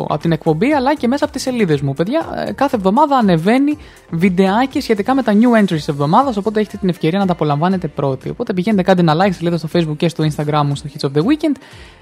[0.00, 1.92] από την εκπομπή αλλά και μέσα από τις σελίδες μου.
[1.92, 3.78] Παιδιά, ε, κάθε εβδομάδα ανεβαίνει
[4.10, 7.88] βιντεάκι σχετικά με τα new entries της εβδομάδας οπότε έχετε την ευκαιρία να τα απολαμβάνετε
[7.88, 8.28] πρώτοι.
[8.28, 11.18] Οπότε πηγαίνετε κάντε ένα like σελίδα στο facebook και στο instagram μου στο Hits of
[11.18, 11.56] the Weekend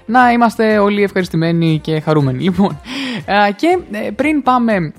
[0.05, 2.43] να είμαστε όλοι ευχαριστημένοι και χαρούμενοι.
[2.43, 2.79] Λοιπόν,
[3.25, 4.93] α, και ε, πριν πάμε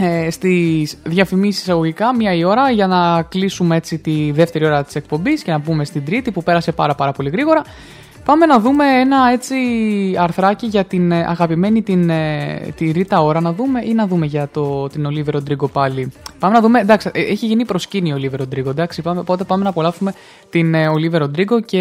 [0.00, 4.94] ε, στις διαφημίσεις εισαγωγικά μία η ώρα για να κλείσουμε έτσι τη δεύτερη ώρα της
[4.94, 7.62] εκπομπής και να πούμε στην τρίτη που πέρασε πάρα πάρα πολύ γρήγορα
[8.24, 9.56] Πάμε να δούμε ένα έτσι
[10.18, 14.26] αρθράκι για την ε, αγαπημένη την, ε, τη Ρίτα Ωρα να δούμε ή να δούμε
[14.26, 16.12] για το, την Ολίβε Ροντρίγκο πάλι.
[16.38, 19.62] Πάμε να δούμε, εντάξει, ε, έχει γίνει προσκύνη η Ολίβε Ροντρίγκο, εντάξει, πάμε, οπότε πάμε
[19.62, 20.14] να απολαύσουμε
[20.50, 21.78] την Ολίβε Ροντρίγκο και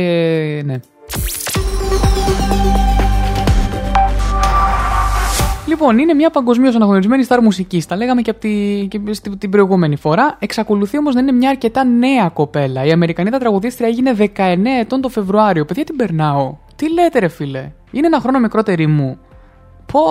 [0.66, 0.80] ναι.
[5.70, 7.86] Λοιπόν, είναι μια παγκοσμίως αναγνωρισμένη στάρ μουσικής.
[7.86, 10.36] Τα λέγαμε και, από τη, και στη- την προηγούμενη φορά.
[10.40, 12.86] Εξακολουθεί όμως να είναι μια αρκετά νέα κοπέλα.
[12.86, 15.66] Η Αμερικανίδα τραγουδίστρια έγινε 19 ετών το Φεβρουάριο.
[15.66, 16.56] Παιδιά, την περνάω.
[16.76, 19.18] Τι λέτε, ρε φίλε; Είναι ένα χρόνο μικρότερη μου.
[19.92, 20.02] Πω.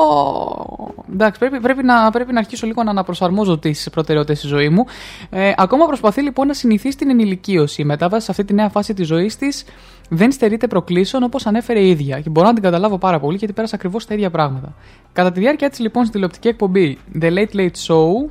[1.12, 4.84] Εντάξει, πρέπει, πρέπει, να, πρέπει να αρχίσω λίγο να αναπροσαρμόζω τις προτεραιότητες στη ζωή μου.
[5.30, 7.82] Ε, ακόμα προσπαθεί λοιπόν να συνηθίσει την ενηλικίωση.
[7.82, 9.64] Η μετάβαση σε αυτή τη νέα φάση της ζωής της
[10.08, 12.20] δεν στερείται προκλήσεων όπως ανέφερε η ίδια.
[12.20, 14.74] Και μπορώ να την καταλάβω πάρα πολύ γιατί πέρασα ακριβώς τα ίδια πράγματα.
[15.12, 18.30] Κατά τη διάρκεια της λοιπόν στη τηλεοπτική εκπομπή The Late Late Show,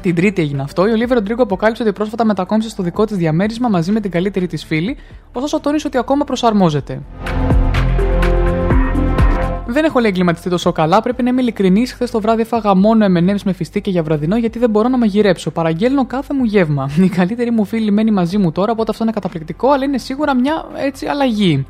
[0.00, 0.86] την Τρίτη έγινε αυτό.
[0.86, 4.46] Η Ολίβε Ροντρίγκο αποκάλυψε ότι πρόσφατα μετακόμισε στο δικό της διαμέρισμα μαζί με την καλύτερη
[4.46, 4.96] της φίλη,
[5.32, 7.02] ωστόσο τόνισε ότι ακόμα προσαρμόζεται.
[9.74, 11.02] Δεν έχω λέει εγκληματιστεί τόσο καλά.
[11.02, 11.92] Πρέπει να είμαι ειλικρινής.
[11.92, 15.50] Χθες το βράδυ έφαγα μόνο M&M's με φιστίκια για βραδινό γιατί δεν μπορώ να μαγειρέψω.
[15.50, 16.90] Παραγγέλνω κάθε μου γεύμα.
[17.04, 20.34] Η καλύτερη μου φίλη μένει μαζί μου τώρα, οπότε αυτό είναι καταπληκτικό, αλλά είναι σίγουρα
[20.34, 21.66] μια έτσι αλλαγή.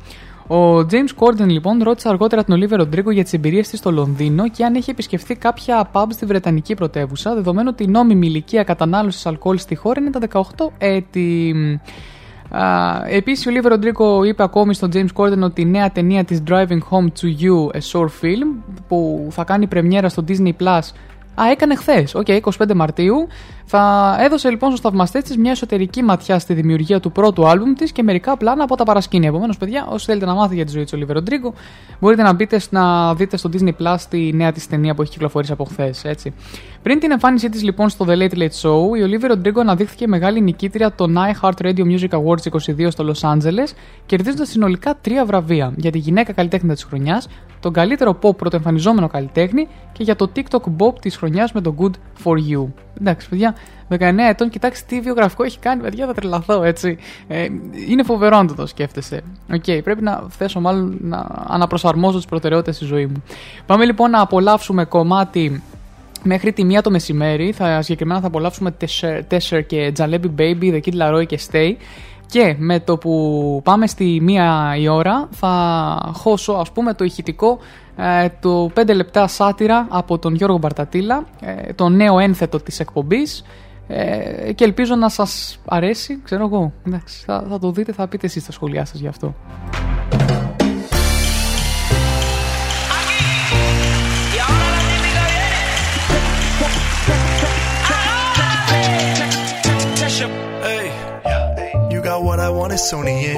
[0.47, 4.49] Ο James Corden λοιπόν ρώτησε αργότερα τον Ολίβερ Ροντρίγκο για τις εμπειρίες της στο Λονδίνο
[4.49, 9.25] και αν έχει επισκεφθεί κάποια pub στη Βρετανική πρωτεύουσα, δεδομένου ότι η νόμιμη ηλικία κατανάλωσης
[9.25, 10.41] αλκοόλ στη χώρα είναι τα 18
[10.77, 11.53] έτη.
[13.09, 16.79] Επίσης, ο Ολίβια Ροντρίγκο είπε ακόμη στον James Corden ότι η νέα ταινία της Driving
[16.89, 20.79] Home to You, a sour film, που θα κάνει πρεμιέρα στο Disney Plus
[21.41, 22.15] Α, έκανε χθες.
[22.15, 23.27] Οκ, 25 Μαρτίου.
[23.67, 27.91] Θα έδωσε λοιπόν στους θαυμαστές της μια εσωτερική ματιά στη δημιουργία του πρώτου άλμπουμ της
[27.91, 29.29] και μερικά πλάνα από τα παρασκήνια.
[29.29, 31.53] Επομένως, παιδιά, όσοι θέλετε να μάθετε για τη ζωή της Ολίβια Ροντρίγκο,
[31.99, 35.51] μπορείτε να μπείτε να δείτε στο Disney Plus τη νέα της ταινία που έχει κυκλοφορήσει
[35.51, 36.05] από χθες.
[36.81, 40.41] Πριν την εμφάνισή της λοιπόν στο The Late Late Show, η Ολίβια Ροντρίγκο αναδείχθηκε μεγάλη
[40.41, 43.71] νικήτρια των iHeart Radio Music Awards 22 στο Los Angeles,
[44.05, 47.27] κερδίζοντας συνολικά τρία βραβεία για τη γυναίκα καλλιτέχνη της χρονιάς,
[47.59, 52.23] τον καλύτερο pop πρωτοεμφανιζόμενο καλλιτέχνη και για το TikTok Bop της χρονιάς με το Good
[52.23, 52.84] for You.
[52.99, 53.55] Εντάξει, παιδιά,
[53.89, 53.97] 19
[54.29, 56.97] ετών, κοιτάξτε τι βιογραφικό έχει κάνει, παιδιά, θα τρελαθώ, έτσι.
[57.27, 57.47] Ε,
[57.89, 59.21] είναι φοβερό αν το, το σκέφτεσαι.
[59.53, 63.23] OK, okay, πρέπει να θέσω μάλλον να αναπροσαρμόζω τις προτεραιότητες στη ζωή μου.
[63.65, 65.61] Πάμε λοιπόν να απολαύσουμε κομμάτι
[66.23, 67.51] μέχρι τη μία το μεσημέρι.
[67.51, 68.75] Θα, συγκεκριμένα θα απολαύσουμε
[69.29, 71.75] Tesher και Jalebi Baby, The Kid Laroi και Stay.
[72.25, 77.59] Και με το που πάμε στη μία η ώρα θα χώσω ας πούμε το ηχητικό
[77.59, 77.84] ε,
[78.39, 83.43] το 5 λεπτά σάτυρα από τον Γιώργο Μπαρτατήλα, ε, το νέο ένθετο της εκπομπής
[83.87, 88.25] ε, και ελπίζω να σας αρέσει, ξέρω εγώ, εντάξει, θα, θα το δείτε, θα πείτε
[88.25, 89.33] εσείς τα σχόλιά σας γι' αυτό.
[102.25, 103.33] what I want is सोनिए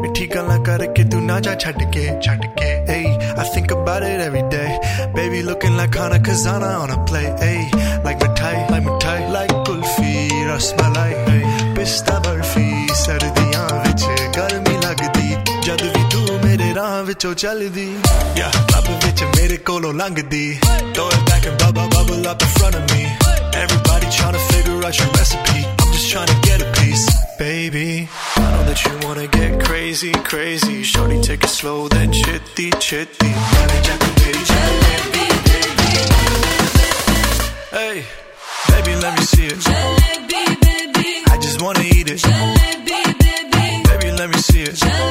[0.00, 3.06] मिठी गल्ला करके तू ना जा छट के छट a hey.
[3.42, 4.68] I think about it every day.
[5.14, 7.60] Baby looking like Hana Kazana on a play hey.
[8.04, 10.14] Like मिठाई like मिठाई like kulfi,
[10.52, 11.42] रसमलाई hey.
[11.80, 12.66] पिस्ता बर्फी
[13.02, 14.02] सर्दियां विच
[14.36, 15.28] गर्मी लगदी
[15.66, 17.88] जद भी तू मेरे राह विचों चलदी
[18.40, 20.46] या लब विच मेरे कोलों लंघदी
[20.94, 23.02] throw it back and bubble bubble up in front of me.
[23.64, 27.08] Everybody trying to figure out your recipe just trying to get a piece.
[27.38, 28.08] Baby.
[28.36, 30.82] I know that you wanna get crazy crazy.
[30.82, 33.28] Shorty take it slow then chitty chitty.
[37.78, 38.04] Hey,
[38.68, 39.62] baby, let me see it.
[41.28, 42.22] I just wanna eat it.
[43.90, 45.09] Baby, let me see it.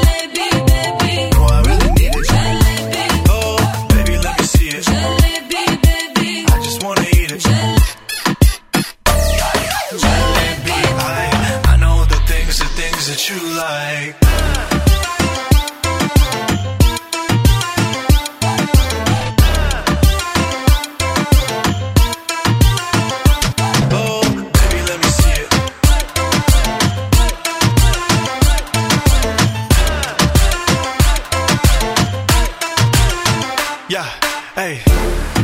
[34.58, 34.80] hey,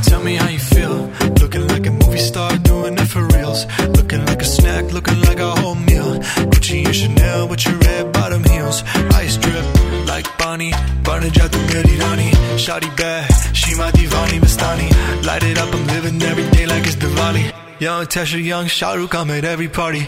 [0.02, 1.10] tell me how you feel.
[1.40, 3.66] Looking like a movie star, doing it for reals.
[3.96, 6.18] Looking like a snack, looking like a whole meal.
[6.52, 8.82] Gucci and Chanel with your red bottom heels.
[9.14, 9.64] Ice drip
[10.06, 10.72] like Bonnie,
[11.04, 12.30] burning out the Mary Rani.
[12.64, 14.88] Shawty bad, she my divani Mastani.
[15.26, 17.52] Light it up, I'm living every day like it's Diwali.
[17.80, 20.04] Young Tesha, young Shahrukh, I'm at every party.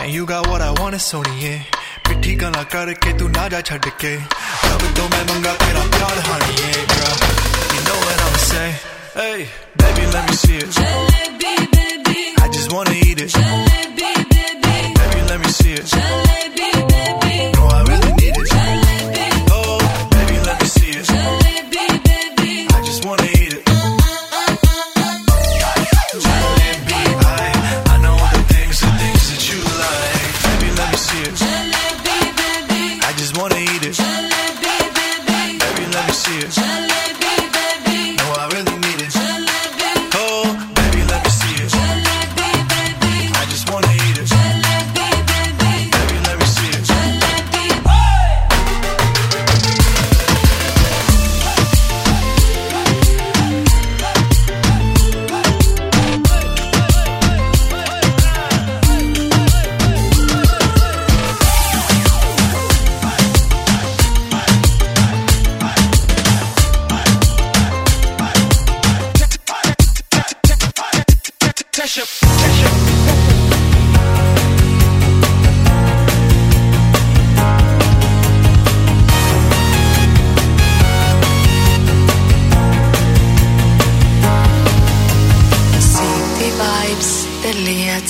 [0.00, 1.62] And you got what I want, it's Sony, yeah.
[2.10, 6.93] मिठी गल्ला करके तू ना जा छड़ के रब तो मैं मंगा तेरा प्यार honey
[8.55, 8.71] say
[9.13, 10.69] hey baby let me see it.
[12.43, 13.33] I just wanna eat it.
[13.99, 14.34] Baby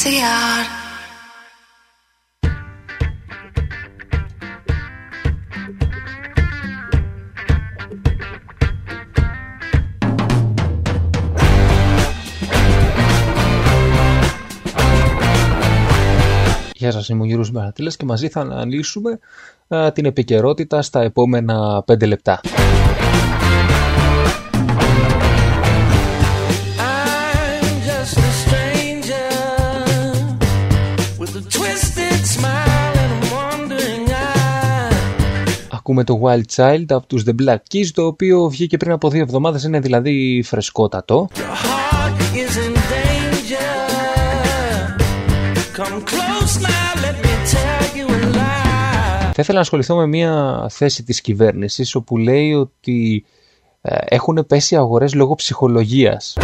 [0.06, 0.84] Καφέ.gr
[16.74, 19.20] Γεια σας, είμαι ο Γιώργος Μπαρατήλας και μαζί θα αναλύσουμε
[19.68, 22.42] ε, την επικαιρότητα στα επόμενα 5 λεπτά.
[35.88, 39.22] Ακούμε το Wild Child από τους The Black Keys, το οποίο βγήκε πριν από δύο
[39.22, 41.28] εβδομάδες, είναι δηλαδή φρεσκότατο.
[41.34, 43.74] Heart is in danger.
[45.78, 49.32] Come close now, let me tell you a lie.
[49.34, 53.26] Θα ήθελα να ασχοληθώ με μια θέση της κυβέρνησης όπου λέει ότι
[53.82, 56.38] ε, έχουν πέσει αγορές λόγω ψυχολογίας.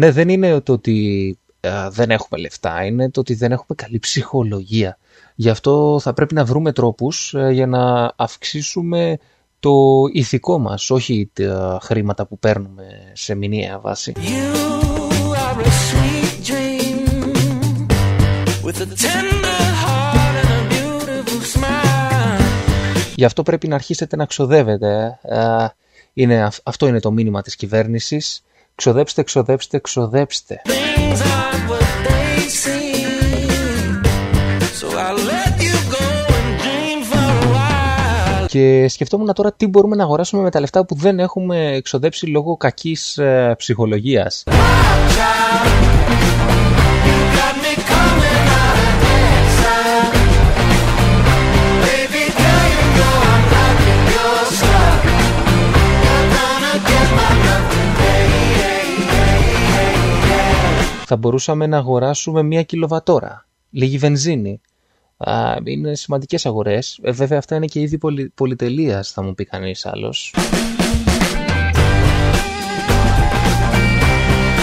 [0.00, 3.98] Ναι, δεν είναι το ότι ε, δεν έχουμε λεφτά, είναι το ότι δεν έχουμε καλή
[3.98, 4.98] ψυχολογία.
[5.34, 9.18] Γι' αυτό θα πρέπει να βρούμε τρόπους ε, για να αυξήσουμε
[9.60, 9.72] το
[10.12, 14.12] ηθικό μας, όχι τα χρήματα που παίρνουμε σε μηνιαία βάση.
[14.16, 14.54] You
[15.32, 17.06] are a sweet dream
[18.64, 22.44] with a tender heart and a beautiful smile.
[23.14, 25.18] Γι' αυτό πρέπει να αρχίσετε να ξοδεύετε.
[25.22, 25.40] ε.
[25.62, 25.68] Ε,
[26.12, 28.42] Είναι, αυ- αυτό είναι το μήνυμα της κυβέρνησης.
[28.80, 30.62] Ξοδέψτε, ξοδέψτε, ξοδέψτε.
[30.64, 34.02] Things aren't what they seem.
[34.80, 36.06] So I'll let you go
[36.38, 38.46] and dream for a while.
[38.46, 42.56] Και σκεφτόμουν τώρα τι μπορούμε να αγοράσουμε με τα λεφτά που δεν έχουμε εξοδέψει λόγω
[42.56, 44.44] κακής ε, ψυχολογίας.
[61.12, 64.60] Θα μπορούσαμε να αγοράσουμε μία κιλοβατόρα, λίγη βενζίνη.
[65.16, 66.98] Α, είναι σημαντικές αγορές.
[67.02, 70.34] Ε, βέβαια αυτά είναι και είδη πολυ, πολυτελείας θα μου πει κανείς άλλος.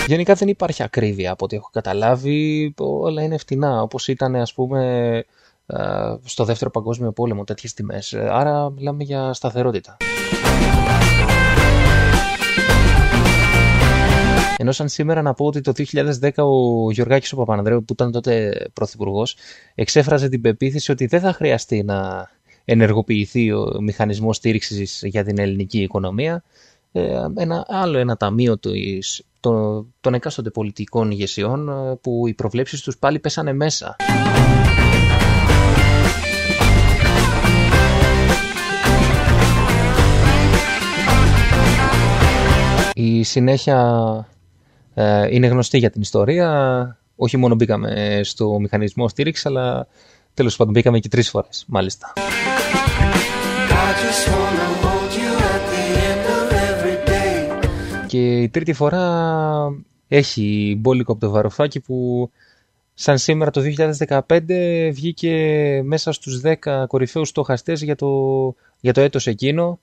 [0.08, 2.74] Γενικά δεν υπάρχει ακρίβεια από ό,τι έχω καταλάβει.
[2.78, 5.08] Όλα είναι φτηνά, όπως ήταν ας πούμε
[5.66, 8.14] ε, στο δεύτερο παγκόσμιο πόλεμο τέτοιες τιμές.
[8.14, 9.98] Ε, Άρα μιλάμε για σταθερότητα.
[14.60, 18.66] Ενώ σαν σήμερα να πω ότι το 2010 ο Γιωργάκης ο Παπανδρέου που ήταν τότε
[18.74, 19.36] πρωθυπουργός,
[19.76, 22.30] εξέφραζε την πεποίθηση ότι δεν θα χρειαστεί να
[22.66, 26.44] ενεργοποιηθεί ο μηχανισμός στήριξης για την ελληνική οικονομία.
[26.92, 32.82] Ε, Ένα άλλο ένα ταμείο της, των, των εκάστοτε πολιτικών ηγεσιών ε, που οι προβλέψεις
[32.82, 33.96] τους πάλι πέσανε μέσα.
[42.94, 44.28] Η συνέχεια
[45.00, 46.98] ε, είναι γνωστή για την ιστορία.
[47.16, 49.88] Όχι μόνο μπήκαμε στο μηχανισμό στήριξης, αλλά
[50.34, 52.14] τέλος πάντων μπήκαμε και τρεις φορές, μάλιστα.
[52.16, 52.20] I
[54.04, 58.06] just wanna hold you at the end of every day.
[58.08, 59.04] Και η τρίτη φορά
[60.08, 62.30] έχει μπόλικο από το βαροφάκι που
[62.94, 63.62] σαν σήμερα το
[64.08, 64.20] 2015
[64.94, 68.08] βγήκε μέσα στους 10 κορυφαίους στοχαστές για το,
[68.80, 69.80] για το έτος εκείνο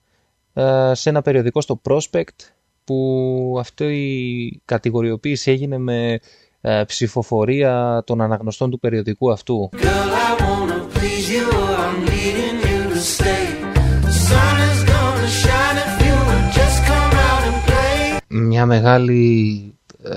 [0.55, 2.54] ε, σε ένα περιοδικό στο Prospect
[2.85, 6.19] που αυτή η κατηγοριοποίηση έγινε με
[6.61, 9.71] ε, ψηφοφορία των αναγνωστών του περιοδικού αυτού.
[9.73, 9.83] Girl, I
[10.43, 11.47] wanna please you,
[11.85, 13.45] I'm needing you to stay.
[14.09, 18.19] The sun is gonna shine if you would just come out and play.
[18.29, 19.59] Μια μεγάλη
[20.03, 20.15] ε,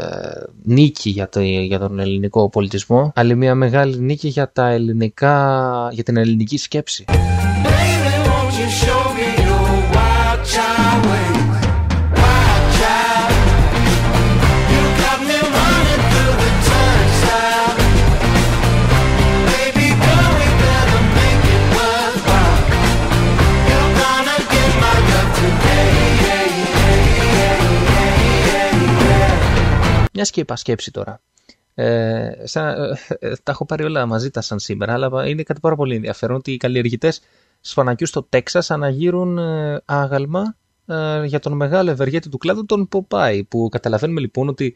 [0.64, 6.04] νίκη για, το, για τον ελληνικό πολιτισμό, αλλά μια μεγάλη νίκη για, τα ελληνικά, για
[6.04, 7.06] την ελληνική σκέψη.
[7.08, 8.08] Baby,
[30.18, 31.22] Μια και είπα σκέψη τώρα.
[31.74, 35.60] Ε, σαν, ε, ε, τα έχω πάρει όλα μαζί τα σαν σήμερα, αλλά είναι κάτι
[35.60, 37.22] πάρα πολύ ενδιαφέρον ότι οι καλλιεργητές
[37.62, 43.44] σφανακιού στο Τέξας αναγείρουν ε, άγαλμα ε, για τον μεγάλο ευεργέτη του κλάδου, τον Ποπάι.
[43.44, 44.76] Που καταλαβαίνουμε λοιπόν ότι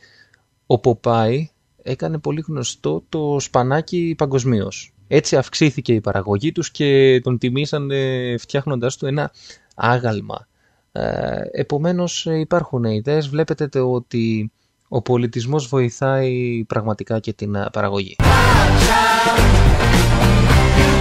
[0.66, 1.50] ο Ποπάι
[1.84, 4.94] έκανε πολύ γνωστό το σπανάκι παγκοσμίως.
[5.08, 9.32] Έτσι αυξήθηκε η παραγωγή τους και τον τιμήσαν ε, φτιάχνοντας του ένα
[9.76, 10.48] άγαλμα.
[10.92, 14.52] Ε, επομένως ε, υπάρχουν ιδέες, βλέπετε το ότι
[14.94, 18.16] ο πολιτισμός βοηθάει πραγματικά και την ε, παραγωγή.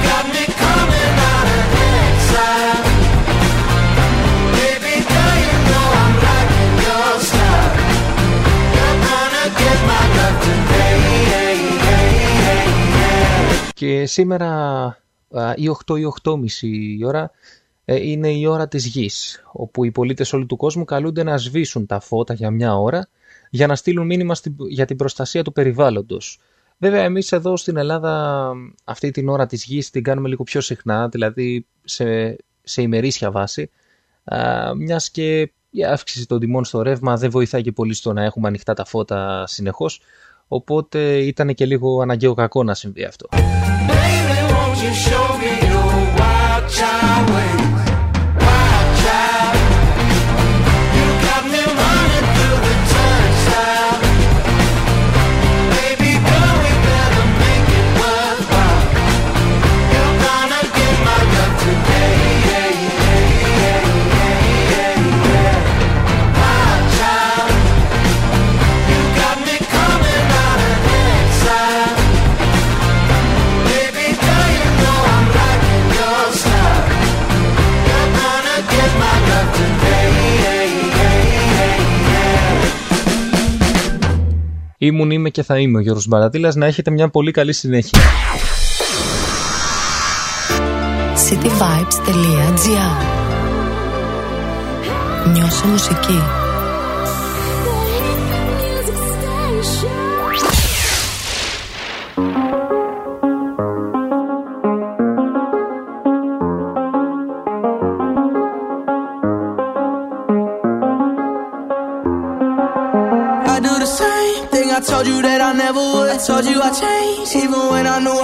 [0.08, 2.86] Got me coming out of inside.
[4.56, 7.74] Baby girl, you know I'm liking your style.
[8.76, 10.98] You're gonna get my love today.
[13.74, 14.50] Και σήμερα
[15.30, 17.30] α, ή 8 ή 8.30 η ώρα
[17.84, 21.86] ε, είναι η ώρα της γης, όπου οι πολίτες όλου του κόσμου καλούνται να σβήσουν
[21.86, 23.08] τα φώτα για μια ώρα
[23.50, 26.38] για να στείλουν μήνυμα στην- για την προστασία του περιβάλλοντος.
[26.78, 28.52] Βέβαια, εμείς εδώ στην Ελλάδα
[28.84, 33.70] αυτή την ώρα της γης την κάνουμε λίγο πιο συχνά, δηλαδή σε, σε ημερήσια βάση,
[34.24, 38.24] α, μιας και η αύξηση των τιμών στο ρεύμα δεν βοηθάει και πολύ στο να
[38.24, 40.00] έχουμε ανοιχτά τα φώτα συνεχώς,
[40.48, 43.28] οπότε ήταν και λίγο αναγκαίο κακό να συμβεί αυτό.
[43.32, 44.40] Baby,
[84.82, 86.54] Ήμουν, είμαι και θα είμαι ο Γιώργος Μπαρατήλας.
[86.54, 88.00] Να έχετε μια πολύ καλή συνέχεια.
[91.28, 92.10] cityvibes.gr
[95.32, 96.39] Νιώσε μουσική.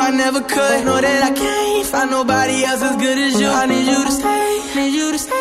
[0.07, 0.85] I never could.
[0.85, 3.49] Know that I can't find nobody else as good as you.
[3.49, 5.36] I need you to stay, need you to stay.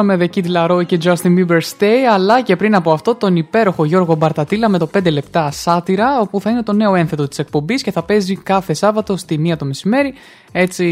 [0.00, 3.84] Ακούσαμε The Kid Laroi και Justin Bieber Stay, αλλά και πριν από αυτό τον υπέροχο
[3.84, 7.82] Γιώργο Μπαρτατήλα με το 5 λεπτά σάτυρα, όπου θα είναι το νέο ένθετο της εκπομπής
[7.82, 10.14] και θα παίζει κάθε Σάββατο στη μία το μεσημέρι,
[10.52, 10.84] έτσι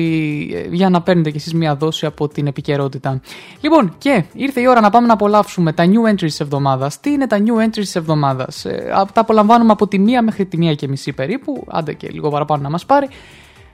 [0.54, 3.20] ε, για να παίρνετε κι εσείς μία δόση από την επικαιρότητα.
[3.60, 7.00] Λοιπόν, και ήρθε η ώρα να πάμε να απολαύσουμε τα new entries της εβδομάδας.
[7.00, 8.66] Τι είναι τα new entries της εβδομάδας,
[9.12, 12.62] Τα απολαμβάνουμε από τη μία μέχρι τη μία και μισή περίπου, άντε και λίγο παραπάνω
[12.62, 13.08] να μας πάρει.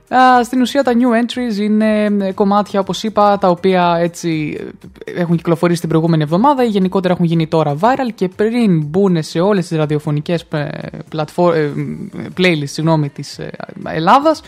[0.08, 4.58] Α, στην ουσία τα new entries είναι ε, κομμάτια όπως είπα τα οποία έτσι
[5.04, 9.22] ε, έχουν κυκλοφορήσει την προηγούμενη εβδομάδα ή γενικότερα έχουν γίνει τώρα viral και πριν μπουν
[9.22, 10.68] σε όλες τις ραδιοφωνικές ε,
[11.08, 11.72] πλατφόρ, ε,
[12.36, 13.50] playlists συγγνώμη, της ε,
[13.88, 14.42] Ελλάδας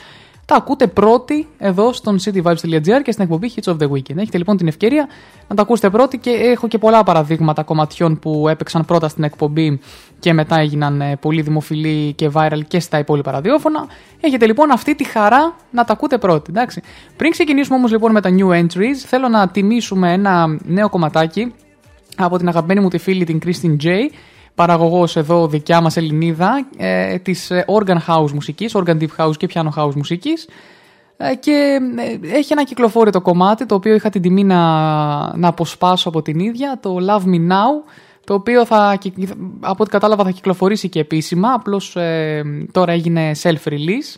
[0.47, 4.17] τα ακούτε πρώτοι εδώ στον cityvibes.gr και στην εκπομπή Hits of the Weekend.
[4.17, 5.09] Έχετε λοιπόν την ευκαιρία
[5.49, 9.81] να τα ακούσετε πρώτοι και έχω και πολλά παραδείγματα κομματιών που έπαιξαν πρώτα στην εκπομπή
[10.19, 13.87] και μετά έγιναν ε, πολύ δημοφιλή και viral και στα υπόλοιπα ραδιόφωνα.
[14.21, 16.51] Έχετε λοιπόν αυτή τη χαρά να τα ακούτε πρώτοι.
[16.51, 16.83] Εντάξει.
[17.17, 21.53] Πριν ξεκινήσουμε όμως λοιπόν με τα new entries, θέλω να τιμήσουμε ένα νέο κομματάκι
[22.17, 23.89] από την αγαπημένη μου τη φίλη την Christine J
[24.55, 29.49] Παραγωγός εδώ δικιά μας Ελληνίδα ε, της ε, organ house μουσικής, organ deep house και
[29.55, 30.49] piano house μουσικής.
[31.17, 36.23] Ε, και ε, έχει ένα κυκλοφόρητο κομμάτι το οποίο είχα την τιμή να, αποσπάσω από
[36.23, 37.91] την ίδια, το Love Me Now
[38.25, 38.99] το οποίο θα,
[39.61, 41.97] από ό,τι κατάλαβα θα κυκλοφορήσει και επίσημα, απλώς
[42.73, 44.17] τώρα έγινε self-release.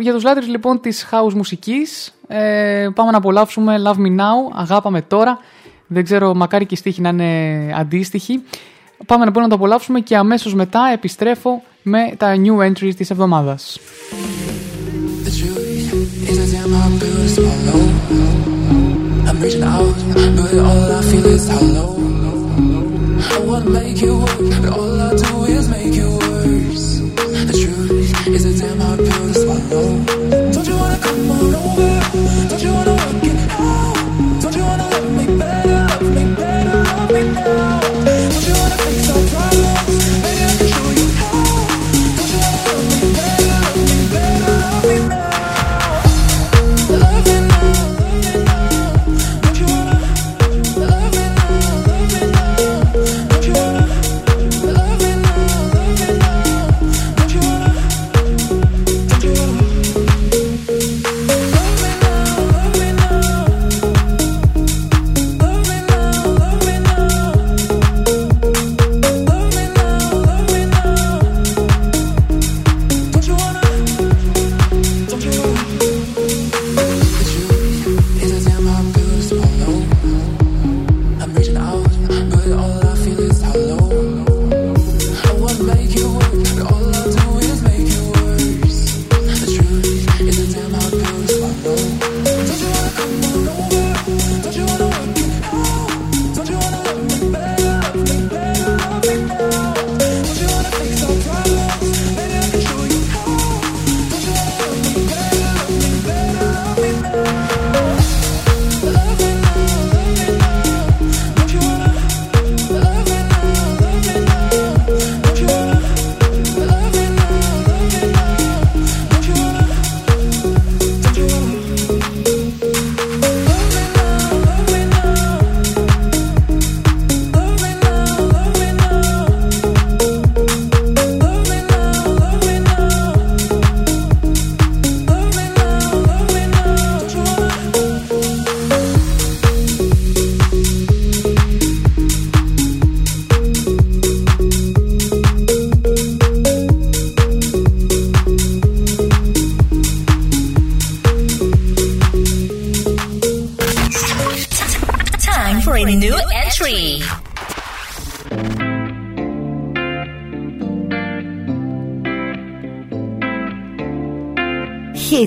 [0.00, 2.14] Για τους λάτρεις λοιπόν της house μουσικής,
[2.94, 5.38] πάμε να απολαύσουμε Love Me Now, αγάπαμε τώρα.
[5.86, 8.42] Δεν ξέρω, μακάρι και η στίχη να είναι αντίστοιχη.
[9.06, 13.10] Πάμε να μπορούμε να το απολαύσουμε και αμέσως μετά επιστρέφω με τα new entries της
[13.10, 13.78] εβδομάδας.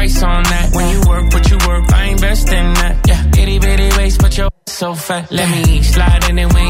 [0.00, 0.74] price on that.
[0.74, 3.06] When you work, but you work, I invest in that.
[3.06, 5.30] Yeah, itty bitty waist, but your so fat.
[5.30, 6.69] Let me slide in and we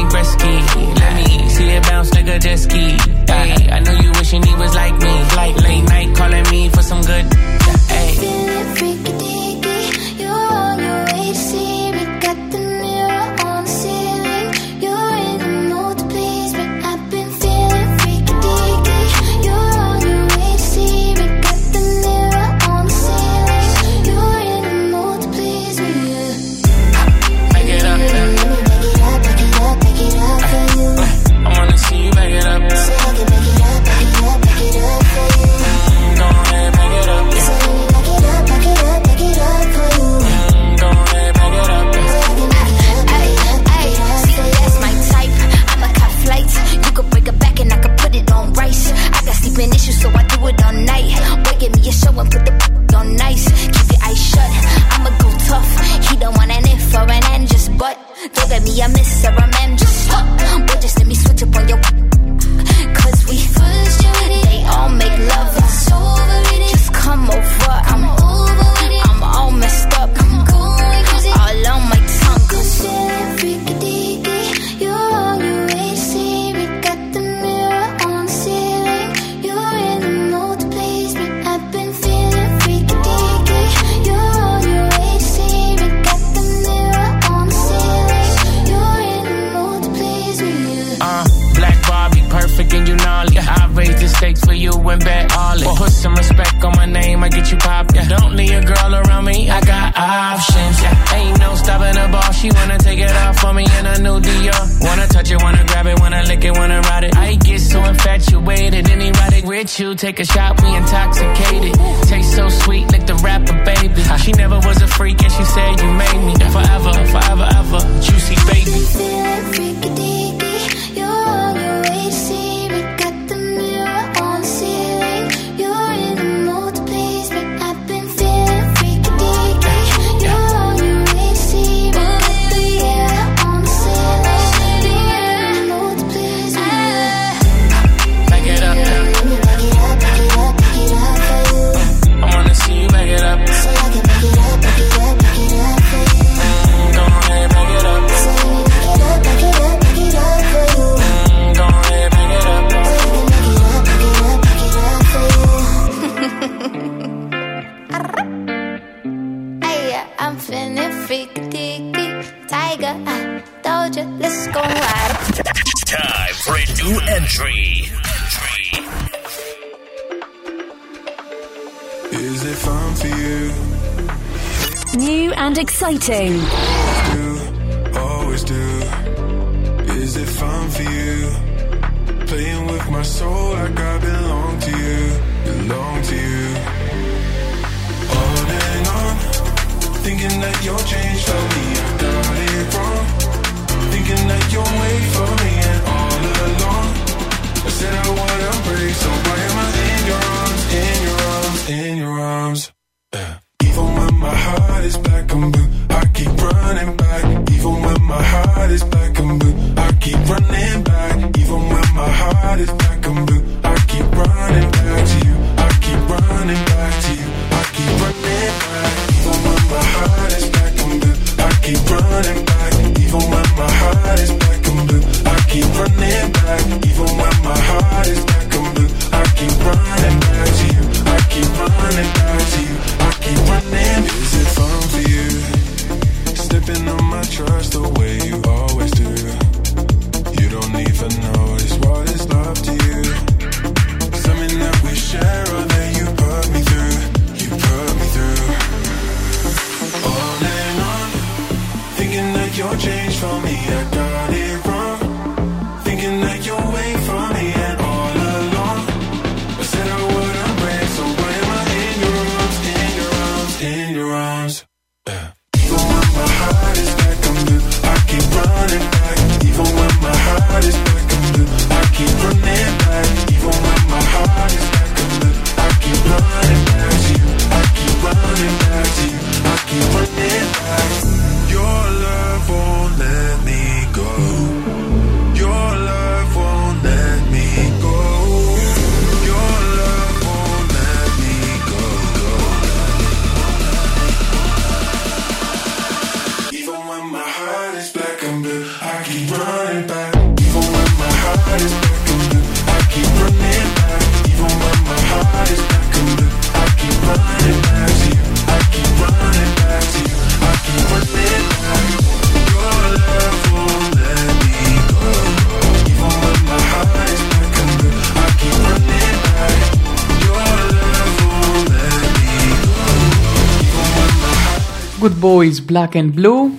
[325.41, 326.49] Boys Black and Blue.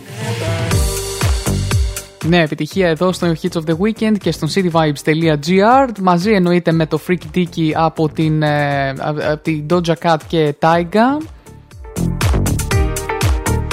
[2.24, 7.00] Νέα επιτυχία εδώ στο Hits of the Weekend και στο cityvibes.gr μαζί εννοείται με το
[7.08, 11.26] Freaky Dicky από την, ε, από την Doja Cat και Taiga.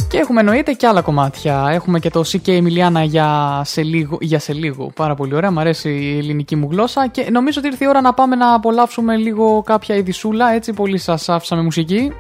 [0.10, 1.70] Και έχουμε εννοείται και άλλα κομμάτια.
[1.72, 4.18] Έχουμε και το CK Emiliana για σε λίγο.
[4.22, 4.92] Για σε λίγο.
[4.96, 5.52] Πάρα πολύ ωραία.
[5.52, 7.08] Μ' αρέσει η ελληνική μου γλώσσα.
[7.08, 10.54] Και νομίζω ότι ήρθε η ώρα να πάμε να απολαύσουμε λίγο κάποια ειδισούλα.
[10.54, 12.12] Έτσι, πολύ σας άφησα μουσική.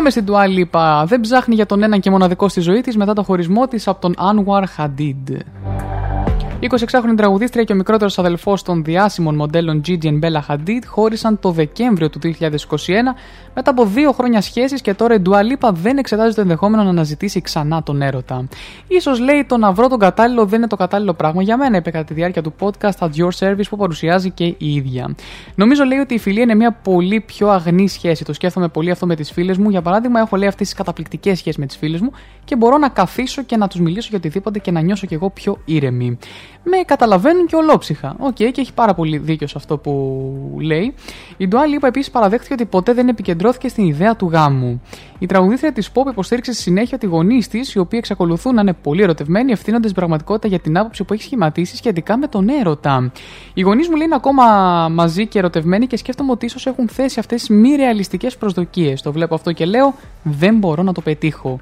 [0.00, 3.22] Πάμε στην Τουά Δεν ψάχνει για τον έναν και μοναδικό στη ζωή της μετά το
[3.22, 5.28] χωρισμό της από τον Άνουαρ Χαντίντ.
[6.62, 11.50] 26χρονη τραγουδίστρια και ο μικρότερος αδελφός των διάσημων μοντέλων Gigi and Bella Hadid χώρισαν το
[11.50, 12.28] Δεκέμβριο του 2021
[13.54, 16.88] μετά από δύο χρόνια σχέσης και τώρα η Dua Lipa δεν εξετάζει το ενδεχόμενο να
[16.88, 18.48] αναζητήσει ξανά τον έρωτα.
[19.00, 21.90] σω λέει το να βρω τον κατάλληλο δεν είναι το κατάλληλο πράγμα για μένα, είπε
[21.90, 25.14] κατά τη διάρκεια του podcast at your service που παρουσιάζει και η ίδια.
[25.54, 28.24] Νομίζω λέει ότι η φιλία είναι μια πολύ πιο αγνή σχέση.
[28.24, 29.70] Το σκέφτομαι πολύ αυτό με τις φίλες μου.
[29.70, 32.10] Για παράδειγμα, έχω λέει αυτές τις καταπληκτικές σχέσεις με τις φίλες μου
[32.44, 35.30] και μπορώ να καθίσω και να τους μιλήσω για οτιδήποτε και να νιώσω κι εγώ
[35.30, 36.18] πιο ήρεμη.
[36.64, 38.16] Με καταλαβαίνουν και ολόψυχα.
[38.18, 40.94] OK, okay, και έχει πάρα πολύ δίκιο σε αυτό που λέει.
[41.36, 44.82] Η Ντούα Λίπα επίσης παραδέχτηκε ότι ποτέ δεν επικεντρώθηκε στην ιδέα του γάμου.
[45.18, 48.60] Η τραγουδίστρια της Pop υποστήριξε στη συνέχεια ότι οι γονείς της, οι οποίοι εξακολουθούν να
[48.60, 52.48] είναι πολύ ερωτευμένοι, ευθύνονται στην πραγματικότητα για την άποψη που έχει σχηματίσει σχετικά με τον
[52.48, 53.12] έρωτα.
[53.54, 54.44] Οι γονείς μου λένε ακόμα
[54.88, 59.02] μαζί και ερωτευμένοι και σκέφτομαι ότι ίσως έχουν θέσει αυτές τις μη ρεαλιστικές προσδοκίες.
[59.02, 61.60] Το βλέπω αυτό και λέω, δεν μπορώ να το πετύχω.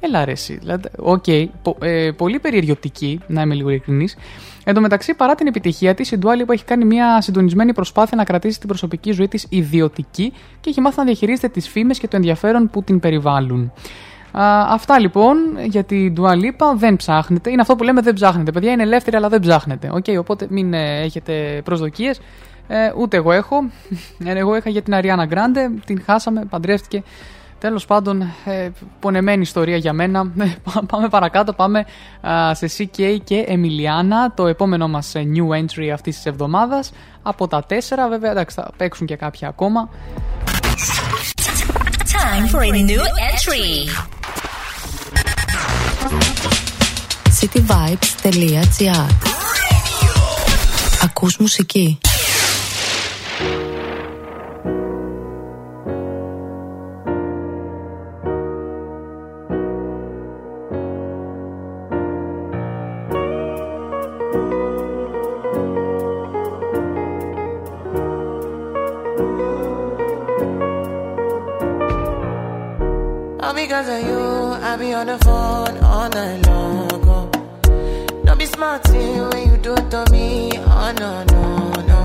[0.00, 0.56] Έλα ρε εσύ.
[0.56, 1.46] Δηλαδή, OK, okay,
[1.80, 4.16] ε, πολύ περίεργη οπτική, να είμαι λίγο ειλικρινής.
[4.64, 8.16] Εν τω μεταξύ, παρά την επιτυχία της, η Ντούα Λίπα έχει κάνει μια συντονισμένη προσπάθεια
[8.16, 12.08] να κρατήσει την προσωπική ζωή της ιδιωτική και έχει μάθει να διαχειρίζεται τις φήμες και
[12.08, 13.72] το ενδιαφέρον που την περιβάλλουν.
[14.32, 17.50] Α, αυτά λοιπόν για την Dua Lipa δεν ψάχνεται.
[17.50, 18.52] Είναι αυτό που λέμε δεν ψάχνεται.
[18.52, 19.90] Παιδιά είναι ελεύθερη αλλά δεν ψάχνεται.
[19.92, 22.20] Okay, οπότε μην ε, έχετε προσδοκίες.
[22.68, 23.70] Ε, ούτε εγώ έχω.
[24.24, 25.80] Ε, εγώ είχα για την Ariana Grande.
[25.84, 27.02] Την χάσαμε, παντρεύτηκε.
[27.60, 30.32] Τέλος πάντων, ε, πονεμένη ιστορία για μένα.
[30.38, 30.54] Ε,
[30.86, 31.84] πάμε παρακάτω, πάμε
[32.52, 36.92] σε CK και Emiliana, το επόμενό μας ε, new entry αυτής της εβδομάδας.
[37.22, 39.88] Από τα τέσσερα, βέβαια, εντάξει, θα παίξουν και κάποια ακόμα.
[42.12, 43.66] Time for a new entry.
[47.40, 49.06] cityvibes.gr
[51.02, 51.98] Ακούς μουσική.
[74.70, 76.88] I be on the phone all night long.
[76.92, 77.28] Oh.
[78.24, 80.52] Don't be smart when you do it to me.
[80.54, 82.00] Oh no, no, no.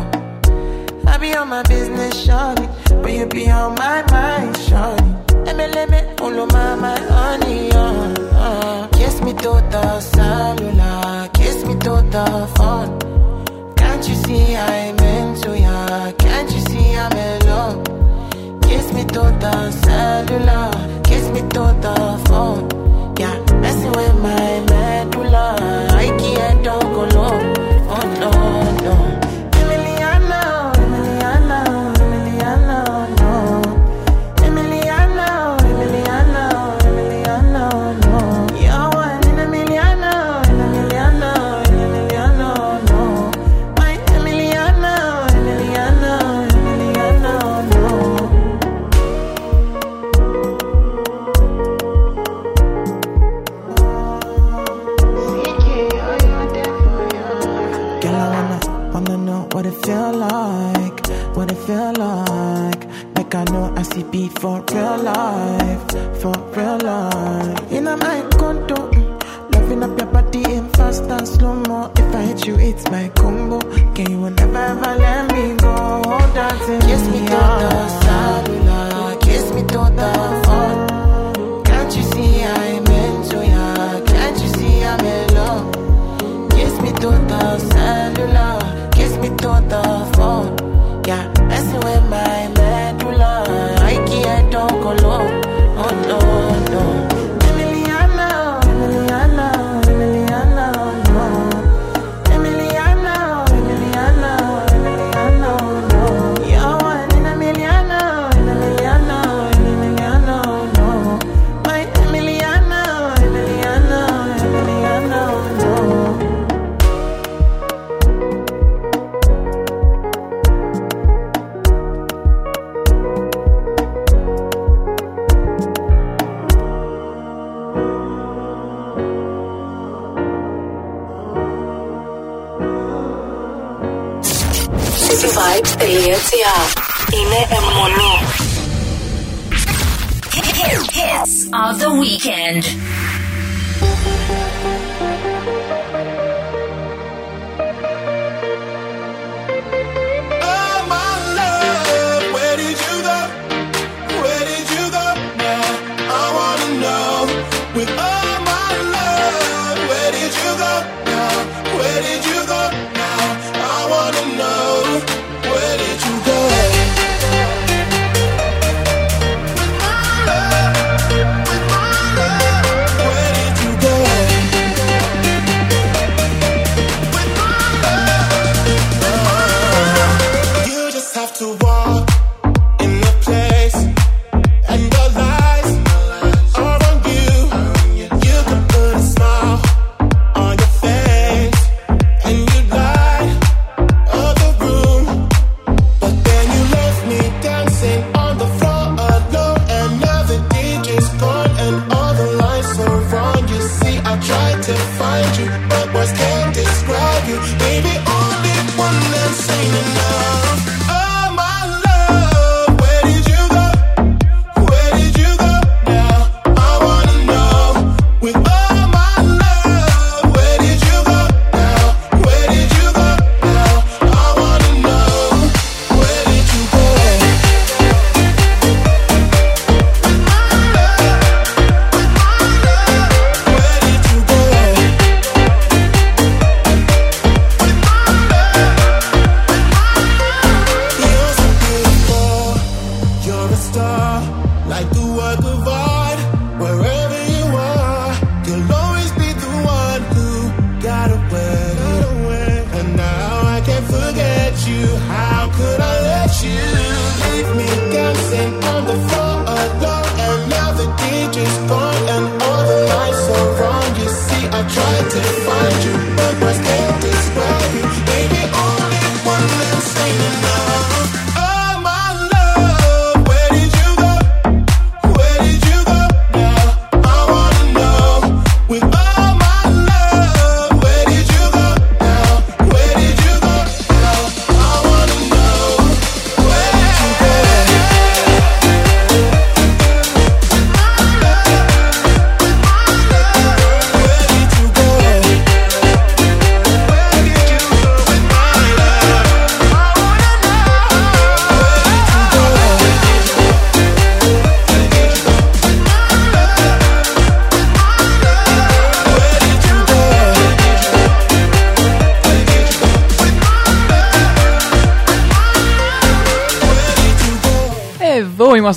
[1.06, 2.66] I be on my business, shawty,
[3.04, 5.46] but you be on my mind, shawty.
[5.46, 8.88] Let me, let me, follow my, my honey, uh, uh.
[8.88, 13.76] Kiss me to the cellular, kiss me to the phone.
[13.76, 16.12] Can't you see I'm into ya?
[16.14, 18.62] Can't you see I'm in love?
[18.64, 20.72] Kiss me to the cellular,
[21.86, 22.65] the phone.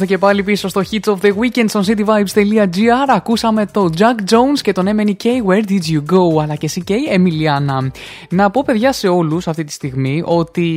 [0.09, 3.09] Και πάλι πίσω στο Hits of the Weekend στο cityvibes.gr.
[3.09, 6.95] Ακούσαμε το Jack Jones και τον MNK Where Did You Go, αλλά και εσύ και
[6.95, 7.91] η Εμιλιάνα.
[8.31, 10.69] Να πω, παιδιά, σε όλους αυτή τη στιγμή ότι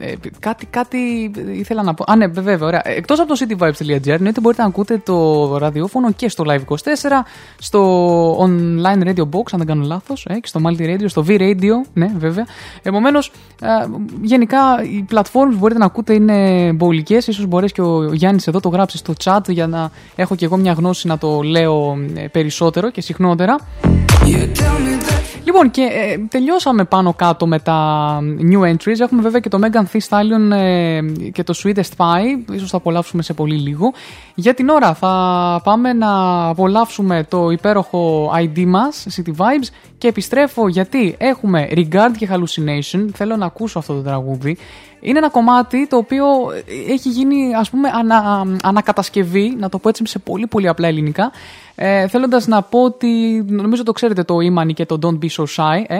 [0.00, 2.04] ε, κάτι, κάτι ήθελα να πω.
[2.06, 2.82] Α, ναι, βέβαια, ωραία.
[2.84, 6.76] Εκτός από το cityvibes.gr, εννοείται μπορείτε να ακούτε το ραδιόφωνο και στο Live 24,
[7.58, 11.72] στο online radio box, αν δεν κάνω λάθος, ε, και στο multi radio, στο V-radio,
[11.92, 12.46] ναι, βέβαια.
[12.82, 13.66] Επομένως, ε,
[14.22, 17.28] γενικά οι πλατφόρμες που μπορείτε να ακούτε είναι μπολικές.
[17.32, 20.56] σω μπορέσει και ο Γιάννης εδώ το γράψει στο chat για να έχω και εγώ
[20.56, 23.56] μια γνώση να το λέω ε, περισσότερο και συχνότερα.
[25.46, 28.98] Λοιπόν, και ε, τελειώσαμε πάνω κάτω με τα new entries.
[29.00, 31.00] Έχουμε βέβαια και το Megan Thee Stallion ε,
[31.32, 32.52] και το Sweetest Pie.
[32.52, 33.92] Ίσως θα απολαύσουμε σε πολύ λίγο.
[34.34, 39.68] Για την ώρα θα πάμε να απολαύσουμε το υπέροχο ID μας, City Vibes,
[39.98, 43.06] και επιστρέφω γιατί έχουμε Regard και Hallucination.
[43.14, 44.56] Θέλω να ακούσω αυτό το τραγούδι.
[45.06, 46.26] Είναι ένα κομμάτι το οποίο
[46.88, 51.32] έχει γίνει ας πούμε ανα, ανακατασκευή, να το πω έτσι σε πολύ πολύ απλά ελληνικά,
[51.74, 55.44] ε, θέλοντας να πω ότι νομίζω το ξέρετε το Imani και το Don't Be So
[55.56, 55.96] Shy, ε,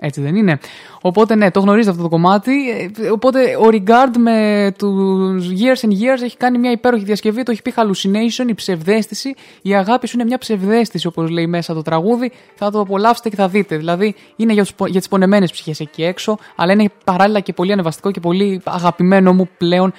[0.00, 0.58] έτσι δεν είναι.
[1.00, 2.70] Οπότε ναι, το γνωρίζετε αυτό το κομμάτι.
[2.70, 7.42] Ε, οπότε ο Regard με τους Years and Years έχει κάνει μια υπέροχη διασκευή.
[7.42, 9.34] Το έχει πει Hallucination, η ψευδέστηση.
[9.62, 12.32] Η αγάπη σου είναι μια ψευδέστηση, όπως λέει μέσα το τραγούδι.
[12.54, 13.76] Θα το απολαύσετε και θα δείτε.
[13.76, 17.72] Δηλαδή είναι για, τους, για τις πονεμένες ψυχές εκεί έξω, αλλά είναι παράλληλα και πολύ
[17.72, 19.92] ανεβαστικό και πολύ αγαπημένο μου πλέον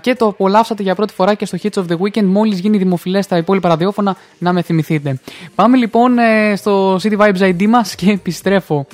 [0.00, 3.24] και το απολαύσατε για πρώτη φορά και στο Hits of the Weekend μόλις γίνει δημοφιλές
[3.24, 5.20] στα υπόλοιπα ραδιόφωνα να με θυμηθείτε.
[5.54, 8.86] Πάμε λοιπόν ε, στο City Vibes ID μας και επιστρέφω.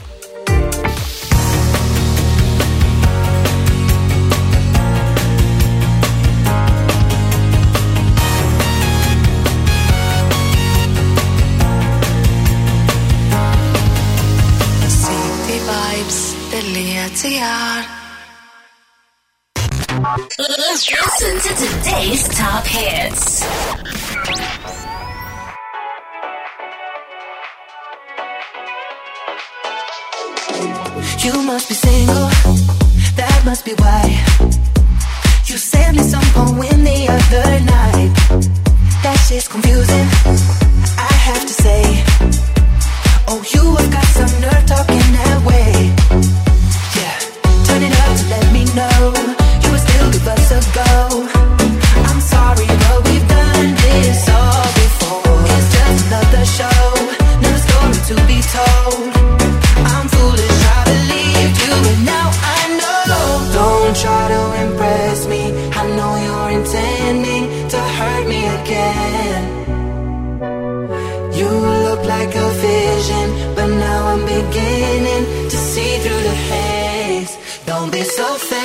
[20.17, 23.43] Listen to today's top hits.
[31.25, 32.29] You must be single,
[33.17, 34.23] that must be why.
[35.47, 38.15] You sent me some poem the other night.
[39.03, 40.07] That shit's confusing,
[40.97, 41.83] I have to say.
[43.27, 45.73] Oh, you have got some nerve talking that way.
[46.99, 47.19] Yeah,
[47.65, 49.44] turn it up to let me know
[58.57, 59.09] told.
[59.93, 60.59] I'm foolish,
[61.61, 63.31] you, but now I know.
[63.61, 65.43] Don't try to impress me.
[65.81, 69.43] I know you're intending to hurt me again.
[71.39, 71.49] You
[71.85, 77.33] look like a vision, but now I'm beginning to see through the haze.
[77.67, 78.64] Don't be so fake.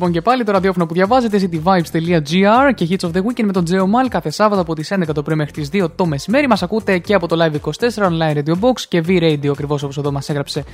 [0.00, 3.64] Λοιπόν και πάλι το ραδιόφωνο που διαβάζετε cityvibes.gr και Hits of the Weekend με τον
[3.64, 6.46] Τζέο Μάλ κάθε Σάββατο από τις 11 το πρωί μέχρι τις 2 το μεσημέρι.
[6.46, 10.12] Μας ακούτε και από το Live 24 Online Radio Box και V-Radio ακριβώς όπως εδώ
[10.12, 10.64] μας έγραψε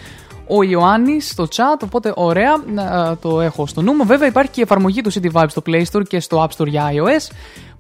[0.47, 1.83] ο Ιωάννης στο chat.
[1.85, 4.05] Οπότε ωραία, να, το έχω στο νου μου.
[4.05, 6.67] Βέβαια υπάρχει και η εφαρμογή του City Vibes στο Play Store και στο App Store
[6.67, 7.35] για iOS.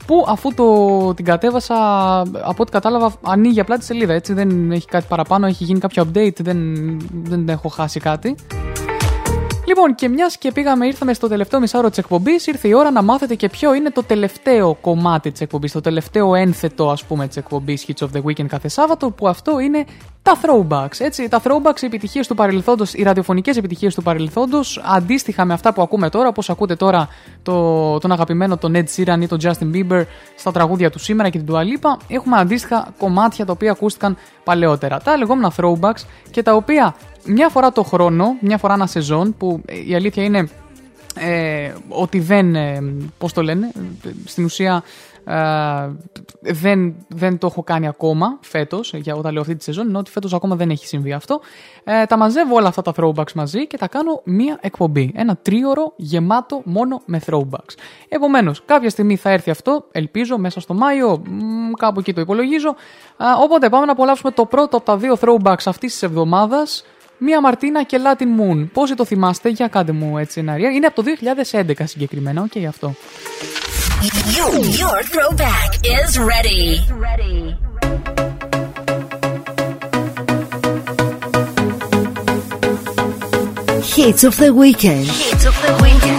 [0.06, 1.74] Που αφού το, την κατέβασα,
[2.20, 4.12] από ό,τι κατάλαβα, ανοίγει απλά τη σελίδα.
[4.12, 6.60] Έτσι δεν έχει κάτι παραπάνω, έχει γίνει κάποιο update, δεν,
[7.22, 8.34] δεν έχω χάσει κάτι.
[9.66, 13.02] Λοιπόν, και μιας και πήγαμε, ήρθαμε στο τελευταίο μισάωρο της εκπομπής, ήρθε η ώρα να
[13.02, 17.36] μάθετε και ποιο είναι το τελευταίο κομμάτι της εκπομπής, το τελευταίο ένθετο, ας πούμε, της
[17.36, 19.84] εκπομπής Hits of the Weekend κάθε Σάββατο, που αυτό είναι
[20.26, 20.98] τα throwbacks.
[20.98, 25.72] Έτσι, τα throwbacks, οι επιτυχίες του παρελθόντος, οι ραδιοφωνικές επιτυχίες του παρελθόντος, αντίστοιχα με αυτά
[25.72, 27.08] που ακούμε τώρα, όπως ακούτε τώρα
[27.42, 30.02] το, τον αγαπημένο τον Ed Sheeran ή τον Justin Bieber
[30.36, 34.98] στα τραγούδια του σήμερα και την Dua Lipa, έχουμε αντίστοιχα κομμάτια τα οποία ακούστηκαν παλαιότερα.
[34.98, 39.62] Τα λεγόμενα throwbacks και τα οποία μια φορά το χρόνο, μια φορά ένα σεζόν, που
[39.88, 40.48] η αλήθεια είναι
[41.14, 42.82] ε, ότι δεν, ε,
[43.18, 43.70] πώς το λένε,
[44.24, 44.82] στην ουσία
[45.26, 45.96] ε,
[46.40, 50.10] δεν, δεν το έχω κάνει ακόμα φέτος, για όταν λέω αυτή τη σεζόν, ενώ ότι
[50.10, 51.40] φέτος ακόμα δεν έχει συμβεί αυτό.
[51.84, 55.12] Ε, τα μαζεύω όλα αυτά τα throwbacks μαζί και τα κάνω μία εκπομπή.
[55.16, 57.74] Ένα τρίωρο γεμάτο μόνο με throwbacks.
[58.08, 62.68] Επομένως, κάποια στιγμή θα έρθει αυτό, ελπίζω, μέσα στο Μάιο, μ, κάπου εκεί το υπολογίζω.
[63.16, 66.84] Α, οπότε πάμε να απολαύσουμε το πρώτο από τα δύο throwbacks αυτής της εβδομάδας,
[67.18, 68.66] Μία Μαρτίνα και Latin Moon.
[68.72, 70.70] Πόσοι το θυμάστε, για κάντε μου έτσι ένα ρία.
[70.70, 71.10] Είναι από το
[71.50, 72.94] 2011 συγκεκριμένα, OK, okay, αυτό.
[74.02, 76.80] Your, your throwback is ready.
[76.90, 77.56] ready.
[83.94, 85.06] Hits of the weekend.
[85.06, 86.15] Hits of the weekend.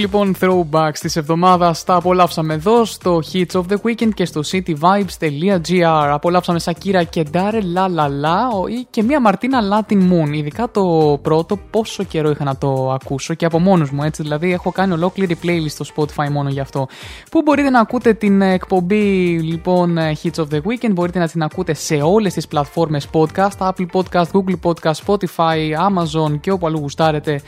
[0.00, 6.08] Λοιπόν throwbacks της εβδομάδας τα απολαύσαμε εδώ στο Hits of the Weekend και στο cityvibes.gr.
[6.10, 10.32] Απολαύσαμε Σακύρα και Ντάρε La La La ή και μία Μαρτίνα Latin Moon.
[10.32, 14.22] Ειδικά το πρώτο, πόσο καιρό είχα να το ακούσω και από μόνος μου έτσι.
[14.22, 16.88] Δηλαδή έχω κάνει ολόκληρη playlist στο Spotify μόνο γι' αυτό.
[17.30, 20.92] Πού μπορείτε να ακούτε την εκπομπή λοιπόν Hits of the Weekend.
[20.92, 26.40] Μπορείτε να την ακούτε σε όλες τις πλατφόρμες podcast, Apple Podcast, Google Podcast, Spotify, Amazon
[26.40, 27.40] και όπου αλλού γουστάρετε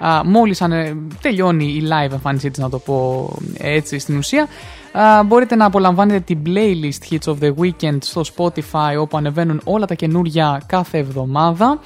[0.00, 4.48] α, μόλις ανε- τελειώνει η live εμφάνισή της να το πω έτσι στην ουσία.
[4.92, 9.86] Α, μπορείτε να απολαμβάνετε την playlist Hits of the Weekend στο Spotify όπου ανεβαίνουν όλα
[9.86, 11.78] τα καινούργια κάθε εβδομάδα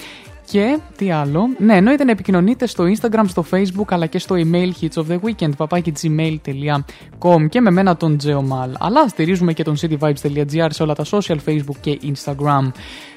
[0.55, 4.71] και τι άλλο; Ναι, εννοείται να επικοινωνείτε στο Instagram, στο Facebook αλλά και στο email
[4.81, 8.73] hits of the weekend papakigmail.com και με μένα τον Geomal.
[8.79, 12.71] Αλλά στηρίζουμε και τον cityvibes.gr σε όλα τα social, Facebook και Instagram.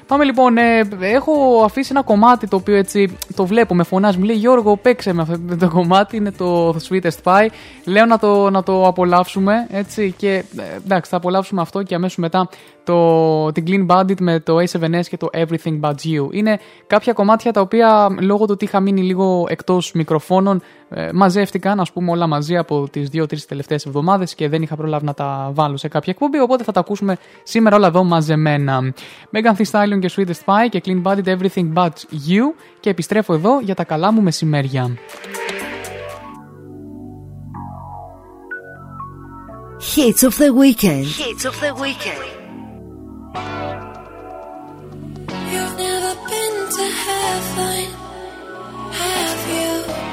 [0.08, 4.24] Πάμε λοιπόν, ε, έχω αφήσει ένα κομμάτι το οποίο έτσι το βλέπω, με φωνάζει, μου
[4.24, 7.46] λέει Γιώργο παίξε με αυτό το κομμάτι, είναι το Sweetest Pie.
[7.84, 12.16] Λέω να το, να το απολαύσουμε έτσι και ε, εντάξει θα απολαύσουμε αυτό και αμέσως
[12.16, 12.48] μετά
[12.84, 16.28] το, την Clean Bandit με το A7S και το Everything But You.
[16.30, 21.80] Είναι κάποια κομμάτια τα οποία λόγω του ότι είχα μείνει λίγο εκτός μικροφώνων ε, μαζεύτηκαν
[21.80, 25.50] ας πούμε όλα μαζί από τις 2-3 τελευταίες εβδομάδες και δεν είχα προλάβει να τα
[25.52, 28.94] βάλω σε κάποια εκπομπή οπότε θα τα ακούσουμε σήμερα όλα εδώ μαζεμένα.
[29.32, 31.92] Megan Thee Stallion και Sweetest Pie και Clean Bandit Everything But
[32.28, 32.42] You
[32.80, 34.96] και επιστρέφω εδώ για τα καλά μου μεσημέρια.
[39.94, 41.06] Hits of the weekend.
[41.22, 42.28] Hits of the weekend.
[46.78, 47.90] to heaven.
[48.92, 50.07] Have you?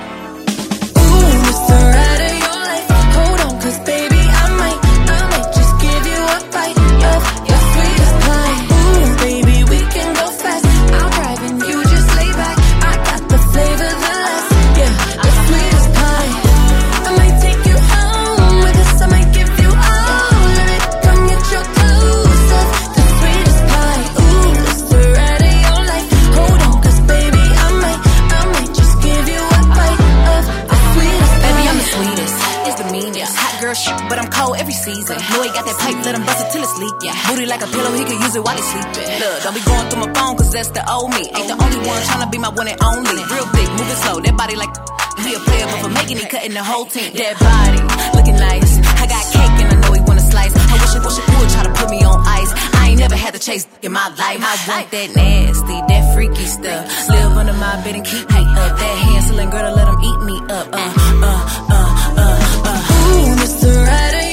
[36.66, 36.90] Endlessly.
[37.06, 37.16] Yeah.
[37.30, 39.20] Booty like a pillow, he could use it while he sleeping.
[39.20, 41.30] Look, don't be going through my phone, cause that's the old me.
[41.36, 43.24] Ain't the only one tryna be my one and only.
[43.30, 44.74] Real big, moving slow, that body like.
[45.16, 47.14] He a player, but for making it, cutting the whole team.
[47.16, 47.80] That body,
[48.14, 48.78] looking nice.
[49.00, 50.54] I got cake and I know he wanna slice.
[50.54, 52.52] I wish it, wish it would try to put me on ice.
[52.76, 54.44] I ain't never had to chase in my life.
[54.44, 57.10] I want that nasty, that freaky stuff.
[57.10, 58.72] Live under my bed and keep me up.
[58.78, 60.68] That Hansel girl to let him eat me up.
[60.68, 61.42] Uh, uh,
[61.72, 62.36] uh, uh,
[62.68, 63.16] uh.
[63.16, 63.72] Ooh, Mr.
[63.88, 64.25] Ride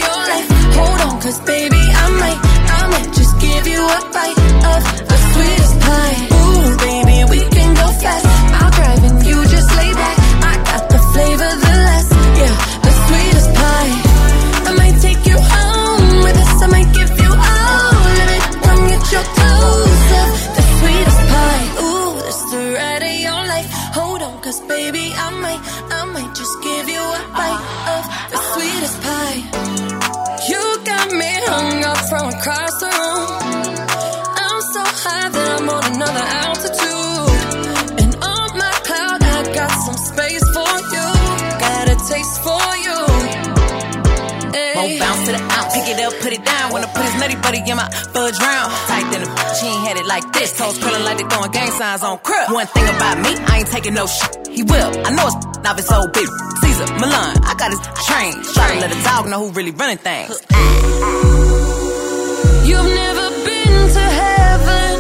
[1.23, 2.41] cause baby, I might,
[2.79, 4.41] I might just give you a bite
[4.75, 6.19] of the sweetest pie.
[6.35, 8.27] Ooh, baby, we can go fast.
[8.59, 9.22] I'll drive and
[45.93, 46.73] it up, put it down.
[46.73, 48.73] Wanna put his nutty buddy in my fudge round.
[48.89, 50.57] Tight than a she ain't had it like this.
[50.57, 52.51] Toes curling like they throwing gang signs on crib.
[52.51, 54.49] One thing about me, I ain't taking no shit.
[54.49, 54.91] He will.
[55.07, 56.33] I know it's not his old bitch.
[56.63, 58.33] Caesar, Milan, I got his train.
[58.55, 60.31] Try to let a dog know who really running things.
[62.69, 64.93] You've never been to heaven,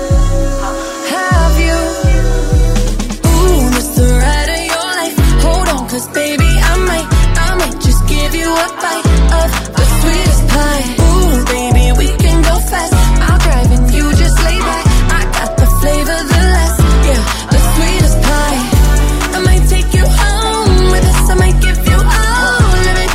[1.14, 1.78] have you?
[3.32, 4.02] Ooh, Mr.
[4.24, 5.16] Ride of your life.
[5.46, 9.08] Hold on, cause baby, I might, I might just give you a bite
[9.40, 9.48] of
[9.78, 12.94] the sweetest Ooh, baby, we can go fast.
[13.26, 14.84] I'll drive and you just lay back.
[15.18, 16.42] I got the flavor, the
[17.08, 17.22] yeah,
[17.52, 18.60] the sweetest pie.
[19.36, 21.30] I might take you home with us.
[21.30, 23.12] I might give you all of it.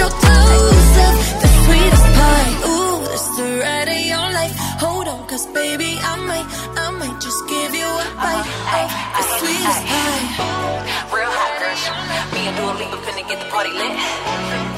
[0.00, 1.14] Your toes up.
[1.42, 2.52] The sweetest pie.
[2.70, 2.98] Ooh,
[3.36, 4.54] the ride of your life.
[4.80, 6.46] Hold on, cause baby, I might,
[6.78, 8.48] I might just give you a bite
[8.80, 10.24] of the sweetest pie.
[11.12, 11.76] Real hot girl.
[12.32, 14.69] Me and Dua Lipa finna get the party lit.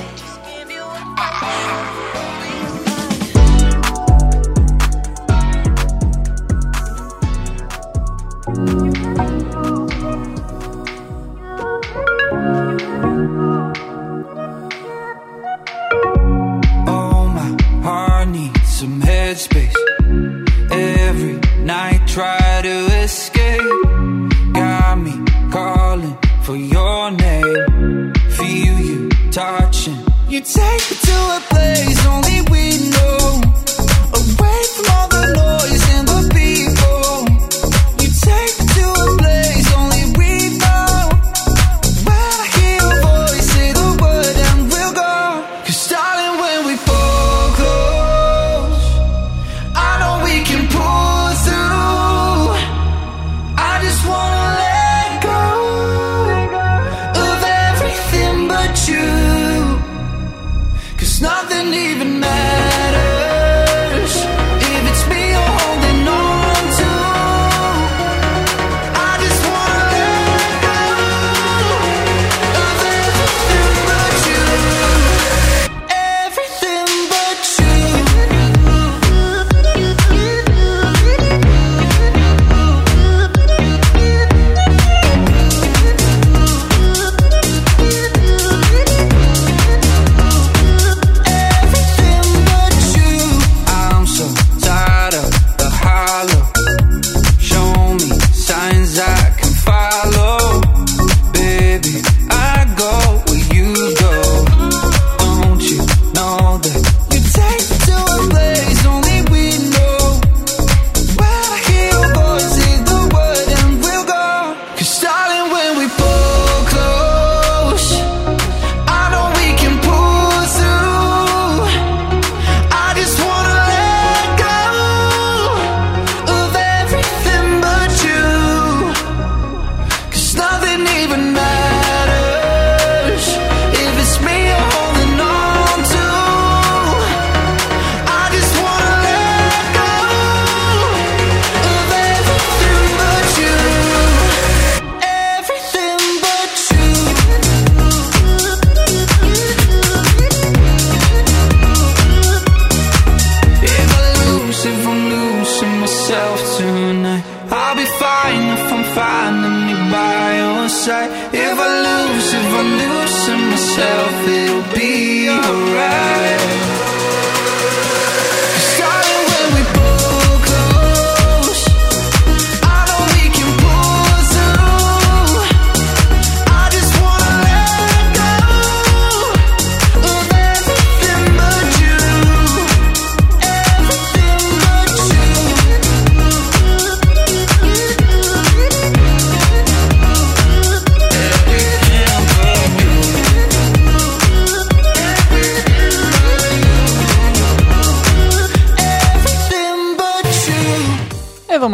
[26.53, 28.13] For your name.
[28.31, 30.02] Feel you touching.
[30.33, 33.43] You take me to a place only we know.
[34.17, 36.12] Away from all the noise and the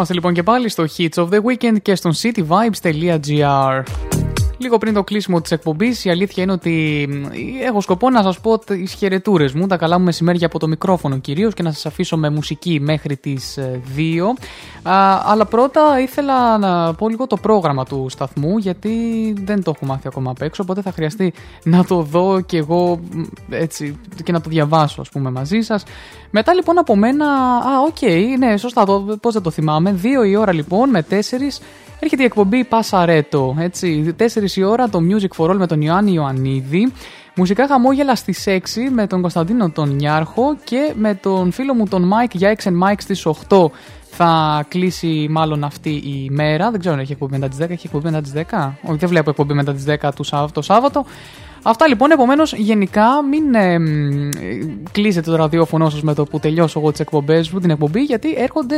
[0.08, 4.07] είμαστε λοιπόν και πάλι στο Hits of the Weekend και στον cityvibes.gr.
[4.60, 7.24] Λίγο πριν το κλείσιμο της εκπομπής, η αλήθεια είναι ότι μ,
[7.66, 11.18] έχω σκοπό να σας πω τις χαιρετούρες μου, τα καλά μου μεσημέρια από το μικρόφωνο
[11.18, 13.58] κυρίως και να σας αφήσω με μουσική μέχρι τις
[13.96, 14.34] 2.
[14.82, 18.92] Α, αλλά πρώτα ήθελα να πω λίγο το πρόγραμμα του σταθμού, γιατί
[19.44, 21.32] δεν το έχω μάθει ακόμα απ' έξω, οπότε θα χρειαστεί
[21.64, 25.84] να το δω και εγώ μ, έτσι και να το διαβάσω, ας πούμε, μαζί σας.
[26.30, 27.26] Μετά λοιπόν από μένα.
[27.56, 28.84] Α, οκ, ναι, σωστά,
[29.20, 30.00] πώς δεν το θυμάμαι.
[30.02, 31.60] 2 η ώρα λοιπόν με 4
[32.00, 33.56] έρχεται η εκπομπή Πασαρέτο.
[33.58, 36.92] Έτσι, 4 η ώρα το Music for All με τον Ιωάννη Ιωαννίδη.
[37.34, 38.58] Μουσικά χαμόγελα στις 6
[38.92, 42.88] με τον Κωνσταντίνο τον Νιάρχο και με τον φίλο μου τον Mike για X and
[42.88, 43.70] Mike στις 8
[44.10, 46.70] θα κλείσει μάλλον αυτή η μέρα.
[46.70, 47.70] Δεν ξέρω αν έχει εκπομπή μετά τις 10.
[47.70, 48.72] Έχει εκπομπή μετά τις 10.
[48.82, 50.52] Όχι, δεν βλέπω εκπομπή μετά τις 10 του Σάββατο.
[50.52, 51.04] Το Σάββατο.
[51.62, 54.30] Αυτά λοιπόν, επομένως, γενικά μην ε, μ, ε,
[54.92, 58.34] κλείσετε το ραδιόφωνο σας με το που τελειώσω εγώ τις εκπομπές μου, την εκπομπή, γιατί
[58.36, 58.76] έρχονται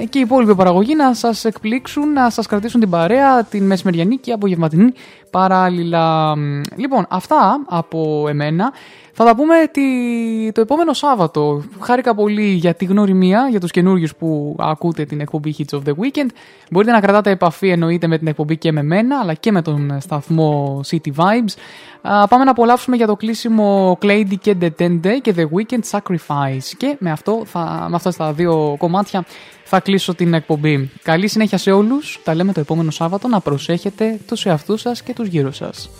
[0.00, 4.16] ε, και οι υπόλοιποι παραγωγοί να σας εκπλήξουν, να σας κρατήσουν την παρέα, την μεσημεριανή
[4.16, 4.92] και απογευματινή
[5.30, 6.34] παράλληλα.
[6.76, 8.72] Λοιπόν, αυτά από εμένα.
[9.20, 9.82] Θα τα πούμε τη...
[10.52, 11.62] το επόμενο Σάββατο.
[11.80, 15.90] Χάρηκα πολύ για τη γνωριμία, για τους καινούριους που ακούτε την εκπομπή Hits of the
[15.90, 16.28] Weekend.
[16.70, 20.00] Μπορείτε να κρατάτε επαφή εννοείται με την εκπομπή και με μένα, αλλά και με τον
[20.00, 21.54] σταθμό City Vibes.
[22.02, 26.72] Α, πάμε να απολαύσουμε για το κλείσιμο Clady και Detente και The Weekend Sacrifice.
[26.76, 29.24] Και με, αυτό θα, με αυτά τα δύο κομμάτια
[29.70, 30.90] θα κλείσω την εκπομπή.
[31.02, 32.20] Καλή συνέχεια σε όλους.
[32.24, 33.28] Τα λέμε το επόμενο Σάββατο.
[33.28, 35.90] Να προσέχετε τους εαυτούς σας και τους γύρω σας.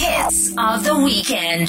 [0.00, 1.68] Hits of the weekend.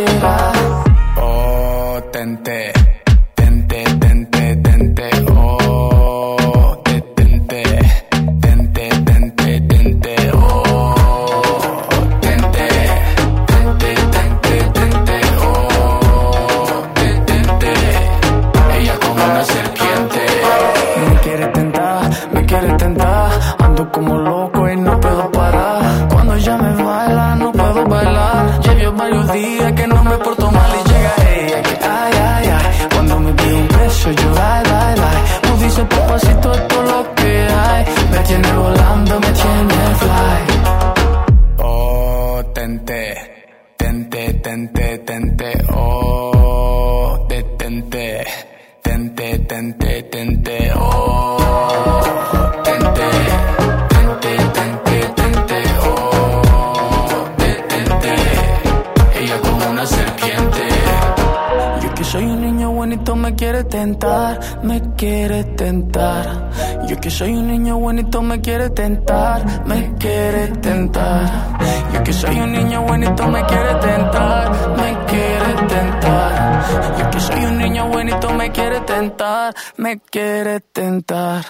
[63.71, 66.51] Tentar, me quiere tentar.
[66.87, 71.57] Yo que soy un niño bonito me quiere tentar, me quiere tentar.
[71.93, 76.63] Yo que soy un niño bonito me quiere tentar, me quiere tentar.
[76.99, 81.45] Yo que soy un niño bonito me quiere tentar, me quiere tentar.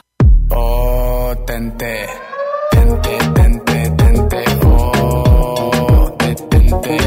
[0.52, 2.06] Oh, tente,
[2.72, 6.98] tente, tente, tente, oh, tente,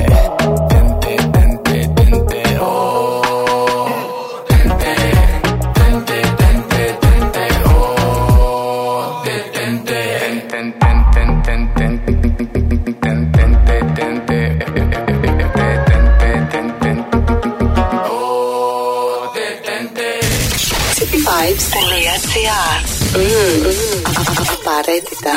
[24.54, 25.34] Απαραίτητα.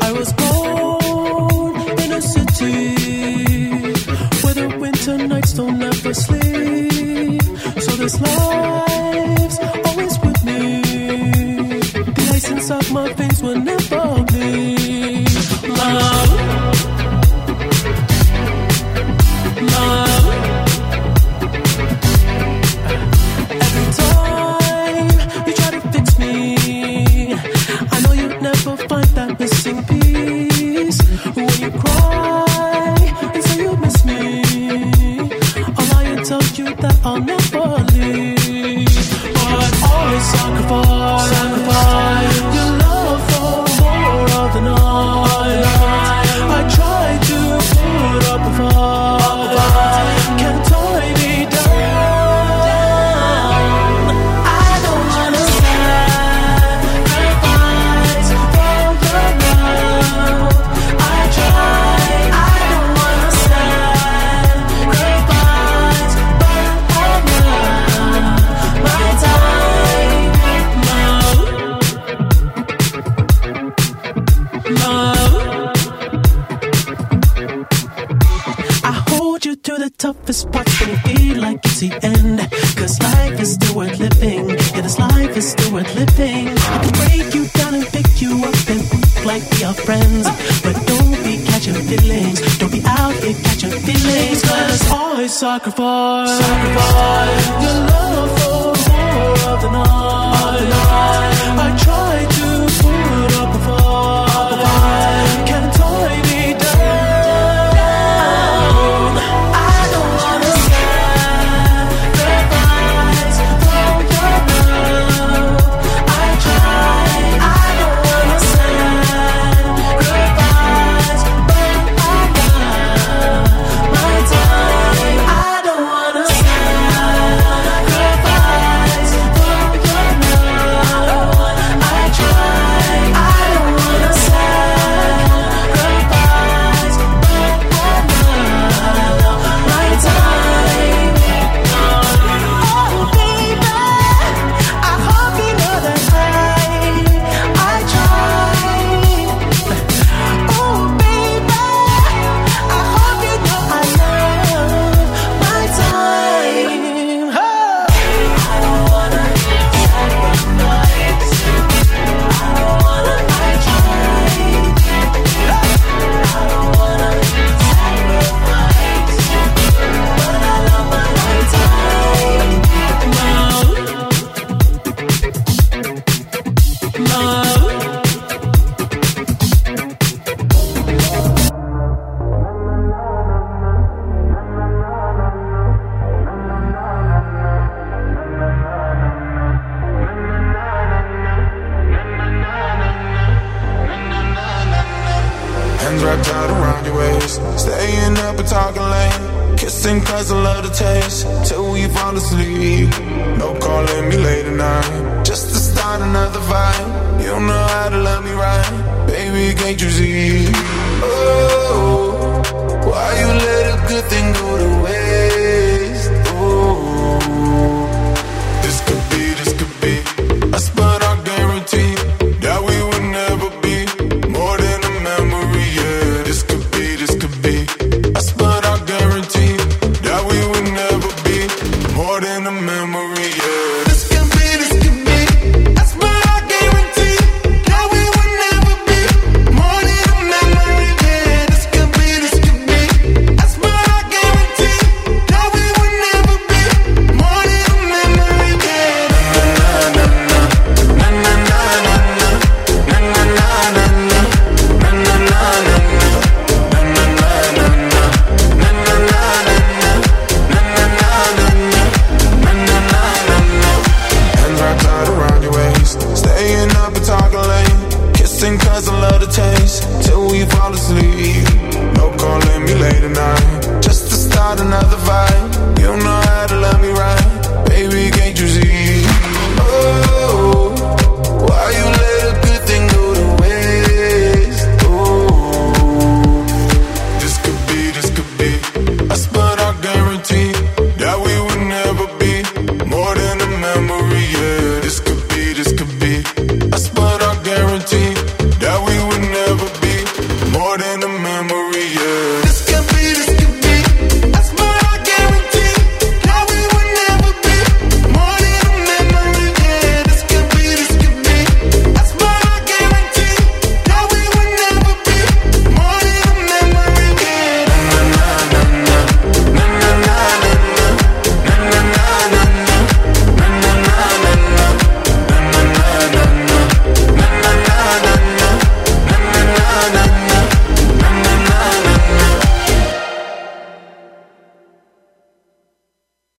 [0.00, 1.74] I was born
[2.04, 2.78] in a city
[4.42, 7.42] where the winter nights don't ever sleep.
[7.84, 8.87] So this life's